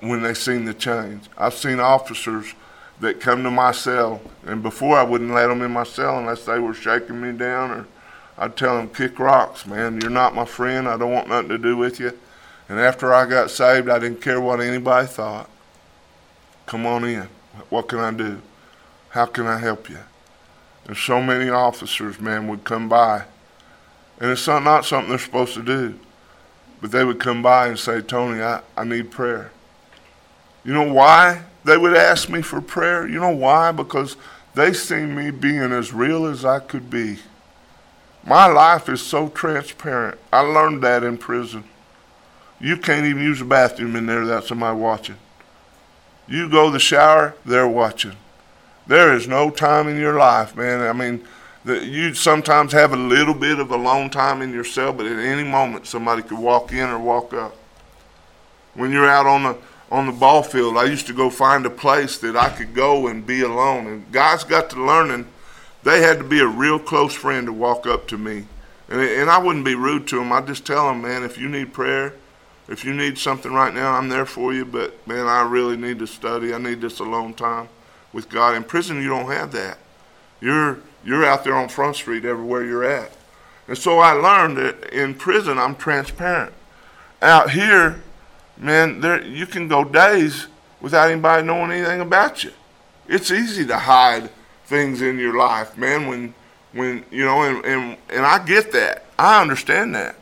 when 0.00 0.22
they 0.22 0.34
seen 0.34 0.64
the 0.64 0.74
change. 0.74 1.28
I've 1.38 1.54
seen 1.54 1.78
officers 1.78 2.54
that 3.00 3.20
come 3.20 3.42
to 3.42 3.50
my 3.50 3.72
cell, 3.72 4.20
and 4.44 4.62
before 4.62 4.98
I 4.98 5.02
wouldn't 5.02 5.32
let 5.32 5.46
them 5.48 5.62
in 5.62 5.70
my 5.70 5.84
cell 5.84 6.18
unless 6.18 6.44
they 6.44 6.58
were 6.58 6.74
shaking 6.74 7.20
me 7.20 7.36
down, 7.36 7.70
or 7.70 7.86
I'd 8.38 8.56
tell 8.56 8.76
them, 8.76 8.88
kick 8.88 9.18
rocks, 9.18 9.66
man. 9.66 10.00
You're 10.00 10.10
not 10.10 10.34
my 10.34 10.44
friend. 10.44 10.88
I 10.88 10.96
don't 10.96 11.12
want 11.12 11.28
nothing 11.28 11.50
to 11.50 11.58
do 11.58 11.76
with 11.76 12.00
you. 12.00 12.12
And 12.68 12.80
after 12.80 13.14
I 13.14 13.26
got 13.26 13.50
saved, 13.50 13.88
I 13.88 13.98
didn't 13.98 14.20
care 14.20 14.40
what 14.40 14.60
anybody 14.60 15.06
thought. 15.06 15.48
Come 16.66 16.84
on 16.84 17.04
in. 17.04 17.28
What 17.70 17.88
can 17.88 18.00
I 18.00 18.10
do? 18.10 18.40
How 19.10 19.26
can 19.26 19.46
I 19.46 19.58
help 19.58 19.88
you? 19.88 19.98
And 20.86 20.96
so 20.96 21.20
many 21.20 21.50
officers, 21.50 22.20
man, 22.20 22.48
would 22.48 22.64
come 22.64 22.88
by. 22.88 23.24
And 24.20 24.30
it's 24.30 24.46
not 24.46 24.84
something 24.84 25.10
they're 25.10 25.18
supposed 25.18 25.54
to 25.54 25.62
do. 25.62 25.98
But 26.80 26.90
they 26.90 27.04
would 27.04 27.18
come 27.18 27.42
by 27.42 27.68
and 27.68 27.78
say, 27.78 28.00
Tony, 28.00 28.40
I, 28.42 28.60
I 28.76 28.84
need 28.84 29.10
prayer. 29.10 29.50
You 30.64 30.72
know 30.72 30.92
why 30.92 31.42
they 31.64 31.76
would 31.76 31.96
ask 31.96 32.28
me 32.28 32.42
for 32.42 32.60
prayer? 32.60 33.06
You 33.06 33.20
know 33.20 33.34
why? 33.34 33.72
Because 33.72 34.16
they 34.54 34.72
seen 34.72 35.14
me 35.14 35.30
being 35.30 35.72
as 35.72 35.92
real 35.92 36.26
as 36.26 36.44
I 36.44 36.60
could 36.60 36.88
be. 36.88 37.18
My 38.24 38.46
life 38.46 38.88
is 38.88 39.00
so 39.00 39.28
transparent. 39.28 40.18
I 40.32 40.40
learned 40.40 40.82
that 40.82 41.04
in 41.04 41.18
prison. 41.18 41.64
You 42.60 42.76
can't 42.76 43.06
even 43.06 43.22
use 43.22 43.38
the 43.38 43.44
bathroom 43.44 43.94
in 43.96 44.06
there 44.06 44.20
without 44.20 44.44
somebody 44.44 44.78
watching. 44.78 45.16
You 46.26 46.48
go 46.48 46.66
to 46.66 46.72
the 46.72 46.78
shower, 46.78 47.34
they're 47.44 47.68
watching. 47.68 48.16
There 48.86 49.14
is 49.14 49.26
no 49.26 49.50
time 49.50 49.88
in 49.88 49.98
your 49.98 50.14
life, 50.14 50.56
man. 50.56 50.80
I 50.80 50.92
mean, 50.92 51.24
you 51.64 52.14
sometimes 52.14 52.72
have 52.72 52.92
a 52.92 52.96
little 52.96 53.34
bit 53.34 53.58
of 53.58 53.70
alone 53.70 54.10
time 54.10 54.42
in 54.42 54.52
yourself, 54.52 54.96
but 54.96 55.06
at 55.06 55.18
any 55.18 55.42
moment 55.42 55.86
somebody 55.86 56.22
could 56.22 56.38
walk 56.38 56.72
in 56.72 56.88
or 56.88 56.98
walk 56.98 57.34
up. 57.34 57.56
When 58.74 58.92
you're 58.92 59.08
out 59.08 59.26
on 59.26 59.42
the 59.42 59.56
on 59.88 60.06
the 60.06 60.12
ball 60.12 60.42
field, 60.42 60.76
I 60.76 60.84
used 60.84 61.06
to 61.06 61.12
go 61.12 61.30
find 61.30 61.64
a 61.64 61.70
place 61.70 62.18
that 62.18 62.36
I 62.36 62.50
could 62.50 62.74
go 62.74 63.06
and 63.06 63.24
be 63.24 63.42
alone. 63.42 63.86
And 63.86 64.12
guys 64.12 64.42
got 64.42 64.70
to 64.70 64.84
learning 64.84 65.26
they 65.84 66.02
had 66.02 66.18
to 66.18 66.24
be 66.24 66.40
a 66.40 66.46
real 66.46 66.80
close 66.80 67.14
friend 67.14 67.46
to 67.46 67.52
walk 67.52 67.86
up 67.86 68.08
to 68.08 68.18
me. 68.18 68.46
And, 68.88 69.00
and 69.00 69.30
I 69.30 69.38
wouldn't 69.38 69.64
be 69.64 69.76
rude 69.76 70.08
to 70.08 70.16
them. 70.16 70.32
I'd 70.32 70.48
just 70.48 70.66
tell 70.66 70.88
them, 70.88 71.02
man, 71.02 71.22
if 71.22 71.38
you 71.38 71.48
need 71.48 71.72
prayer, 71.72 72.14
if 72.66 72.84
you 72.84 72.92
need 72.92 73.18
something 73.18 73.52
right 73.52 73.72
now, 73.72 73.92
I'm 73.92 74.08
there 74.08 74.26
for 74.26 74.52
you. 74.52 74.64
But 74.64 75.06
man, 75.06 75.26
I 75.26 75.42
really 75.42 75.76
need 75.76 76.00
to 76.00 76.06
study. 76.08 76.52
I 76.52 76.58
need 76.58 76.80
this 76.80 76.98
alone 76.98 77.34
time 77.34 77.68
with 78.12 78.28
God. 78.28 78.54
In 78.54 78.64
prison, 78.64 79.02
you 79.02 79.08
don't 79.08 79.30
have 79.30 79.52
that. 79.52 79.78
You're 80.40 80.78
you're 81.04 81.24
out 81.24 81.44
there 81.44 81.54
on 81.54 81.68
Front 81.68 81.96
Street 81.96 82.24
everywhere 82.24 82.64
you're 82.64 82.84
at. 82.84 83.12
And 83.68 83.78
so 83.78 83.98
I 83.98 84.12
learned 84.12 84.56
that 84.58 84.90
in 84.92 85.14
prison, 85.14 85.58
I'm 85.58 85.76
transparent. 85.76 86.52
Out 87.22 87.50
here, 87.50 88.02
man, 88.56 89.00
there 89.00 89.22
you 89.22 89.46
can 89.46 89.68
go 89.68 89.84
days 89.84 90.46
without 90.80 91.10
anybody 91.10 91.46
knowing 91.46 91.70
anything 91.70 92.00
about 92.00 92.44
you. 92.44 92.52
It's 93.08 93.30
easy 93.30 93.66
to 93.66 93.78
hide 93.78 94.30
things 94.66 95.00
in 95.00 95.18
your 95.18 95.36
life, 95.36 95.76
man. 95.76 96.06
When 96.06 96.34
when 96.72 97.04
you 97.10 97.24
know, 97.24 97.42
and 97.42 97.64
and, 97.64 97.96
and 98.10 98.26
I 98.26 98.44
get 98.44 98.72
that. 98.72 99.04
I 99.18 99.40
understand 99.40 99.94
that. 99.94 100.16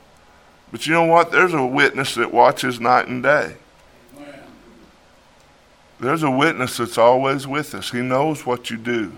But 0.71 0.87
you 0.87 0.93
know 0.93 1.05
what? 1.05 1.33
There's 1.33 1.55
a 1.55 1.65
witness 1.65 2.15
that 2.15 2.33
watches 2.33 2.81
night 2.81 3.09
and 3.09 3.23
day. 3.23 3.57
There's 6.01 6.23
a 6.23 6.31
witness 6.31 6.77
that's 6.79 6.99
always 6.99 7.47
with 7.47 7.75
us. 7.75 7.91
He 7.91 8.01
knows 8.01 8.45
what 8.45 8.71
you 8.71 8.77
do. 8.77 9.13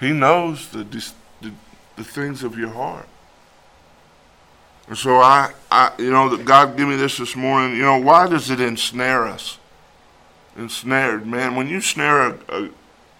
He 0.00 0.12
knows 0.12 0.68
the, 0.70 0.84
the, 0.84 1.52
the 1.96 2.04
things 2.04 2.42
of 2.42 2.58
your 2.58 2.70
heart. 2.70 3.08
And 4.88 4.98
so 4.98 5.18
I, 5.18 5.52
I, 5.70 5.92
you 5.98 6.10
know, 6.10 6.36
God 6.38 6.76
give 6.76 6.88
me 6.88 6.96
this 6.96 7.18
this 7.18 7.36
morning. 7.36 7.76
You 7.76 7.82
know, 7.82 7.98
why 7.98 8.28
does 8.28 8.50
it 8.50 8.60
ensnare 8.60 9.26
us? 9.26 9.58
Ensnared, 10.56 11.26
man. 11.26 11.54
When 11.54 11.68
you 11.68 11.80
snare 11.80 12.30
a, 12.30 12.38
a, 12.48 12.70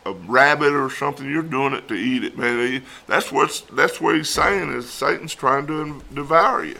a 0.06 0.12
rabbit 0.12 0.72
or 0.72 0.90
something, 0.90 1.30
you're 1.30 1.44
doing 1.44 1.74
it 1.74 1.86
to 1.86 1.94
eat 1.94 2.24
it, 2.24 2.36
man. 2.36 2.82
That's 3.06 3.30
what's 3.30 3.60
that's 3.60 4.00
what 4.00 4.16
he's 4.16 4.28
saying 4.28 4.72
is 4.72 4.90
Satan's 4.90 5.34
trying 5.34 5.68
to 5.68 6.02
devour 6.12 6.64
you. 6.64 6.78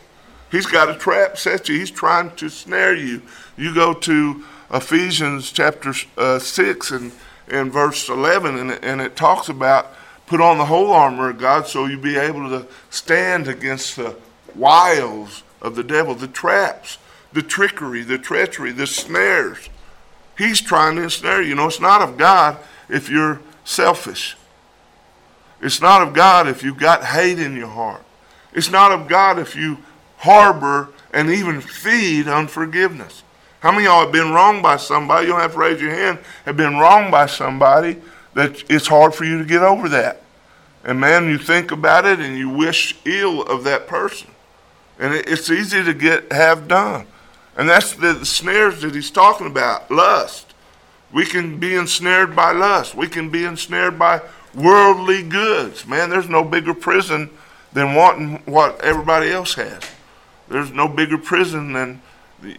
He's 0.50 0.66
got 0.66 0.90
a 0.90 0.96
trap 0.96 1.38
set 1.38 1.68
you. 1.68 1.78
He's 1.78 1.92
trying 1.92 2.34
to 2.34 2.48
snare 2.48 2.96
you. 2.96 3.22
You 3.56 3.72
go 3.72 3.94
to 3.94 4.44
Ephesians 4.72 5.50
chapter 5.50 5.92
uh, 6.16 6.38
six 6.38 6.90
and 6.90 7.12
in 7.48 7.70
verse 7.70 8.08
11, 8.08 8.56
and 8.56 8.70
and 8.84 9.00
it 9.00 9.16
talks 9.16 9.48
about 9.48 9.92
put 10.26 10.40
on 10.40 10.58
the 10.58 10.66
whole 10.66 10.92
armor 10.92 11.30
of 11.30 11.38
God 11.38 11.66
so 11.66 11.86
you 11.86 11.98
be 11.98 12.16
able 12.16 12.48
to 12.48 12.66
stand 12.88 13.48
against 13.48 13.96
the 13.96 14.16
wiles 14.54 15.42
of 15.60 15.74
the 15.74 15.82
devil, 15.82 16.14
the 16.14 16.28
traps, 16.28 16.98
the 17.32 17.42
trickery, 17.42 18.02
the 18.02 18.18
treachery, 18.18 18.70
the 18.70 18.86
snares. 18.86 19.68
He's 20.38 20.60
trying 20.60 20.96
to 20.96 21.02
ensnare 21.02 21.42
you. 21.42 21.50
You 21.50 21.54
know, 21.56 21.66
it's 21.66 21.80
not 21.80 22.00
of 22.00 22.16
God 22.16 22.58
if 22.88 23.10
you're 23.10 23.40
selfish. 23.64 24.36
It's 25.60 25.80
not 25.80 26.00
of 26.00 26.14
God 26.14 26.48
if 26.48 26.62
you've 26.62 26.78
got 26.78 27.04
hate 27.04 27.38
in 27.38 27.56
your 27.56 27.68
heart. 27.68 28.02
It's 28.52 28.70
not 28.70 28.92
of 28.92 29.08
God 29.08 29.38
if 29.38 29.54
you 29.54 29.78
harbor 30.18 30.90
and 31.12 31.28
even 31.28 31.60
feed 31.60 32.28
unforgiveness. 32.28 33.22
How 33.60 33.70
many 33.70 33.84
of 33.84 33.90
y'all 33.90 34.00
have 34.02 34.12
been 34.12 34.32
wronged 34.32 34.62
by 34.62 34.76
somebody? 34.76 35.26
You 35.26 35.32
don't 35.32 35.40
have 35.40 35.52
to 35.52 35.58
raise 35.58 35.80
your 35.80 35.94
hand. 35.94 36.18
Have 36.46 36.56
been 36.56 36.78
wronged 36.78 37.10
by 37.10 37.26
somebody 37.26 37.96
that 38.34 38.64
it's 38.70 38.86
hard 38.86 39.14
for 39.14 39.24
you 39.24 39.38
to 39.38 39.44
get 39.44 39.62
over 39.62 39.88
that. 39.90 40.22
And 40.82 40.98
man, 40.98 41.28
you 41.28 41.36
think 41.36 41.70
about 41.70 42.06
it 42.06 42.20
and 42.20 42.38
you 42.38 42.48
wish 42.48 42.96
ill 43.04 43.42
of 43.42 43.64
that 43.64 43.86
person. 43.86 44.30
And 44.98 45.14
it's 45.14 45.50
easy 45.50 45.84
to 45.84 45.92
get 45.92 46.32
have 46.32 46.68
done. 46.68 47.06
And 47.56 47.68
that's 47.68 47.92
the 47.92 48.24
snares 48.24 48.80
that 48.80 48.94
he's 48.94 49.10
talking 49.10 49.46
about 49.46 49.90
lust. 49.90 50.54
We 51.12 51.26
can 51.26 51.58
be 51.58 51.74
ensnared 51.74 52.34
by 52.34 52.52
lust. 52.52 52.94
We 52.94 53.08
can 53.08 53.28
be 53.28 53.44
ensnared 53.44 53.98
by 53.98 54.22
worldly 54.54 55.22
goods. 55.22 55.86
Man, 55.86 56.08
there's 56.08 56.28
no 56.28 56.44
bigger 56.44 56.74
prison 56.74 57.30
than 57.72 57.94
wanting 57.94 58.42
what 58.46 58.80
everybody 58.80 59.30
else 59.30 59.54
has. 59.54 59.82
There's 60.48 60.72
no 60.72 60.88
bigger 60.88 61.18
prison 61.18 61.72
than, 61.72 62.02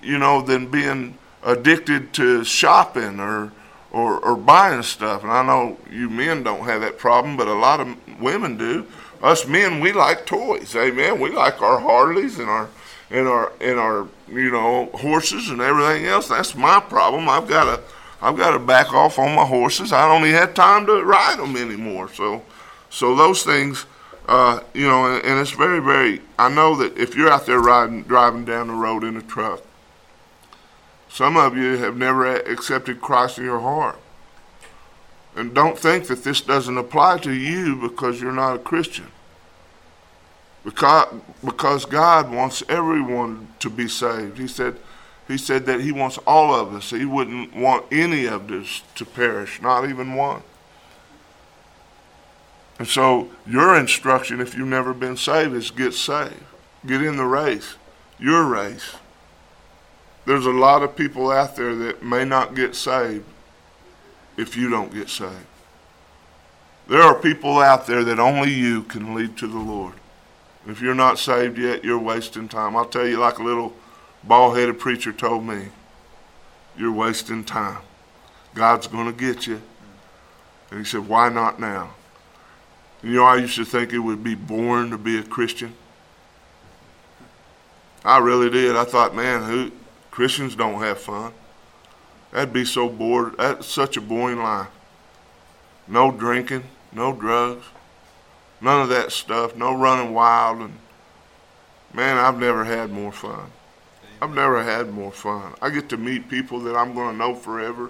you 0.01 0.17
know, 0.17 0.41
than 0.41 0.67
being 0.69 1.17
addicted 1.43 2.13
to 2.13 2.43
shopping 2.43 3.19
or, 3.19 3.51
or, 3.91 4.19
or 4.19 4.36
buying 4.36 4.84
stuff. 4.84 5.23
And 5.23 5.32
I 5.32 5.45
know 5.45 5.77
you 5.89 6.09
men 6.09 6.43
don't 6.43 6.65
have 6.65 6.82
that 6.82 6.97
problem, 6.97 7.38
but 7.38 7.47
a 7.47 7.53
lot 7.53 7.79
of 7.79 8.21
women 8.21 8.57
do. 8.57 8.86
Us 9.21 9.47
men, 9.47 9.79
we 9.79 9.91
like 9.91 10.25
toys. 10.25 10.75
Amen. 10.75 11.19
We 11.19 11.29
like 11.29 11.61
our 11.61 11.79
Harleys 11.79 12.39
and 12.39 12.49
our 12.49 12.69
and 13.11 13.27
our 13.27 13.51
and 13.61 13.77
our 13.79 14.07
you 14.29 14.49
know 14.49 14.86
horses 14.93 15.49
and 15.49 15.61
everything 15.61 16.05
else. 16.05 16.27
That's 16.27 16.55
my 16.55 16.79
problem. 16.79 17.29
I've 17.29 17.47
got 17.47 17.65
to 17.65 17.84
I've 18.21 18.38
got 18.38 18.51
to 18.51 18.59
back 18.59 18.93
off 18.93 19.19
on 19.19 19.36
my 19.36 19.45
horses. 19.45 19.91
I 19.91 20.07
don't 20.07 20.25
even 20.25 20.39
have 20.39 20.53
time 20.53 20.86
to 20.88 21.03
ride 21.03 21.38
them 21.38 21.55
anymore. 21.55 22.09
So 22.13 22.43
so 22.89 23.15
those 23.15 23.43
things, 23.43 23.86
uh, 24.27 24.61
you 24.73 24.88
know, 24.88 25.05
and, 25.05 25.23
and 25.25 25.39
it's 25.39 25.51
very 25.51 25.79
very. 25.79 26.21
I 26.39 26.49
know 26.49 26.75
that 26.77 26.97
if 26.97 27.15
you're 27.15 27.29
out 27.29 27.45
there 27.45 27.59
riding 27.59 28.03
driving 28.03 28.45
down 28.45 28.67
the 28.67 28.73
road 28.73 29.03
in 29.03 29.17
a 29.17 29.21
truck, 29.21 29.61
some 31.12 31.36
of 31.36 31.57
you 31.57 31.78
have 31.78 31.97
never 31.97 32.36
accepted 32.38 33.01
Christ 33.01 33.38
in 33.38 33.43
your 33.43 33.59
heart. 33.59 33.99
And 35.36 35.53
don't 35.53 35.78
think 35.78 36.07
that 36.07 36.24
this 36.24 36.41
doesn't 36.41 36.78
apply 36.78 37.20
to 37.20 37.32
you 37.32 37.76
because 37.76 38.22
you're 38.22 38.32
not 38.32 38.55
a 38.55 38.59
Christian. 38.59 39.07
Because, 40.64 41.14
because 41.43 41.86
God 41.86 42.32
wants 42.32 42.64
everyone 42.70 43.47
to 43.59 43.70
be 43.70 43.88
saved. 43.88 44.38
He 44.38 44.47
said, 44.47 44.78
he 45.28 45.38
said 45.38 45.66
that 45.66 45.82
He 45.82 45.91
wants 45.91 46.18
all 46.20 46.53
of 46.53 46.74
us. 46.74 46.89
He 46.89 47.05
wouldn't 47.05 47.55
want 47.55 47.86
any 47.91 48.26
of 48.26 48.47
this 48.47 48.82
to 48.95 49.05
perish, 49.05 49.62
not 49.62 49.89
even 49.89 50.16
one. 50.16 50.43
And 52.80 52.88
so, 52.88 53.30
your 53.47 53.78
instruction, 53.78 54.41
if 54.41 54.55
you've 54.55 54.68
never 54.68 54.93
been 54.93 55.16
saved, 55.16 55.53
is 55.53 55.72
get 55.72 55.93
saved. 55.93 56.43
Get 56.86 57.01
in 57.01 57.16
the 57.16 57.26
race, 57.26 57.76
your 58.20 58.45
race. 58.45 58.95
There's 60.26 60.45
a 60.45 60.51
lot 60.51 60.84
of 60.84 60.95
people 60.95 61.32
out 61.32 61.55
there 61.55 61.76
that 61.76 62.03
may 62.03 62.26
not 62.26 62.55
get 62.55 62.76
saved 62.76 63.26
if 64.38 64.55
you 64.55 64.69
don't 64.69 64.93
get 64.93 65.09
saved. 65.09 65.47
There 66.88 67.01
are 67.01 67.15
people 67.15 67.59
out 67.59 67.88
there 67.88 68.03
that 68.03 68.19
only 68.19 68.51
you 68.51 68.84
can 68.84 69.15
lead 69.15 69.38
to 69.38 69.47
the 69.47 69.59
Lord. 69.59 69.93
If 70.67 70.82
you're 70.82 70.93
not 70.93 71.17
saved 71.17 71.57
yet, 71.57 71.84
you're 71.84 71.97
wasting 71.97 72.47
time. 72.47 72.76
I'll 72.76 72.86
tell 72.86 73.07
you, 73.07 73.17
like 73.17 73.39
a 73.39 73.43
little 73.43 73.74
bald 74.24 74.57
headed 74.57 74.80
preacher 74.80 75.11
told 75.11 75.43
me, 75.43 75.69
you're 76.78 76.91
wasting 76.91 77.43
time. 77.43 77.80
God's 78.53 78.88
going 78.88 79.05
to 79.05 79.13
get 79.13 79.47
you. 79.47 79.61
And 80.69 80.80
he 80.80 80.86
said, 80.86 81.07
Why 81.07 81.30
not 81.30 81.59
now? 81.59 81.93
You 83.03 83.15
know, 83.15 83.24
I 83.24 83.38
used 83.38 83.55
to 83.55 83.65
think 83.65 83.93
it 83.93 83.99
would 83.99 84.24
be 84.24 84.36
boring 84.36 84.91
to 84.91 84.97
be 84.97 85.17
a 85.17 85.24
Christian. 85.24 85.74
I 88.05 88.19
really 88.19 88.49
did. 88.49 88.76
I 88.76 88.84
thought, 88.84 89.15
man, 89.15 89.43
who 89.43 89.72
Christians 90.12 90.55
don't 90.55 90.82
have 90.82 90.99
fun. 90.99 91.34
That'd 92.32 92.53
be 92.53 92.66
so 92.66 92.89
bored. 92.89 93.36
That's 93.38 93.66
such 93.66 93.97
a 93.97 94.01
boring 94.01 94.39
life. 94.39 94.68
No 95.88 96.12
drinking, 96.12 96.64
no 96.91 97.14
drugs, 97.14 97.66
none 98.62 98.82
of 98.82 98.89
that 98.89 99.12
stuff, 99.12 99.55
no 99.55 99.78
running 99.78 100.14
wild. 100.14 100.59
And 100.59 100.78
man, 101.93 102.18
I've 102.18 102.39
never 102.39 102.66
had 102.66 102.91
more 102.91 103.12
fun. 103.12 103.51
I've 104.22 104.36
never 104.36 104.64
had 104.64 104.91
more 104.91 105.12
fun. 105.12 105.53
I 105.62 105.70
get 105.72 105.89
to 105.89 105.97
meet 105.97 106.30
people 106.30 106.59
that 106.62 106.76
I'm 106.76 106.93
going 106.93 107.12
to 107.12 107.18
know 107.18 107.34
forever. 107.34 107.89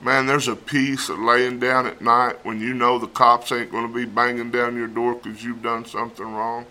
Man, 0.00 0.26
there's 0.26 0.48
a 0.48 0.56
peace 0.56 1.08
of 1.08 1.18
laying 1.18 1.58
down 1.58 1.86
at 1.86 2.00
night 2.00 2.44
when 2.44 2.60
you 2.60 2.74
know 2.74 2.98
the 2.98 3.06
cops 3.06 3.50
ain't 3.52 3.70
going 3.70 3.86
to 3.86 3.94
be 3.94 4.04
banging 4.04 4.50
down 4.50 4.76
your 4.76 4.88
door 4.88 5.14
because 5.14 5.42
you've 5.42 5.62
done 5.62 5.84
something 5.84 6.24
wrong. 6.24 6.66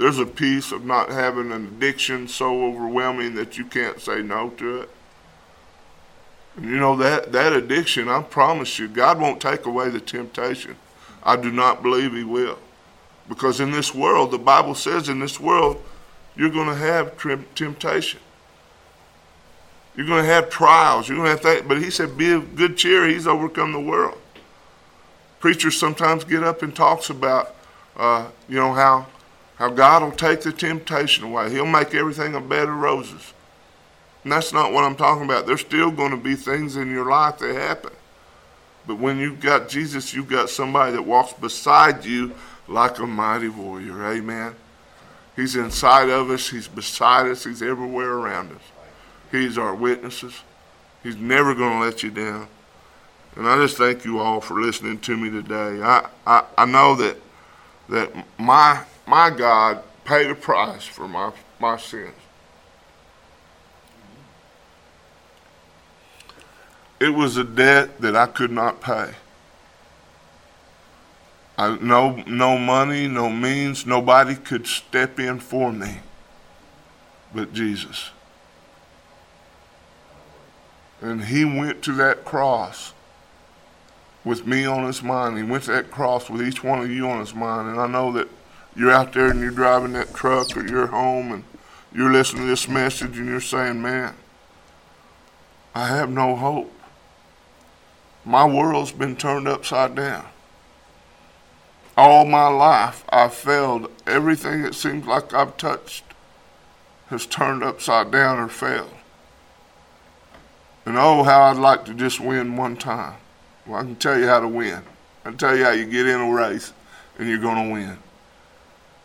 There's 0.00 0.18
a 0.18 0.24
piece 0.24 0.72
of 0.72 0.86
not 0.86 1.10
having 1.10 1.52
an 1.52 1.66
addiction 1.66 2.26
so 2.26 2.64
overwhelming 2.64 3.34
that 3.34 3.58
you 3.58 3.66
can't 3.66 4.00
say 4.00 4.22
no 4.22 4.48
to 4.56 4.80
it. 4.80 4.90
You 6.58 6.78
know 6.78 6.96
that 6.96 7.32
that 7.32 7.52
addiction, 7.52 8.08
I 8.08 8.22
promise 8.22 8.78
you, 8.78 8.88
God 8.88 9.20
won't 9.20 9.42
take 9.42 9.66
away 9.66 9.90
the 9.90 10.00
temptation. 10.00 10.76
I 11.22 11.36
do 11.36 11.52
not 11.52 11.82
believe 11.82 12.14
He 12.14 12.24
will, 12.24 12.58
because 13.28 13.60
in 13.60 13.72
this 13.72 13.94
world, 13.94 14.30
the 14.30 14.38
Bible 14.38 14.74
says, 14.74 15.10
in 15.10 15.20
this 15.20 15.38
world, 15.38 15.82
you're 16.34 16.48
going 16.48 16.68
to 16.68 16.76
have 16.76 17.18
temptation. 17.54 18.20
You're 19.94 20.06
going 20.06 20.24
to 20.24 20.30
have 20.30 20.48
trials. 20.48 21.10
You're 21.10 21.18
going 21.18 21.26
to 21.26 21.32
have 21.32 21.42
that. 21.42 21.68
But 21.68 21.76
He 21.82 21.90
said, 21.90 22.16
"Be 22.16 22.32
of 22.32 22.56
good 22.56 22.78
cheer. 22.78 23.06
He's 23.06 23.26
overcome 23.26 23.72
the 23.72 23.80
world." 23.80 24.16
Preachers 25.40 25.78
sometimes 25.78 26.24
get 26.24 26.42
up 26.42 26.62
and 26.62 26.74
talks 26.74 27.10
about, 27.10 27.54
uh, 27.98 28.28
you 28.48 28.56
know, 28.56 28.72
how 28.72 29.06
how 29.60 29.68
God 29.68 30.02
will 30.02 30.10
take 30.10 30.40
the 30.40 30.52
temptation 30.52 31.22
away. 31.22 31.50
He'll 31.50 31.66
make 31.66 31.94
everything 31.94 32.34
a 32.34 32.40
bed 32.40 32.66
of 32.66 32.76
roses. 32.76 33.34
And 34.24 34.32
that's 34.32 34.54
not 34.54 34.72
what 34.72 34.84
I'm 34.84 34.96
talking 34.96 35.26
about. 35.26 35.46
There's 35.46 35.60
still 35.60 35.90
going 35.90 36.12
to 36.12 36.16
be 36.16 36.34
things 36.34 36.76
in 36.76 36.90
your 36.90 37.04
life 37.04 37.38
that 37.40 37.54
happen. 37.54 37.92
But 38.86 38.96
when 38.96 39.18
you've 39.18 39.38
got 39.38 39.68
Jesus, 39.68 40.14
you've 40.14 40.30
got 40.30 40.48
somebody 40.48 40.92
that 40.92 41.02
walks 41.02 41.34
beside 41.34 42.06
you 42.06 42.32
like 42.68 42.98
a 43.00 43.06
mighty 43.06 43.50
warrior. 43.50 44.02
Amen. 44.06 44.54
He's 45.36 45.56
inside 45.56 46.08
of 46.08 46.30
us, 46.30 46.48
He's 46.48 46.66
beside 46.66 47.26
us, 47.26 47.44
He's 47.44 47.60
everywhere 47.60 48.12
around 48.12 48.52
us. 48.52 48.62
He's 49.30 49.58
our 49.58 49.74
witnesses. 49.74 50.40
He's 51.02 51.16
never 51.16 51.54
going 51.54 51.80
to 51.80 51.84
let 51.84 52.02
you 52.02 52.10
down. 52.10 52.48
And 53.36 53.46
I 53.46 53.56
just 53.58 53.76
thank 53.76 54.06
you 54.06 54.20
all 54.20 54.40
for 54.40 54.58
listening 54.58 55.00
to 55.00 55.16
me 55.18 55.28
today. 55.28 55.82
I, 55.82 56.08
I, 56.26 56.44
I 56.56 56.64
know 56.64 56.94
that 56.94 57.16
that 57.90 58.10
my 58.38 58.84
my 59.10 59.28
God 59.28 59.82
paid 60.04 60.30
a 60.30 60.34
price 60.34 60.86
for 60.86 61.06
my, 61.06 61.32
my 61.58 61.76
sins. 61.76 62.14
It 66.98 67.10
was 67.10 67.36
a 67.36 67.44
debt 67.44 68.00
that 68.00 68.14
I 68.14 68.26
could 68.26 68.50
not 68.50 68.80
pay. 68.80 69.10
I, 71.58 71.76
no, 71.80 72.22
no 72.26 72.56
money, 72.56 73.08
no 73.08 73.28
means, 73.28 73.84
nobody 73.84 74.34
could 74.34 74.66
step 74.66 75.18
in 75.20 75.40
for 75.40 75.72
me 75.72 75.98
but 77.34 77.52
Jesus. 77.52 78.10
And 81.00 81.24
he 81.24 81.44
went 81.44 81.82
to 81.82 81.92
that 81.92 82.24
cross 82.24 82.92
with 84.24 84.46
me 84.46 84.66
on 84.66 84.84
his 84.84 85.02
mind. 85.02 85.38
He 85.38 85.44
went 85.44 85.64
to 85.64 85.72
that 85.72 85.90
cross 85.90 86.28
with 86.28 86.42
each 86.42 86.62
one 86.62 86.80
of 86.80 86.90
you 86.90 87.08
on 87.08 87.20
his 87.20 87.34
mind. 87.34 87.68
And 87.68 87.80
I 87.80 87.86
know 87.86 88.12
that 88.12 88.28
you're 88.80 88.92
out 88.92 89.12
there 89.12 89.30
and 89.30 89.40
you're 89.40 89.50
driving 89.50 89.92
that 89.92 90.14
truck 90.14 90.56
or 90.56 90.66
you're 90.66 90.86
home 90.86 91.32
and 91.32 91.44
you're 91.92 92.10
listening 92.10 92.44
to 92.44 92.48
this 92.48 92.66
message 92.66 93.18
and 93.18 93.26
you're 93.26 93.38
saying, 93.38 93.82
man, 93.82 94.14
I 95.74 95.88
have 95.88 96.08
no 96.08 96.34
hope. 96.34 96.72
My 98.24 98.46
world's 98.46 98.92
been 98.92 99.16
turned 99.16 99.46
upside 99.46 99.94
down. 99.94 100.24
All 101.94 102.24
my 102.24 102.48
life, 102.48 103.04
I've 103.10 103.34
failed. 103.34 103.90
Everything 104.06 104.64
it 104.64 104.74
seems 104.74 105.06
like 105.06 105.34
I've 105.34 105.58
touched 105.58 106.04
has 107.08 107.26
turned 107.26 107.62
upside 107.62 108.10
down 108.10 108.38
or 108.38 108.48
failed. 108.48 108.94
And 110.86 110.96
oh, 110.96 111.22
how 111.22 111.42
I'd 111.42 111.58
like 111.58 111.84
to 111.84 111.92
just 111.92 112.18
win 112.18 112.56
one 112.56 112.78
time. 112.78 113.18
Well, 113.66 113.78
I 113.78 113.82
can 113.82 113.96
tell 113.96 114.18
you 114.18 114.26
how 114.26 114.40
to 114.40 114.48
win. 114.48 114.82
I 115.26 115.28
can 115.28 115.36
tell 115.36 115.54
you 115.54 115.64
how 115.64 115.72
you 115.72 115.84
get 115.84 116.06
in 116.06 116.18
a 116.18 116.32
race 116.32 116.72
and 117.18 117.28
you're 117.28 117.36
going 117.36 117.68
to 117.68 117.74
win. 117.74 117.98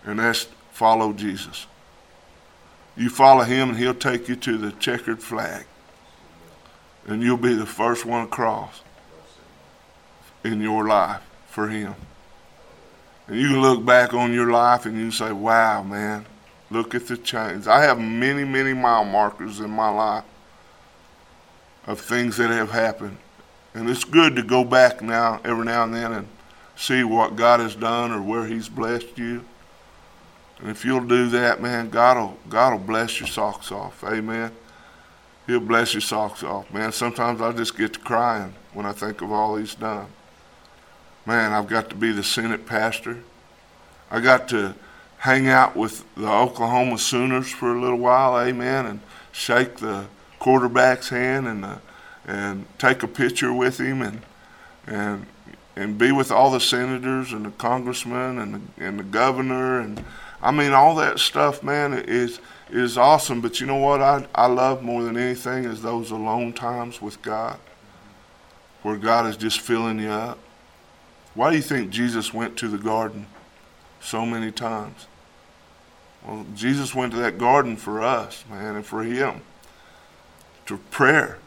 And 0.06 0.20
that's 0.20 0.48
follow 0.72 1.14
Jesus. 1.14 1.68
You 2.96 3.10
follow 3.10 3.44
him 3.44 3.70
and 3.70 3.78
he'll 3.78 3.94
take 3.94 4.30
you 4.30 4.36
to 4.38 4.58
the 4.58 4.72
checkered 4.74 5.22
flag. 5.22 5.66
And 7.08 7.22
you'll 7.22 7.38
be 7.38 7.54
the 7.54 7.66
first 7.66 8.06
one 8.06 8.24
across 8.24 8.82
in 10.44 10.62
your 10.62 10.88
life 10.88 11.22
for 11.48 11.68
Him. 11.68 11.96
And 13.28 13.40
you 13.40 13.50
can 13.50 13.62
look 13.62 13.84
back 13.84 14.14
on 14.14 14.34
your 14.34 14.52
life 14.52 14.86
and 14.86 14.98
you 14.98 15.12
say, 15.12 15.32
wow, 15.32 15.84
man, 15.84 16.26
look 16.70 16.94
at 16.94 17.08
the 17.08 17.18
change. 17.18 17.68
I 17.68 17.82
have 17.82 18.00
many, 18.00 18.44
many 18.44 18.74
mile 18.74 19.06
markers 19.06 19.60
in 19.60 19.70
my 19.72 19.90
life 19.90 20.24
of 21.88 22.00
things 22.00 22.38
that 22.38 22.50
have 22.52 22.72
happened. 22.72 23.18
And 23.74 23.90
it's 23.90 24.04
good 24.04 24.36
to 24.36 24.44
go 24.44 24.64
back 24.64 25.02
now, 25.02 25.42
every 25.44 25.66
now 25.66 25.84
and 25.84 25.94
then, 25.94 26.14
and 26.14 26.28
see 26.76 27.04
what 27.04 27.36
God 27.36 27.60
has 27.60 27.76
done 27.76 28.12
or 28.12 28.22
where 28.22 28.46
He's 28.46 28.70
blessed 28.70 29.18
you. 29.18 29.44
And 30.60 30.70
if 30.70 30.86
you'll 30.86 31.06
do 31.06 31.30
that, 31.30 31.62
man, 31.62 31.90
God 31.90 32.18
will, 32.18 32.38
God 32.50 32.72
will 32.72 32.86
bless 32.86 33.20
your 33.20 33.28
socks 33.28 33.72
off. 33.72 34.04
Amen. 34.04 34.52
He'll 35.48 35.60
bless 35.60 35.94
your 35.94 36.02
socks 36.02 36.44
off, 36.44 36.74
man. 36.74 36.92
Sometimes 36.92 37.42
I 37.42 37.52
just 37.52 37.78
get 37.78 37.94
to 37.94 38.00
crying 38.00 38.54
when 38.74 38.86
I 38.86 38.94
think 38.94 39.22
of 39.22 39.32
all 39.32 39.58
He's 39.58 39.76
done 39.76 40.08
man, 41.26 41.54
I've 41.54 41.68
got 41.68 41.90
to 41.90 41.96
be 41.96 42.12
the 42.12 42.24
Senate 42.24 42.66
pastor. 42.66 43.24
I 44.12 44.20
got 44.20 44.48
to 44.50 44.76
hang 45.18 45.48
out 45.48 45.76
with 45.76 46.06
the 46.16 46.30
Oklahoma 46.30 46.98
Sooners 46.98 47.50
for 47.50 47.76
a 47.76 47.82
little 47.82 47.98
while, 47.98 48.40
amen, 48.40 48.86
and 48.86 49.00
shake 49.32 49.78
the 49.78 50.06
quarterback's 50.40 51.10
hand 51.10 51.48
and 51.48 51.66
uh, 51.66 51.78
and 52.28 52.66
take 52.78 53.04
a 53.04 53.08
picture 53.08 53.54
with 53.54 53.80
him 53.80 54.02
and 54.02 54.22
and 54.88 55.26
and 55.76 55.98
be 55.98 56.12
with 56.12 56.32
all 56.32 56.52
the 56.52 56.60
senators 56.60 57.34
and 57.34 57.46
the 57.46 57.52
congressmen 57.52 58.40
and 58.40 58.56
the, 58.56 58.84
and 58.84 59.00
the 59.00 59.04
governor 59.04 59.80
and 59.80 60.04
I 60.42 60.52
mean 60.52 60.74
all 60.74 60.96
that 60.96 61.20
stuff, 61.20 61.64
man, 61.64 61.94
is 61.94 62.40
is 62.70 62.98
awesome. 62.98 63.42
But 63.42 63.60
you 63.60 63.68
know 63.68 63.78
what 63.78 64.02
I 64.02 64.26
I 64.34 64.48
love 64.48 64.84
more 64.84 65.04
than 65.04 65.18
anything 65.18 65.66
is 65.66 65.82
those 65.82 66.12
alone 66.12 66.54
times 66.54 67.02
with 67.02 67.22
God, 67.22 67.60
where 68.82 68.98
God 68.98 69.28
is 69.28 69.38
just 69.38 69.60
filling 69.60 70.00
you 70.00 70.10
up. 70.10 70.38
Why 71.34 71.50
do 71.50 71.58
you 71.58 71.62
think 71.62 71.90
Jesus 71.90 72.34
went 72.34 72.58
to 72.58 72.68
the 72.68 72.78
garden 72.78 73.28
so 74.00 74.26
many 74.26 74.52
times? 74.52 75.08
Well, 76.26 76.46
Jesus 76.56 76.96
went 76.96 77.12
to 77.14 77.20
that 77.20 77.38
garden 77.38 77.76
for 77.76 78.02
us, 78.02 78.46
man, 78.50 78.76
and 78.76 78.86
for 78.86 79.04
Him 79.04 79.42
to 80.66 80.78
prayer. 80.78 81.38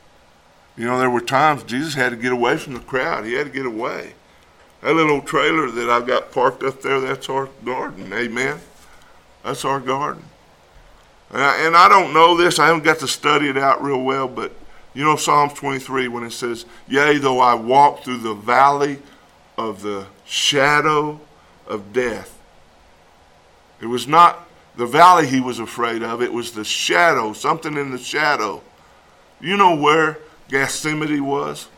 You 0.76 0.84
know, 0.84 0.98
there 0.98 1.10
were 1.10 1.20
times 1.20 1.64
Jesus 1.64 1.94
had 1.94 2.10
to 2.10 2.16
get 2.16 2.30
away 2.30 2.56
from 2.56 2.74
the 2.74 2.80
crowd. 2.80 3.24
He 3.24 3.32
had 3.32 3.46
to 3.46 3.52
get 3.52 3.66
away. 3.66 4.14
That 4.80 4.94
little 4.94 5.20
trailer 5.20 5.68
that 5.70 5.90
I've 5.90 6.06
got 6.06 6.30
parked 6.30 6.62
up 6.62 6.82
there, 6.82 7.00
that's 7.00 7.28
our 7.28 7.48
garden. 7.64 8.12
Amen. 8.12 8.60
That's 9.42 9.64
our 9.64 9.80
garden. 9.80 10.22
And 11.30 11.76
I, 11.76 11.88
don't 11.88 12.14
know 12.14 12.36
this, 12.36 12.58
I 12.58 12.66
haven't 12.66 12.84
got 12.84 13.00
to 13.00 13.08
study 13.08 13.48
it 13.48 13.58
out 13.58 13.82
real 13.82 14.02
well, 14.02 14.26
but 14.28 14.52
you 14.94 15.04
know 15.04 15.16
Psalms 15.16 15.52
23 15.54 16.08
when 16.08 16.22
it 16.22 16.32
says, 16.32 16.64
Yea, 16.88 17.18
though 17.18 17.40
I 17.40 17.54
walk 17.54 18.02
through 18.02 18.18
the 18.18 18.34
valley 18.34 18.98
of 19.58 19.82
the 19.82 20.06
shadow 20.24 21.20
of 21.66 21.92
death. 21.92 22.38
It 23.80 23.86
was 23.86 24.08
not 24.08 24.48
the 24.76 24.86
valley 24.86 25.26
he 25.26 25.40
was 25.40 25.58
afraid 25.58 26.02
of, 26.02 26.22
it 26.22 26.32
was 26.32 26.52
the 26.52 26.64
shadow, 26.64 27.32
something 27.32 27.76
in 27.76 27.90
the 27.90 27.98
shadow. 27.98 28.62
You 29.40 29.56
know 29.56 29.74
where 29.74 30.18
Gethsemane 30.48 31.24
was? 31.24 31.68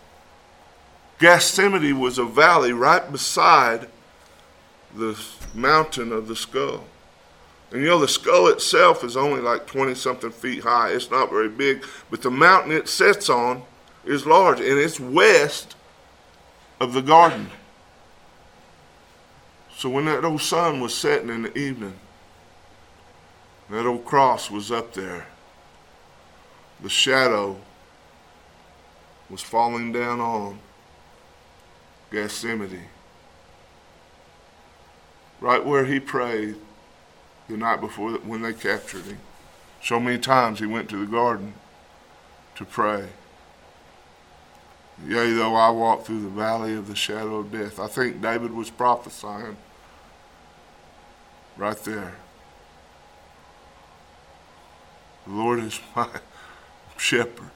Gethsemane 1.18 1.98
was 1.98 2.18
a 2.18 2.24
valley 2.24 2.72
right 2.72 3.10
beside 3.10 3.88
the 4.94 5.18
mountain 5.54 6.12
of 6.12 6.28
the 6.28 6.36
skull. 6.36 6.84
And 7.70 7.82
you 7.82 7.88
know, 7.88 8.00
the 8.00 8.08
skull 8.08 8.48
itself 8.48 9.04
is 9.04 9.16
only 9.16 9.40
like 9.40 9.66
20 9.66 9.94
something 9.94 10.32
feet 10.32 10.62
high. 10.62 10.90
It's 10.90 11.10
not 11.10 11.30
very 11.30 11.48
big, 11.48 11.84
but 12.10 12.22
the 12.22 12.30
mountain 12.30 12.72
it 12.72 12.88
sits 12.88 13.28
on 13.30 13.62
is 14.04 14.26
large, 14.26 14.60
and 14.60 14.78
it's 14.78 14.98
west 14.98 15.76
of 16.80 16.92
the 16.92 17.02
garden. 17.02 17.50
So 19.76 19.88
when 19.88 20.06
that 20.06 20.24
old 20.24 20.42
sun 20.42 20.80
was 20.80 20.94
setting 20.94 21.28
in 21.28 21.42
the 21.42 21.56
evening, 21.56 21.94
that 23.70 23.86
old 23.86 24.04
cross 24.04 24.50
was 24.50 24.72
up 24.72 24.92
there. 24.94 25.26
The 26.82 26.88
shadow 26.88 27.56
was 29.28 29.42
falling 29.42 29.92
down 29.92 30.20
on 30.20 30.58
Gethsemane. 32.10 32.88
Right 35.40 35.64
where 35.64 35.84
he 35.84 36.00
prayed 36.00 36.56
the 37.50 37.56
night 37.56 37.80
before 37.80 38.12
when 38.18 38.42
they 38.42 38.52
captured 38.52 39.04
him. 39.04 39.18
So 39.82 39.98
many 39.98 40.18
times 40.18 40.58
he 40.58 40.66
went 40.66 40.88
to 40.90 41.04
the 41.04 41.10
garden 41.10 41.54
to 42.56 42.64
pray. 42.64 43.08
Yea, 45.06 45.32
though 45.32 45.54
I 45.54 45.70
walk 45.70 46.04
through 46.04 46.22
the 46.22 46.28
valley 46.28 46.74
of 46.74 46.86
the 46.86 46.94
shadow 46.94 47.36
of 47.36 47.50
death. 47.50 47.80
I 47.80 47.86
think 47.86 48.20
David 48.20 48.52
was 48.52 48.68
prophesying 48.70 49.56
right 51.56 51.78
there. 51.84 52.14
The 55.26 55.32
Lord 55.32 55.60
is 55.60 55.80
my 55.96 56.08
shepherd. 56.96 57.50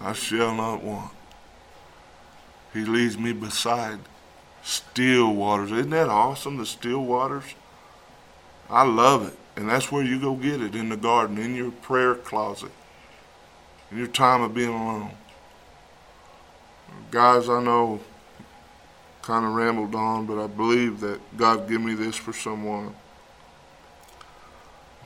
I 0.00 0.12
shall 0.12 0.54
not 0.54 0.82
want. 0.82 1.12
He 2.74 2.84
leads 2.84 3.16
me 3.16 3.32
beside 3.32 4.00
still 4.62 5.32
waters. 5.32 5.72
Isn't 5.72 5.90
that 5.90 6.08
awesome, 6.08 6.58
the 6.58 6.66
still 6.66 7.04
waters? 7.04 7.54
I 8.68 8.84
love 8.84 9.26
it. 9.28 9.38
And 9.56 9.68
that's 9.68 9.90
where 9.90 10.02
you 10.02 10.20
go 10.20 10.34
get 10.34 10.60
it 10.60 10.74
in 10.74 10.90
the 10.90 10.96
garden, 10.96 11.38
in 11.38 11.54
your 11.54 11.70
prayer 11.70 12.14
closet, 12.14 12.72
in 13.90 13.98
your 13.98 14.06
time 14.06 14.42
of 14.42 14.54
being 14.54 14.68
alone. 14.68 15.12
Guys, 17.10 17.48
I 17.48 17.62
know 17.62 18.00
kind 19.22 19.44
of 19.44 19.52
rambled 19.54 19.94
on, 19.94 20.26
but 20.26 20.42
I 20.42 20.46
believe 20.46 21.00
that 21.00 21.20
God 21.36 21.68
give 21.68 21.80
me 21.80 21.94
this 21.94 22.16
for 22.16 22.32
someone. 22.32 22.94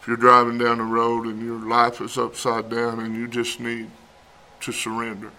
If 0.00 0.08
you're 0.08 0.16
driving 0.16 0.58
down 0.58 0.78
the 0.78 0.84
road 0.84 1.26
and 1.26 1.42
your 1.42 1.58
life 1.58 2.00
is 2.00 2.18
upside 2.18 2.68
down 2.70 3.00
and 3.00 3.14
you 3.14 3.28
just 3.28 3.60
need 3.60 3.90
to 4.60 4.72
surrender. 4.72 5.30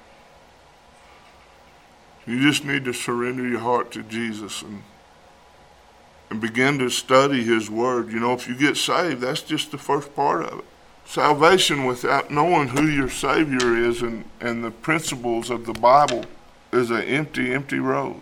You 2.25 2.41
just 2.41 2.63
need 2.63 2.85
to 2.85 2.93
surrender 2.93 3.47
your 3.47 3.59
heart 3.59 3.91
to 3.91 4.03
Jesus 4.03 4.61
and 4.61 4.83
and 6.31 6.39
begin 6.39 6.79
to 6.79 6.89
study 6.89 7.43
his 7.43 7.69
word. 7.69 8.09
You 8.09 8.21
know, 8.21 8.31
if 8.31 8.47
you 8.47 8.55
get 8.55 8.77
saved, 8.77 9.19
that's 9.19 9.41
just 9.41 9.69
the 9.69 9.77
first 9.77 10.15
part 10.15 10.45
of 10.45 10.59
it. 10.59 10.65
Salvation 11.05 11.83
without 11.83 12.31
knowing 12.31 12.69
who 12.69 12.87
your 12.87 13.09
Savior 13.09 13.75
is 13.75 14.01
and, 14.01 14.23
and 14.39 14.63
the 14.63 14.71
principles 14.71 15.49
of 15.49 15.65
the 15.65 15.73
Bible 15.73 16.23
is 16.71 16.89
an 16.89 17.01
empty, 17.01 17.53
empty 17.53 17.79
road. 17.79 18.21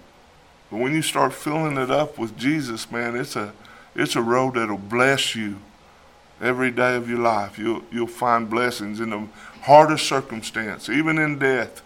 But 0.71 0.77
when 0.77 0.95
you 0.95 1.03
start 1.03 1.33
filling 1.33 1.77
it 1.77 1.91
up 1.91 2.17
with 2.17 2.35
Jesus, 2.35 2.91
man, 2.91 3.15
it's 3.15 3.35
a 3.35 3.53
it's 3.95 4.15
a 4.15 4.21
road 4.21 4.55
that'll 4.55 4.77
bless 4.77 5.35
you 5.35 5.57
every 6.41 6.71
day 6.71 6.95
of 6.95 7.07
your 7.07 7.19
life. 7.19 7.59
You'll 7.59 7.83
you'll 7.91 8.07
find 8.07 8.49
blessings 8.49 8.99
in 8.99 9.11
the 9.11 9.27
hardest 9.61 10.07
circumstance, 10.07 10.89
even 10.89 11.19
in 11.19 11.37
death, 11.37 11.83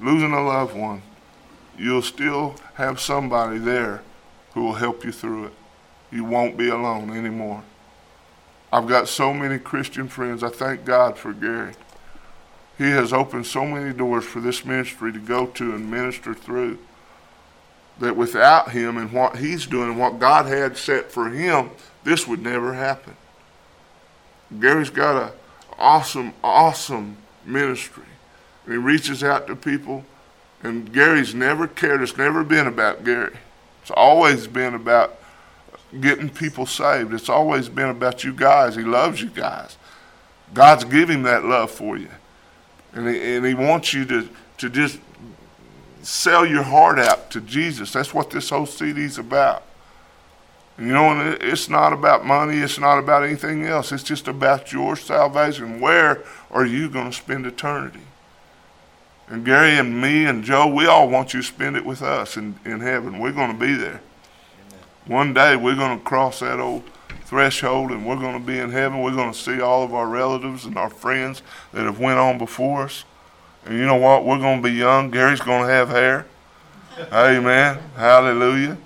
losing 0.00 0.32
a 0.32 0.44
loved 0.44 0.76
one. 0.76 1.02
You'll 1.76 2.02
still 2.02 2.56
have 2.74 2.98
somebody 2.98 3.58
there 3.58 4.02
who 4.58 4.64
will 4.64 4.74
help 4.74 5.04
you 5.04 5.12
through 5.12 5.44
it. 5.44 5.52
You 6.10 6.24
won't 6.24 6.56
be 6.56 6.68
alone 6.68 7.16
anymore. 7.16 7.62
I've 8.72 8.88
got 8.88 9.06
so 9.06 9.32
many 9.32 9.56
Christian 9.56 10.08
friends. 10.08 10.42
I 10.42 10.48
thank 10.48 10.84
God 10.84 11.16
for 11.16 11.32
Gary. 11.32 11.74
He 12.76 12.90
has 12.90 13.12
opened 13.12 13.46
so 13.46 13.64
many 13.64 13.92
doors 13.94 14.24
for 14.24 14.40
this 14.40 14.64
ministry 14.64 15.12
to 15.12 15.20
go 15.20 15.46
to 15.46 15.74
and 15.76 15.88
minister 15.88 16.34
through 16.34 16.78
that 18.00 18.16
without 18.16 18.72
him 18.72 18.96
and 18.96 19.12
what 19.12 19.38
he's 19.38 19.64
doing 19.64 19.90
and 19.90 19.98
what 19.98 20.18
God 20.18 20.46
had 20.46 20.76
set 20.76 21.12
for 21.12 21.30
him, 21.30 21.70
this 22.02 22.26
would 22.26 22.42
never 22.42 22.74
happen. 22.74 23.14
Gary's 24.58 24.90
got 24.90 25.22
an 25.22 25.32
awesome, 25.78 26.34
awesome 26.42 27.16
ministry. 27.44 28.04
He 28.66 28.76
reaches 28.76 29.22
out 29.22 29.46
to 29.46 29.54
people, 29.54 30.04
and 30.64 30.92
Gary's 30.92 31.32
never 31.32 31.68
cared. 31.68 32.02
It's 32.02 32.16
never 32.16 32.42
been 32.42 32.66
about 32.66 33.04
Gary. 33.04 33.36
It's 33.88 33.96
always 33.96 34.46
been 34.46 34.74
about 34.74 35.16
getting 35.98 36.28
people 36.28 36.66
saved. 36.66 37.14
It's 37.14 37.30
always 37.30 37.70
been 37.70 37.88
about 37.88 38.22
you 38.22 38.34
guys. 38.34 38.76
He 38.76 38.82
loves 38.82 39.22
you 39.22 39.30
guys. 39.30 39.78
God's 40.52 40.84
giving 40.84 41.22
that 41.22 41.46
love 41.46 41.70
for 41.70 41.96
you. 41.96 42.10
And 42.92 43.08
he, 43.08 43.18
and 43.36 43.46
he 43.46 43.54
wants 43.54 43.94
you 43.94 44.04
to, 44.04 44.28
to 44.58 44.68
just 44.68 44.98
sell 46.02 46.44
your 46.44 46.64
heart 46.64 46.98
out 46.98 47.30
to 47.30 47.40
Jesus. 47.40 47.90
That's 47.90 48.12
what 48.12 48.28
this 48.28 48.50
whole 48.50 48.66
CD 48.66 49.04
is 49.04 49.16
about. 49.16 49.62
And 50.76 50.88
you 50.88 50.92
know, 50.92 51.38
it's 51.40 51.70
not 51.70 51.94
about 51.94 52.26
money. 52.26 52.58
It's 52.58 52.78
not 52.78 52.98
about 52.98 53.24
anything 53.24 53.64
else. 53.64 53.90
It's 53.90 54.02
just 54.02 54.28
about 54.28 54.70
your 54.70 54.96
salvation. 54.96 55.80
Where 55.80 56.22
are 56.50 56.66
you 56.66 56.90
going 56.90 57.10
to 57.10 57.16
spend 57.16 57.46
eternity? 57.46 58.02
And 59.30 59.44
Gary 59.44 59.76
and 59.76 60.00
me 60.00 60.24
and 60.24 60.42
Joe, 60.42 60.66
we 60.66 60.86
all 60.86 61.08
want 61.08 61.34
you 61.34 61.40
to 61.40 61.46
spend 61.46 61.76
it 61.76 61.84
with 61.84 62.00
us 62.00 62.36
in, 62.36 62.58
in 62.64 62.80
heaven. 62.80 63.18
We're 63.18 63.32
going 63.32 63.52
to 63.52 63.58
be 63.58 63.74
there. 63.74 64.00
Amen. 64.00 64.80
One 65.06 65.34
day 65.34 65.54
we're 65.54 65.76
going 65.76 65.98
to 65.98 66.04
cross 66.04 66.40
that 66.40 66.58
old 66.58 66.82
threshold 67.24 67.90
and 67.90 68.06
we're 68.06 68.16
going 68.16 68.40
to 68.40 68.46
be 68.46 68.58
in 68.58 68.70
heaven. 68.70 69.02
We're 69.02 69.14
going 69.14 69.32
to 69.32 69.38
see 69.38 69.60
all 69.60 69.82
of 69.82 69.92
our 69.92 70.08
relatives 70.08 70.64
and 70.64 70.78
our 70.78 70.88
friends 70.88 71.42
that 71.72 71.84
have 71.84 72.00
went 72.00 72.18
on 72.18 72.38
before 72.38 72.84
us. 72.84 73.04
And 73.66 73.76
you 73.76 73.84
know 73.84 73.96
what? 73.96 74.24
We're 74.24 74.38
going 74.38 74.62
to 74.62 74.68
be 74.68 74.74
young. 74.74 75.10
Gary's 75.10 75.40
going 75.40 75.66
to 75.66 75.72
have 75.72 75.90
hair. 75.90 76.26
Amen. 77.12 77.78
Hallelujah. 77.96 78.78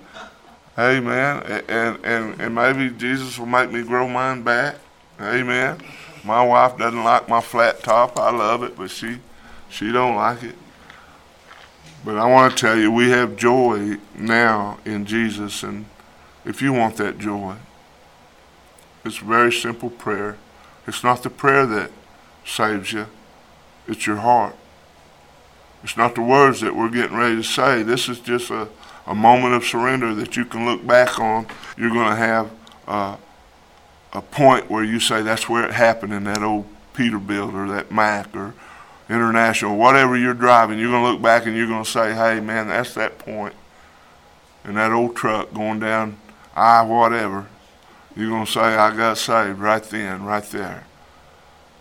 Amen. 0.77 1.43
And, 1.69 2.05
and, 2.05 2.41
and 2.41 2.55
maybe 2.55 2.89
Jesus 2.89 3.39
will 3.39 3.45
make 3.45 3.71
me 3.71 3.81
grow 3.83 4.09
mine 4.09 4.43
back. 4.43 4.75
Amen. 5.21 5.79
My 6.25 6.43
wife 6.43 6.77
doesn't 6.77 7.03
like 7.03 7.29
my 7.29 7.39
flat 7.39 7.81
top. 7.81 8.19
I 8.19 8.31
love 8.31 8.63
it, 8.63 8.75
but 8.75 8.91
she 8.91 9.19
she 9.73 9.91
don't 9.91 10.15
like 10.15 10.43
it. 10.43 10.55
But 12.05 12.17
I 12.17 12.25
want 12.25 12.55
to 12.55 12.61
tell 12.61 12.77
you, 12.77 12.91
we 12.91 13.09
have 13.09 13.35
joy 13.35 13.97
now 14.15 14.77
in 14.85 15.05
Jesus, 15.05 15.63
and 15.63 15.85
if 16.45 16.61
you 16.61 16.73
want 16.73 16.97
that 16.97 17.17
joy, 17.17 17.55
it's 19.03 19.19
a 19.19 19.25
very 19.25 19.51
simple 19.51 19.89
prayer. 19.89 20.37
It's 20.85 21.03
not 21.03 21.23
the 21.23 21.29
prayer 21.29 21.65
that 21.65 21.91
saves 22.45 22.93
you, 22.93 23.07
it's 23.87 24.05
your 24.05 24.17
heart. 24.17 24.55
It's 25.83 25.97
not 25.97 26.15
the 26.15 26.21
words 26.21 26.61
that 26.61 26.75
we're 26.75 26.89
getting 26.89 27.17
ready 27.17 27.37
to 27.37 27.43
say. 27.43 27.83
This 27.83 28.07
is 28.07 28.19
just 28.19 28.51
a, 28.51 28.69
a 29.07 29.15
moment 29.15 29.55
of 29.55 29.65
surrender 29.65 30.13
that 30.15 30.37
you 30.37 30.45
can 30.45 30.65
look 30.65 30.85
back 30.85 31.19
on. 31.19 31.47
You're 31.77 31.89
going 31.89 32.09
to 32.09 32.15
have 32.15 32.51
uh, 32.87 33.17
a 34.13 34.21
point 34.21 34.69
where 34.69 34.83
you 34.83 34.99
say, 34.99 35.23
that's 35.23 35.49
where 35.49 35.65
it 35.65 35.71
happened 35.71 36.13
in 36.13 36.25
that 36.25 36.43
old 36.43 36.67
Peterbilt 36.93 37.53
or 37.53 37.67
that 37.69 37.91
Mack 37.91 38.33
or 38.35 38.53
International, 39.09 39.75
whatever 39.75 40.17
you're 40.17 40.33
driving, 40.33 40.79
you're 40.79 40.91
going 40.91 41.03
to 41.03 41.11
look 41.11 41.21
back 41.21 41.45
and 41.45 41.55
you're 41.55 41.67
going 41.67 41.83
to 41.83 41.89
say, 41.89 42.13
hey, 42.13 42.39
man, 42.39 42.67
that's 42.67 42.93
that 42.93 43.19
point. 43.19 43.53
And 44.63 44.77
that 44.77 44.91
old 44.91 45.15
truck 45.15 45.53
going 45.53 45.79
down 45.79 46.17
I 46.55 46.83
whatever. 46.83 47.47
You're 48.15 48.29
going 48.29 48.45
to 48.45 48.51
say, 48.51 48.61
I 48.61 48.95
got 48.95 49.17
saved 49.17 49.59
right 49.59 49.83
then, 49.83 50.23
right 50.23 50.43
there. 50.43 50.85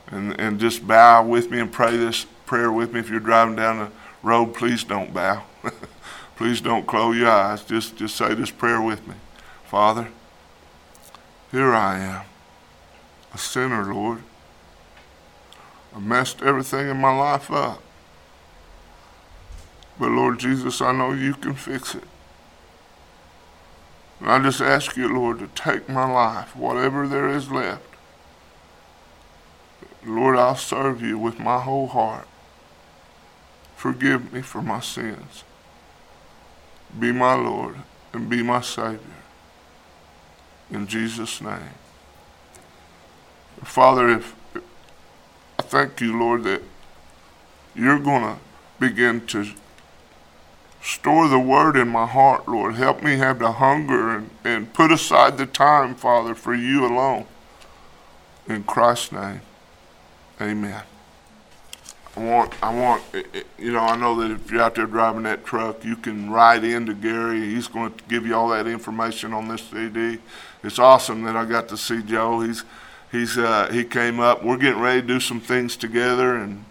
And, 0.06 0.38
and 0.40 0.58
just 0.58 0.86
bow 0.86 1.26
with 1.26 1.50
me 1.50 1.58
and 1.60 1.70
pray 1.70 1.96
this 1.96 2.26
prayer 2.46 2.72
with 2.72 2.92
me. 2.92 3.00
If 3.00 3.10
you're 3.10 3.20
driving 3.20 3.56
down 3.56 3.78
the 3.78 3.90
road, 4.22 4.54
please 4.54 4.82
don't 4.84 5.12
bow. 5.12 5.44
please 6.36 6.60
don't 6.60 6.86
close 6.86 7.16
your 7.16 7.30
eyes. 7.30 7.62
Just, 7.62 7.96
just 7.96 8.16
say 8.16 8.34
this 8.34 8.50
prayer 8.50 8.80
with 8.80 9.06
me. 9.06 9.14
Father, 9.64 10.08
here 11.50 11.74
I 11.74 11.98
am, 11.98 12.22
a 13.34 13.38
sinner, 13.38 13.92
Lord. 13.92 14.22
I 15.94 15.98
messed 16.00 16.42
everything 16.42 16.88
in 16.88 16.96
my 16.96 17.14
life 17.14 17.50
up. 17.50 17.82
But 19.98 20.10
Lord 20.10 20.40
Jesus, 20.40 20.80
I 20.80 20.92
know 20.92 21.12
you 21.12 21.34
can 21.34 21.54
fix 21.54 21.94
it. 21.94 22.04
And 24.20 24.30
I 24.30 24.38
just 24.42 24.60
ask 24.60 24.96
you, 24.96 25.12
Lord, 25.12 25.40
to 25.40 25.48
take 25.48 25.88
my 25.88 26.10
life, 26.10 26.56
whatever 26.56 27.06
there 27.06 27.28
is 27.28 27.50
left. 27.50 27.82
Lord, 30.04 30.36
I'll 30.36 30.56
serve 30.56 31.02
you 31.02 31.18
with 31.18 31.38
my 31.38 31.60
whole 31.60 31.88
heart. 31.88 32.26
Forgive 33.76 34.32
me 34.32 34.42
for 34.42 34.62
my 34.62 34.80
sins. 34.80 35.44
Be 36.98 37.12
my 37.12 37.34
Lord 37.34 37.76
and 38.12 38.28
be 38.28 38.42
my 38.42 38.60
Savior. 38.60 39.00
In 40.70 40.86
Jesus' 40.86 41.40
name. 41.40 41.74
Father, 43.62 44.08
if 44.08 44.34
thank 45.72 46.00
you, 46.00 46.18
Lord, 46.18 46.44
that 46.44 46.62
you're 47.74 47.98
going 47.98 48.22
to 48.22 48.36
begin 48.78 49.26
to 49.28 49.46
Store 50.82 51.28
the 51.28 51.38
word 51.38 51.76
in 51.76 51.88
my 51.88 52.06
heart, 52.06 52.48
Lord. 52.48 52.74
Help 52.74 53.04
me 53.04 53.16
have 53.16 53.38
the 53.38 53.52
hunger 53.52 54.16
and, 54.16 54.30
and 54.42 54.74
put 54.74 54.90
aside 54.90 55.38
the 55.38 55.46
time, 55.46 55.94
Father, 55.94 56.34
for 56.34 56.54
you 56.54 56.84
alone. 56.84 57.26
In 58.48 58.64
Christ's 58.64 59.12
name, 59.12 59.42
amen. 60.40 60.82
I 62.16 62.20
want, 62.20 62.52
I 62.60 62.74
want, 62.74 63.02
eh, 63.14 63.22
eh, 63.32 63.42
you 63.58 63.70
know, 63.70 63.78
I 63.78 63.94
know 63.94 64.20
that 64.20 64.32
if 64.32 64.50
you're 64.50 64.60
out 64.60 64.74
there 64.74 64.86
driving 64.86 65.22
that 65.22 65.46
truck, 65.46 65.84
you 65.84 65.94
can 65.94 66.28
write 66.30 66.64
into 66.64 66.94
Gary. 66.94 67.40
He's 67.40 67.68
going 67.68 67.94
to 67.94 68.04
give 68.08 68.26
you 68.26 68.34
all 68.34 68.48
that 68.48 68.66
information 68.66 69.32
on 69.32 69.46
this 69.46 69.62
CD. 69.62 70.18
It's 70.64 70.80
awesome 70.80 71.22
that 71.22 71.36
I 71.36 71.44
got 71.44 71.68
to 71.68 71.76
see 71.76 72.02
Joe. 72.02 72.40
He's, 72.40 72.64
he's, 73.12 73.38
uh, 73.38 73.68
he 73.70 73.84
came 73.84 74.18
up. 74.18 74.42
We're 74.42 74.56
getting 74.56 74.80
ready 74.80 75.02
to 75.02 75.06
do 75.06 75.20
some 75.20 75.40
things 75.40 75.76
together, 75.76 76.36
in 76.38 76.64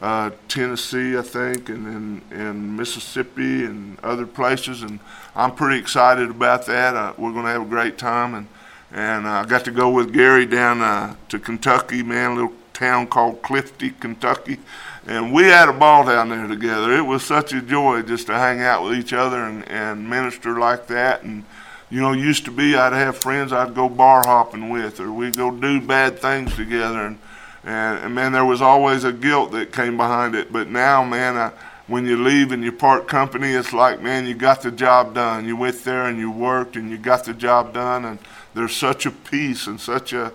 uh, 0.00 0.30
Tennessee, 0.46 1.16
I 1.16 1.22
think, 1.22 1.68
and, 1.68 2.22
and 2.30 2.76
Mississippi 2.76 3.64
and 3.64 3.98
other 4.00 4.26
places. 4.26 4.82
And 4.82 5.00
I'm 5.34 5.54
pretty 5.54 5.80
excited 5.80 6.30
about 6.30 6.66
that. 6.66 6.94
Uh, 6.94 7.14
we're 7.18 7.32
going 7.32 7.46
to 7.46 7.50
have 7.50 7.62
a 7.62 7.66
great 7.68 7.98
time. 7.98 8.34
And, 8.34 8.46
and 8.92 9.26
uh, 9.26 9.30
I 9.30 9.44
got 9.46 9.64
to 9.64 9.72
go 9.72 9.90
with 9.90 10.12
Gary 10.12 10.46
down 10.46 10.82
uh, 10.82 11.16
to 11.30 11.38
Kentucky, 11.38 12.02
man, 12.02 12.32
a 12.32 12.34
little 12.34 12.52
town 12.72 13.06
called 13.06 13.42
Clifty, 13.42 13.98
Kentucky. 13.98 14.58
And 15.06 15.32
we 15.32 15.44
had 15.44 15.68
a 15.68 15.72
ball 15.72 16.04
down 16.04 16.28
there 16.28 16.46
together. 16.46 16.92
It 16.92 17.06
was 17.06 17.24
such 17.24 17.52
a 17.52 17.62
joy 17.62 18.02
just 18.02 18.26
to 18.26 18.34
hang 18.34 18.60
out 18.60 18.84
with 18.84 18.98
each 18.98 19.12
other 19.12 19.38
and, 19.44 19.66
and 19.68 20.08
minister 20.10 20.58
like 20.58 20.88
that. 20.88 21.22
And, 21.22 21.44
you 21.90 22.00
know, 22.00 22.12
used 22.12 22.44
to 22.46 22.50
be 22.50 22.76
I'd 22.76 22.92
have 22.92 23.16
friends 23.16 23.52
I'd 23.52 23.74
go 23.74 23.88
bar 23.88 24.22
hopping 24.24 24.70
with, 24.70 25.00
or 25.00 25.12
we'd 25.12 25.36
go 25.36 25.50
do 25.50 25.80
bad 25.80 26.18
things 26.18 26.54
together. 26.56 27.06
And 27.06 27.18
and, 27.66 27.98
and 27.98 28.14
man, 28.14 28.30
there 28.30 28.44
was 28.44 28.62
always 28.62 29.02
a 29.02 29.12
guilt 29.12 29.50
that 29.52 29.72
came 29.72 29.96
behind 29.96 30.36
it. 30.36 30.52
But 30.52 30.68
now, 30.68 31.04
man, 31.04 31.36
I, 31.36 31.50
when 31.88 32.06
you 32.06 32.16
leave 32.16 32.52
and 32.52 32.62
you 32.62 32.70
part 32.70 33.08
company, 33.08 33.50
it's 33.50 33.72
like, 33.72 34.00
man, 34.00 34.24
you 34.26 34.34
got 34.34 34.62
the 34.62 34.70
job 34.70 35.14
done. 35.14 35.46
You 35.46 35.56
went 35.56 35.82
there 35.82 36.06
and 36.06 36.16
you 36.16 36.30
worked 36.30 36.76
and 36.76 36.90
you 36.90 36.96
got 36.96 37.24
the 37.24 37.34
job 37.34 37.74
done. 37.74 38.04
And 38.04 38.18
there's 38.54 38.74
such 38.74 39.04
a 39.04 39.10
peace 39.10 39.66
and 39.66 39.80
such 39.80 40.12
a 40.12 40.32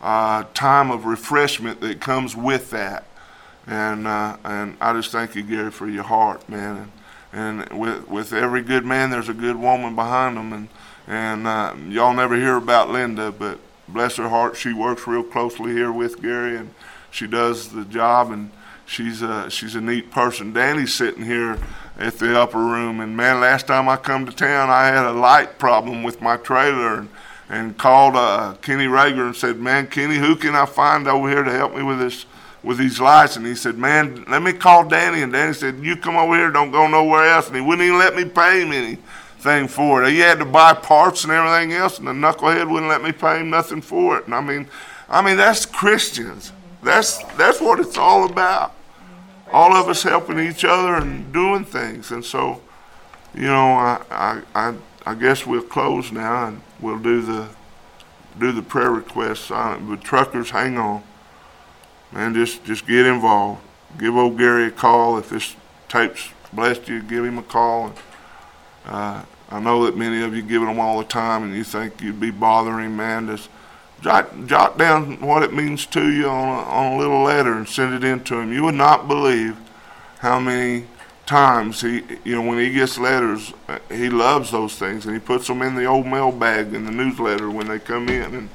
uh, 0.00 0.44
time 0.54 0.90
of 0.90 1.04
refreshment 1.04 1.80
that 1.82 2.00
comes 2.00 2.34
with 2.34 2.70
that. 2.70 3.04
And 3.64 4.08
uh, 4.08 4.36
and 4.44 4.76
I 4.80 4.92
just 4.92 5.12
thank 5.12 5.36
you, 5.36 5.44
Gary, 5.44 5.70
for 5.70 5.88
your 5.88 6.02
heart, 6.02 6.48
man. 6.48 6.90
And, 7.32 7.62
and 7.62 7.80
with 7.80 8.08
with 8.08 8.32
every 8.32 8.62
good 8.62 8.84
man, 8.84 9.10
there's 9.10 9.28
a 9.28 9.34
good 9.34 9.54
woman 9.54 9.94
behind 9.94 10.36
them. 10.36 10.52
And 10.52 10.68
and 11.06 11.46
uh, 11.46 11.74
y'all 11.88 12.14
never 12.14 12.36
hear 12.36 12.56
about 12.56 12.90
Linda, 12.90 13.32
but 13.32 13.58
bless 13.88 14.16
her 14.16 14.28
heart, 14.28 14.56
she 14.56 14.72
works 14.72 15.06
real 15.06 15.22
closely 15.22 15.72
here 15.72 15.92
with 15.92 16.22
Gary, 16.22 16.56
and 16.56 16.74
she 17.10 17.26
does 17.26 17.70
the 17.70 17.84
job, 17.84 18.30
and 18.30 18.50
she's 18.86 19.22
a, 19.22 19.50
she's 19.50 19.74
a 19.74 19.80
neat 19.80 20.10
person. 20.10 20.52
Danny's 20.52 20.94
sitting 20.94 21.24
here 21.24 21.58
at 21.98 22.18
the 22.18 22.38
upper 22.38 22.58
room, 22.58 23.00
and 23.00 23.16
man, 23.16 23.40
last 23.40 23.66
time 23.66 23.88
I 23.88 23.96
come 23.96 24.26
to 24.26 24.32
town, 24.32 24.70
I 24.70 24.86
had 24.86 25.04
a 25.04 25.12
light 25.12 25.58
problem 25.58 26.02
with 26.02 26.22
my 26.22 26.36
trailer, 26.36 26.98
and, 26.98 27.08
and 27.48 27.76
called 27.76 28.16
uh, 28.16 28.54
Kenny 28.62 28.86
Rager 28.86 29.26
and 29.26 29.36
said, 29.36 29.58
"Man, 29.58 29.86
Kenny, 29.88 30.16
who 30.16 30.36
can 30.36 30.54
I 30.54 30.64
find 30.64 31.06
over 31.06 31.28
here 31.28 31.42
to 31.42 31.52
help 31.52 31.74
me 31.74 31.82
with 31.82 31.98
this?" 31.98 32.26
With 32.64 32.78
these 32.78 33.00
lights, 33.00 33.34
and 33.34 33.44
he 33.44 33.56
said, 33.56 33.76
"Man, 33.76 34.24
let 34.28 34.40
me 34.40 34.52
call 34.52 34.88
Danny." 34.88 35.22
And 35.22 35.32
Danny 35.32 35.52
said, 35.52 35.80
"You 35.80 35.96
come 35.96 36.14
over 36.14 36.36
here, 36.36 36.48
don't 36.48 36.70
go 36.70 36.86
nowhere 36.86 37.24
else." 37.24 37.48
And 37.48 37.56
he 37.56 37.60
wouldn't 37.60 37.84
even 37.84 37.98
let 37.98 38.14
me 38.14 38.24
pay 38.24 38.60
him 38.60 38.70
any 38.70 38.98
thing 39.42 39.66
for 39.66 40.04
it. 40.04 40.10
He 40.10 40.20
had 40.20 40.38
to 40.38 40.44
buy 40.44 40.72
parts 40.72 41.24
and 41.24 41.32
everything 41.32 41.72
else, 41.72 41.98
and 41.98 42.06
the 42.06 42.12
knucklehead 42.12 42.70
wouldn't 42.70 42.88
let 42.88 43.02
me 43.02 43.12
pay 43.12 43.40
him 43.40 43.50
nothing 43.50 43.82
for 43.82 44.16
it. 44.16 44.26
And 44.26 44.34
I 44.34 44.40
mean, 44.40 44.68
I 45.08 45.20
mean 45.20 45.36
that's 45.36 45.66
Christians. 45.66 46.52
That's 46.82 47.22
that's 47.34 47.60
what 47.60 47.80
it's 47.80 47.98
all 47.98 48.24
about. 48.24 48.74
All 49.52 49.74
of 49.74 49.88
us 49.88 50.02
helping 50.02 50.38
each 50.38 50.64
other 50.64 50.94
and 50.94 51.32
doing 51.32 51.64
things. 51.64 52.10
And 52.10 52.24
so, 52.24 52.62
you 53.34 53.46
know, 53.46 53.72
I 53.72 54.42
I 54.54 54.74
I, 55.04 55.14
guess 55.14 55.44
we'll 55.44 55.62
close 55.62 56.10
now 56.12 56.46
and 56.46 56.62
we'll 56.80 56.98
do 56.98 57.20
the 57.20 57.48
do 58.38 58.52
the 58.52 58.62
prayer 58.62 58.90
requests. 58.90 59.48
But 59.48 60.02
truckers, 60.02 60.50
hang 60.50 60.78
on, 60.78 61.02
man. 62.12 62.32
Just 62.32 62.64
just 62.64 62.86
get 62.86 63.06
involved. 63.06 63.60
Give 63.98 64.16
old 64.16 64.38
Gary 64.38 64.66
a 64.66 64.70
call 64.70 65.18
if 65.18 65.28
this 65.28 65.54
tape's 65.88 66.30
blessed 66.52 66.88
you. 66.88 67.02
Give 67.02 67.24
him 67.24 67.38
a 67.38 67.42
call. 67.42 67.86
And, 67.86 67.96
uh, 68.86 69.22
I 69.52 69.60
know 69.60 69.84
that 69.84 69.98
many 69.98 70.22
of 70.22 70.34
you 70.34 70.40
give 70.40 70.62
them 70.62 70.80
all 70.80 70.98
the 70.98 71.04
time 71.04 71.42
and 71.42 71.54
you 71.54 71.62
think 71.62 72.00
you'd 72.00 72.18
be 72.18 72.30
bothering, 72.30 72.96
man. 72.96 73.26
Just 73.26 73.50
jot, 74.00 74.46
jot 74.46 74.78
down 74.78 75.20
what 75.20 75.42
it 75.42 75.52
means 75.52 75.84
to 75.86 76.10
you 76.10 76.26
on 76.26 76.48
a, 76.48 76.62
on 76.62 76.92
a 76.94 76.96
little 76.96 77.22
letter 77.22 77.52
and 77.52 77.68
send 77.68 77.92
it 77.92 78.02
in 78.02 78.24
to 78.24 78.40
him. 78.40 78.50
You 78.50 78.62
would 78.62 78.74
not 78.74 79.08
believe 79.08 79.58
how 80.20 80.40
many 80.40 80.86
times 81.26 81.82
he, 81.82 82.02
you 82.24 82.34
know, 82.34 82.48
when 82.48 82.56
he 82.56 82.70
gets 82.70 82.96
letters, 82.96 83.52
uh, 83.68 83.78
he 83.90 84.08
loves 84.08 84.50
those 84.50 84.76
things 84.76 85.04
and 85.04 85.12
he 85.14 85.20
puts 85.20 85.48
them 85.48 85.60
in 85.60 85.74
the 85.74 85.84
old 85.84 86.06
mail 86.06 86.32
bag 86.32 86.72
in 86.72 86.86
the 86.86 86.90
newsletter 86.90 87.50
when 87.50 87.68
they 87.68 87.78
come 87.78 88.08
in. 88.08 88.34
And, 88.34 88.48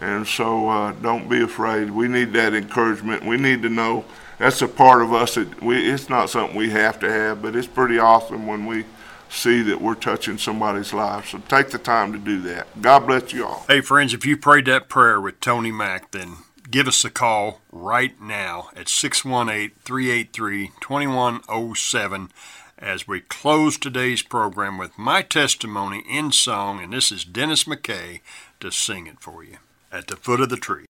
and 0.00 0.26
so 0.26 0.68
uh, 0.68 0.90
don't 0.90 1.28
be 1.28 1.40
afraid. 1.42 1.88
We 1.88 2.08
need 2.08 2.32
that 2.32 2.52
encouragement. 2.52 3.24
We 3.24 3.36
need 3.36 3.62
to 3.62 3.68
know 3.68 4.04
that's 4.38 4.60
a 4.60 4.66
part 4.66 5.02
of 5.02 5.12
us 5.12 5.36
that 5.36 5.62
we, 5.62 5.88
it's 5.88 6.08
not 6.08 6.30
something 6.30 6.56
we 6.56 6.70
have 6.70 6.98
to 6.98 7.08
have, 7.08 7.42
but 7.42 7.54
it's 7.54 7.68
pretty 7.68 8.00
awesome 8.00 8.48
when 8.48 8.66
we 8.66 8.84
see 9.32 9.62
that 9.62 9.80
we're 9.80 9.94
touching 9.94 10.38
somebody's 10.38 10.92
life. 10.92 11.30
So 11.30 11.38
take 11.48 11.70
the 11.70 11.78
time 11.78 12.12
to 12.12 12.18
do 12.18 12.40
that. 12.42 12.80
God 12.80 13.06
bless 13.06 13.32
you 13.32 13.46
all. 13.46 13.64
Hey, 13.68 13.80
friends, 13.80 14.14
if 14.14 14.26
you 14.26 14.36
prayed 14.36 14.66
that 14.66 14.88
prayer 14.88 15.20
with 15.20 15.40
Tony 15.40 15.72
Mack, 15.72 16.10
then 16.10 16.36
give 16.70 16.86
us 16.86 17.04
a 17.04 17.10
call 17.10 17.60
right 17.70 18.20
now 18.20 18.68
at 18.76 18.88
618 18.88 19.76
383 19.84 20.72
2107 20.80 22.30
as 22.78 23.06
we 23.06 23.20
close 23.20 23.78
today's 23.78 24.22
program 24.22 24.76
with 24.76 24.98
my 24.98 25.22
testimony 25.22 26.02
in 26.08 26.32
song. 26.32 26.82
And 26.82 26.92
this 26.92 27.12
is 27.12 27.24
Dennis 27.24 27.64
McKay 27.64 28.20
to 28.60 28.70
sing 28.70 29.06
it 29.06 29.20
for 29.20 29.44
you 29.44 29.58
at 29.90 30.08
the 30.08 30.16
foot 30.16 30.40
of 30.40 30.48
the 30.48 30.56
tree. 30.56 30.86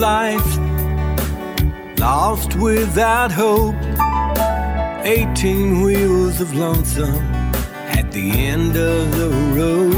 Life, 0.00 0.58
lost 1.98 2.56
without 2.56 3.30
hope. 3.30 3.76
Eighteen 5.04 5.82
wheels 5.82 6.40
of 6.40 6.54
lonesome 6.54 7.22
at 7.98 8.10
the 8.10 8.30
end 8.30 8.76
of 8.76 9.14
the 9.18 9.28
road. 9.54 9.94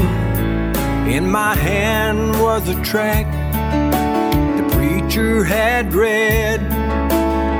In 1.07 1.31
my 1.31 1.55
hand 1.55 2.31
was 2.41 2.67
a 2.67 2.81
track 2.83 3.25
the 4.57 4.67
preacher 4.75 5.45
had 5.45 5.93
read, 5.93 6.59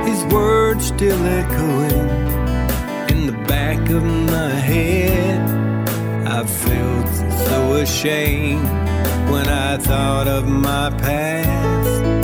his 0.06 0.22
words 0.32 0.86
still 0.88 1.24
echoing 1.24 2.08
in 3.08 3.26
the 3.26 3.38
back 3.48 3.88
of 3.88 4.04
my 4.04 4.50
head. 4.50 5.40
I 6.26 6.44
felt 6.44 7.08
so 7.48 7.72
ashamed 7.74 8.68
when 9.30 9.48
I 9.48 9.78
thought 9.78 10.28
of 10.28 10.46
my 10.46 10.90
past. 10.90 12.23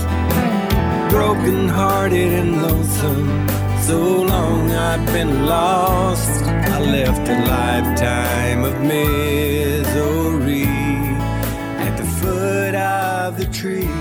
broken 1.11 1.67
hearted 1.67 2.31
and 2.31 2.61
lonesome. 2.61 3.27
So 3.81 3.99
long 4.23 4.71
I've 4.71 5.05
been 5.07 5.45
lost, 5.45 6.41
I 6.43 6.79
left 6.79 7.27
a 7.27 7.37
lifetime 7.57 8.63
of 8.63 8.79
misery 8.79 10.63
at 11.85 11.97
the 11.97 12.05
foot 12.05 12.75
of 12.75 13.37
the 13.37 13.45
tree. 13.47 14.00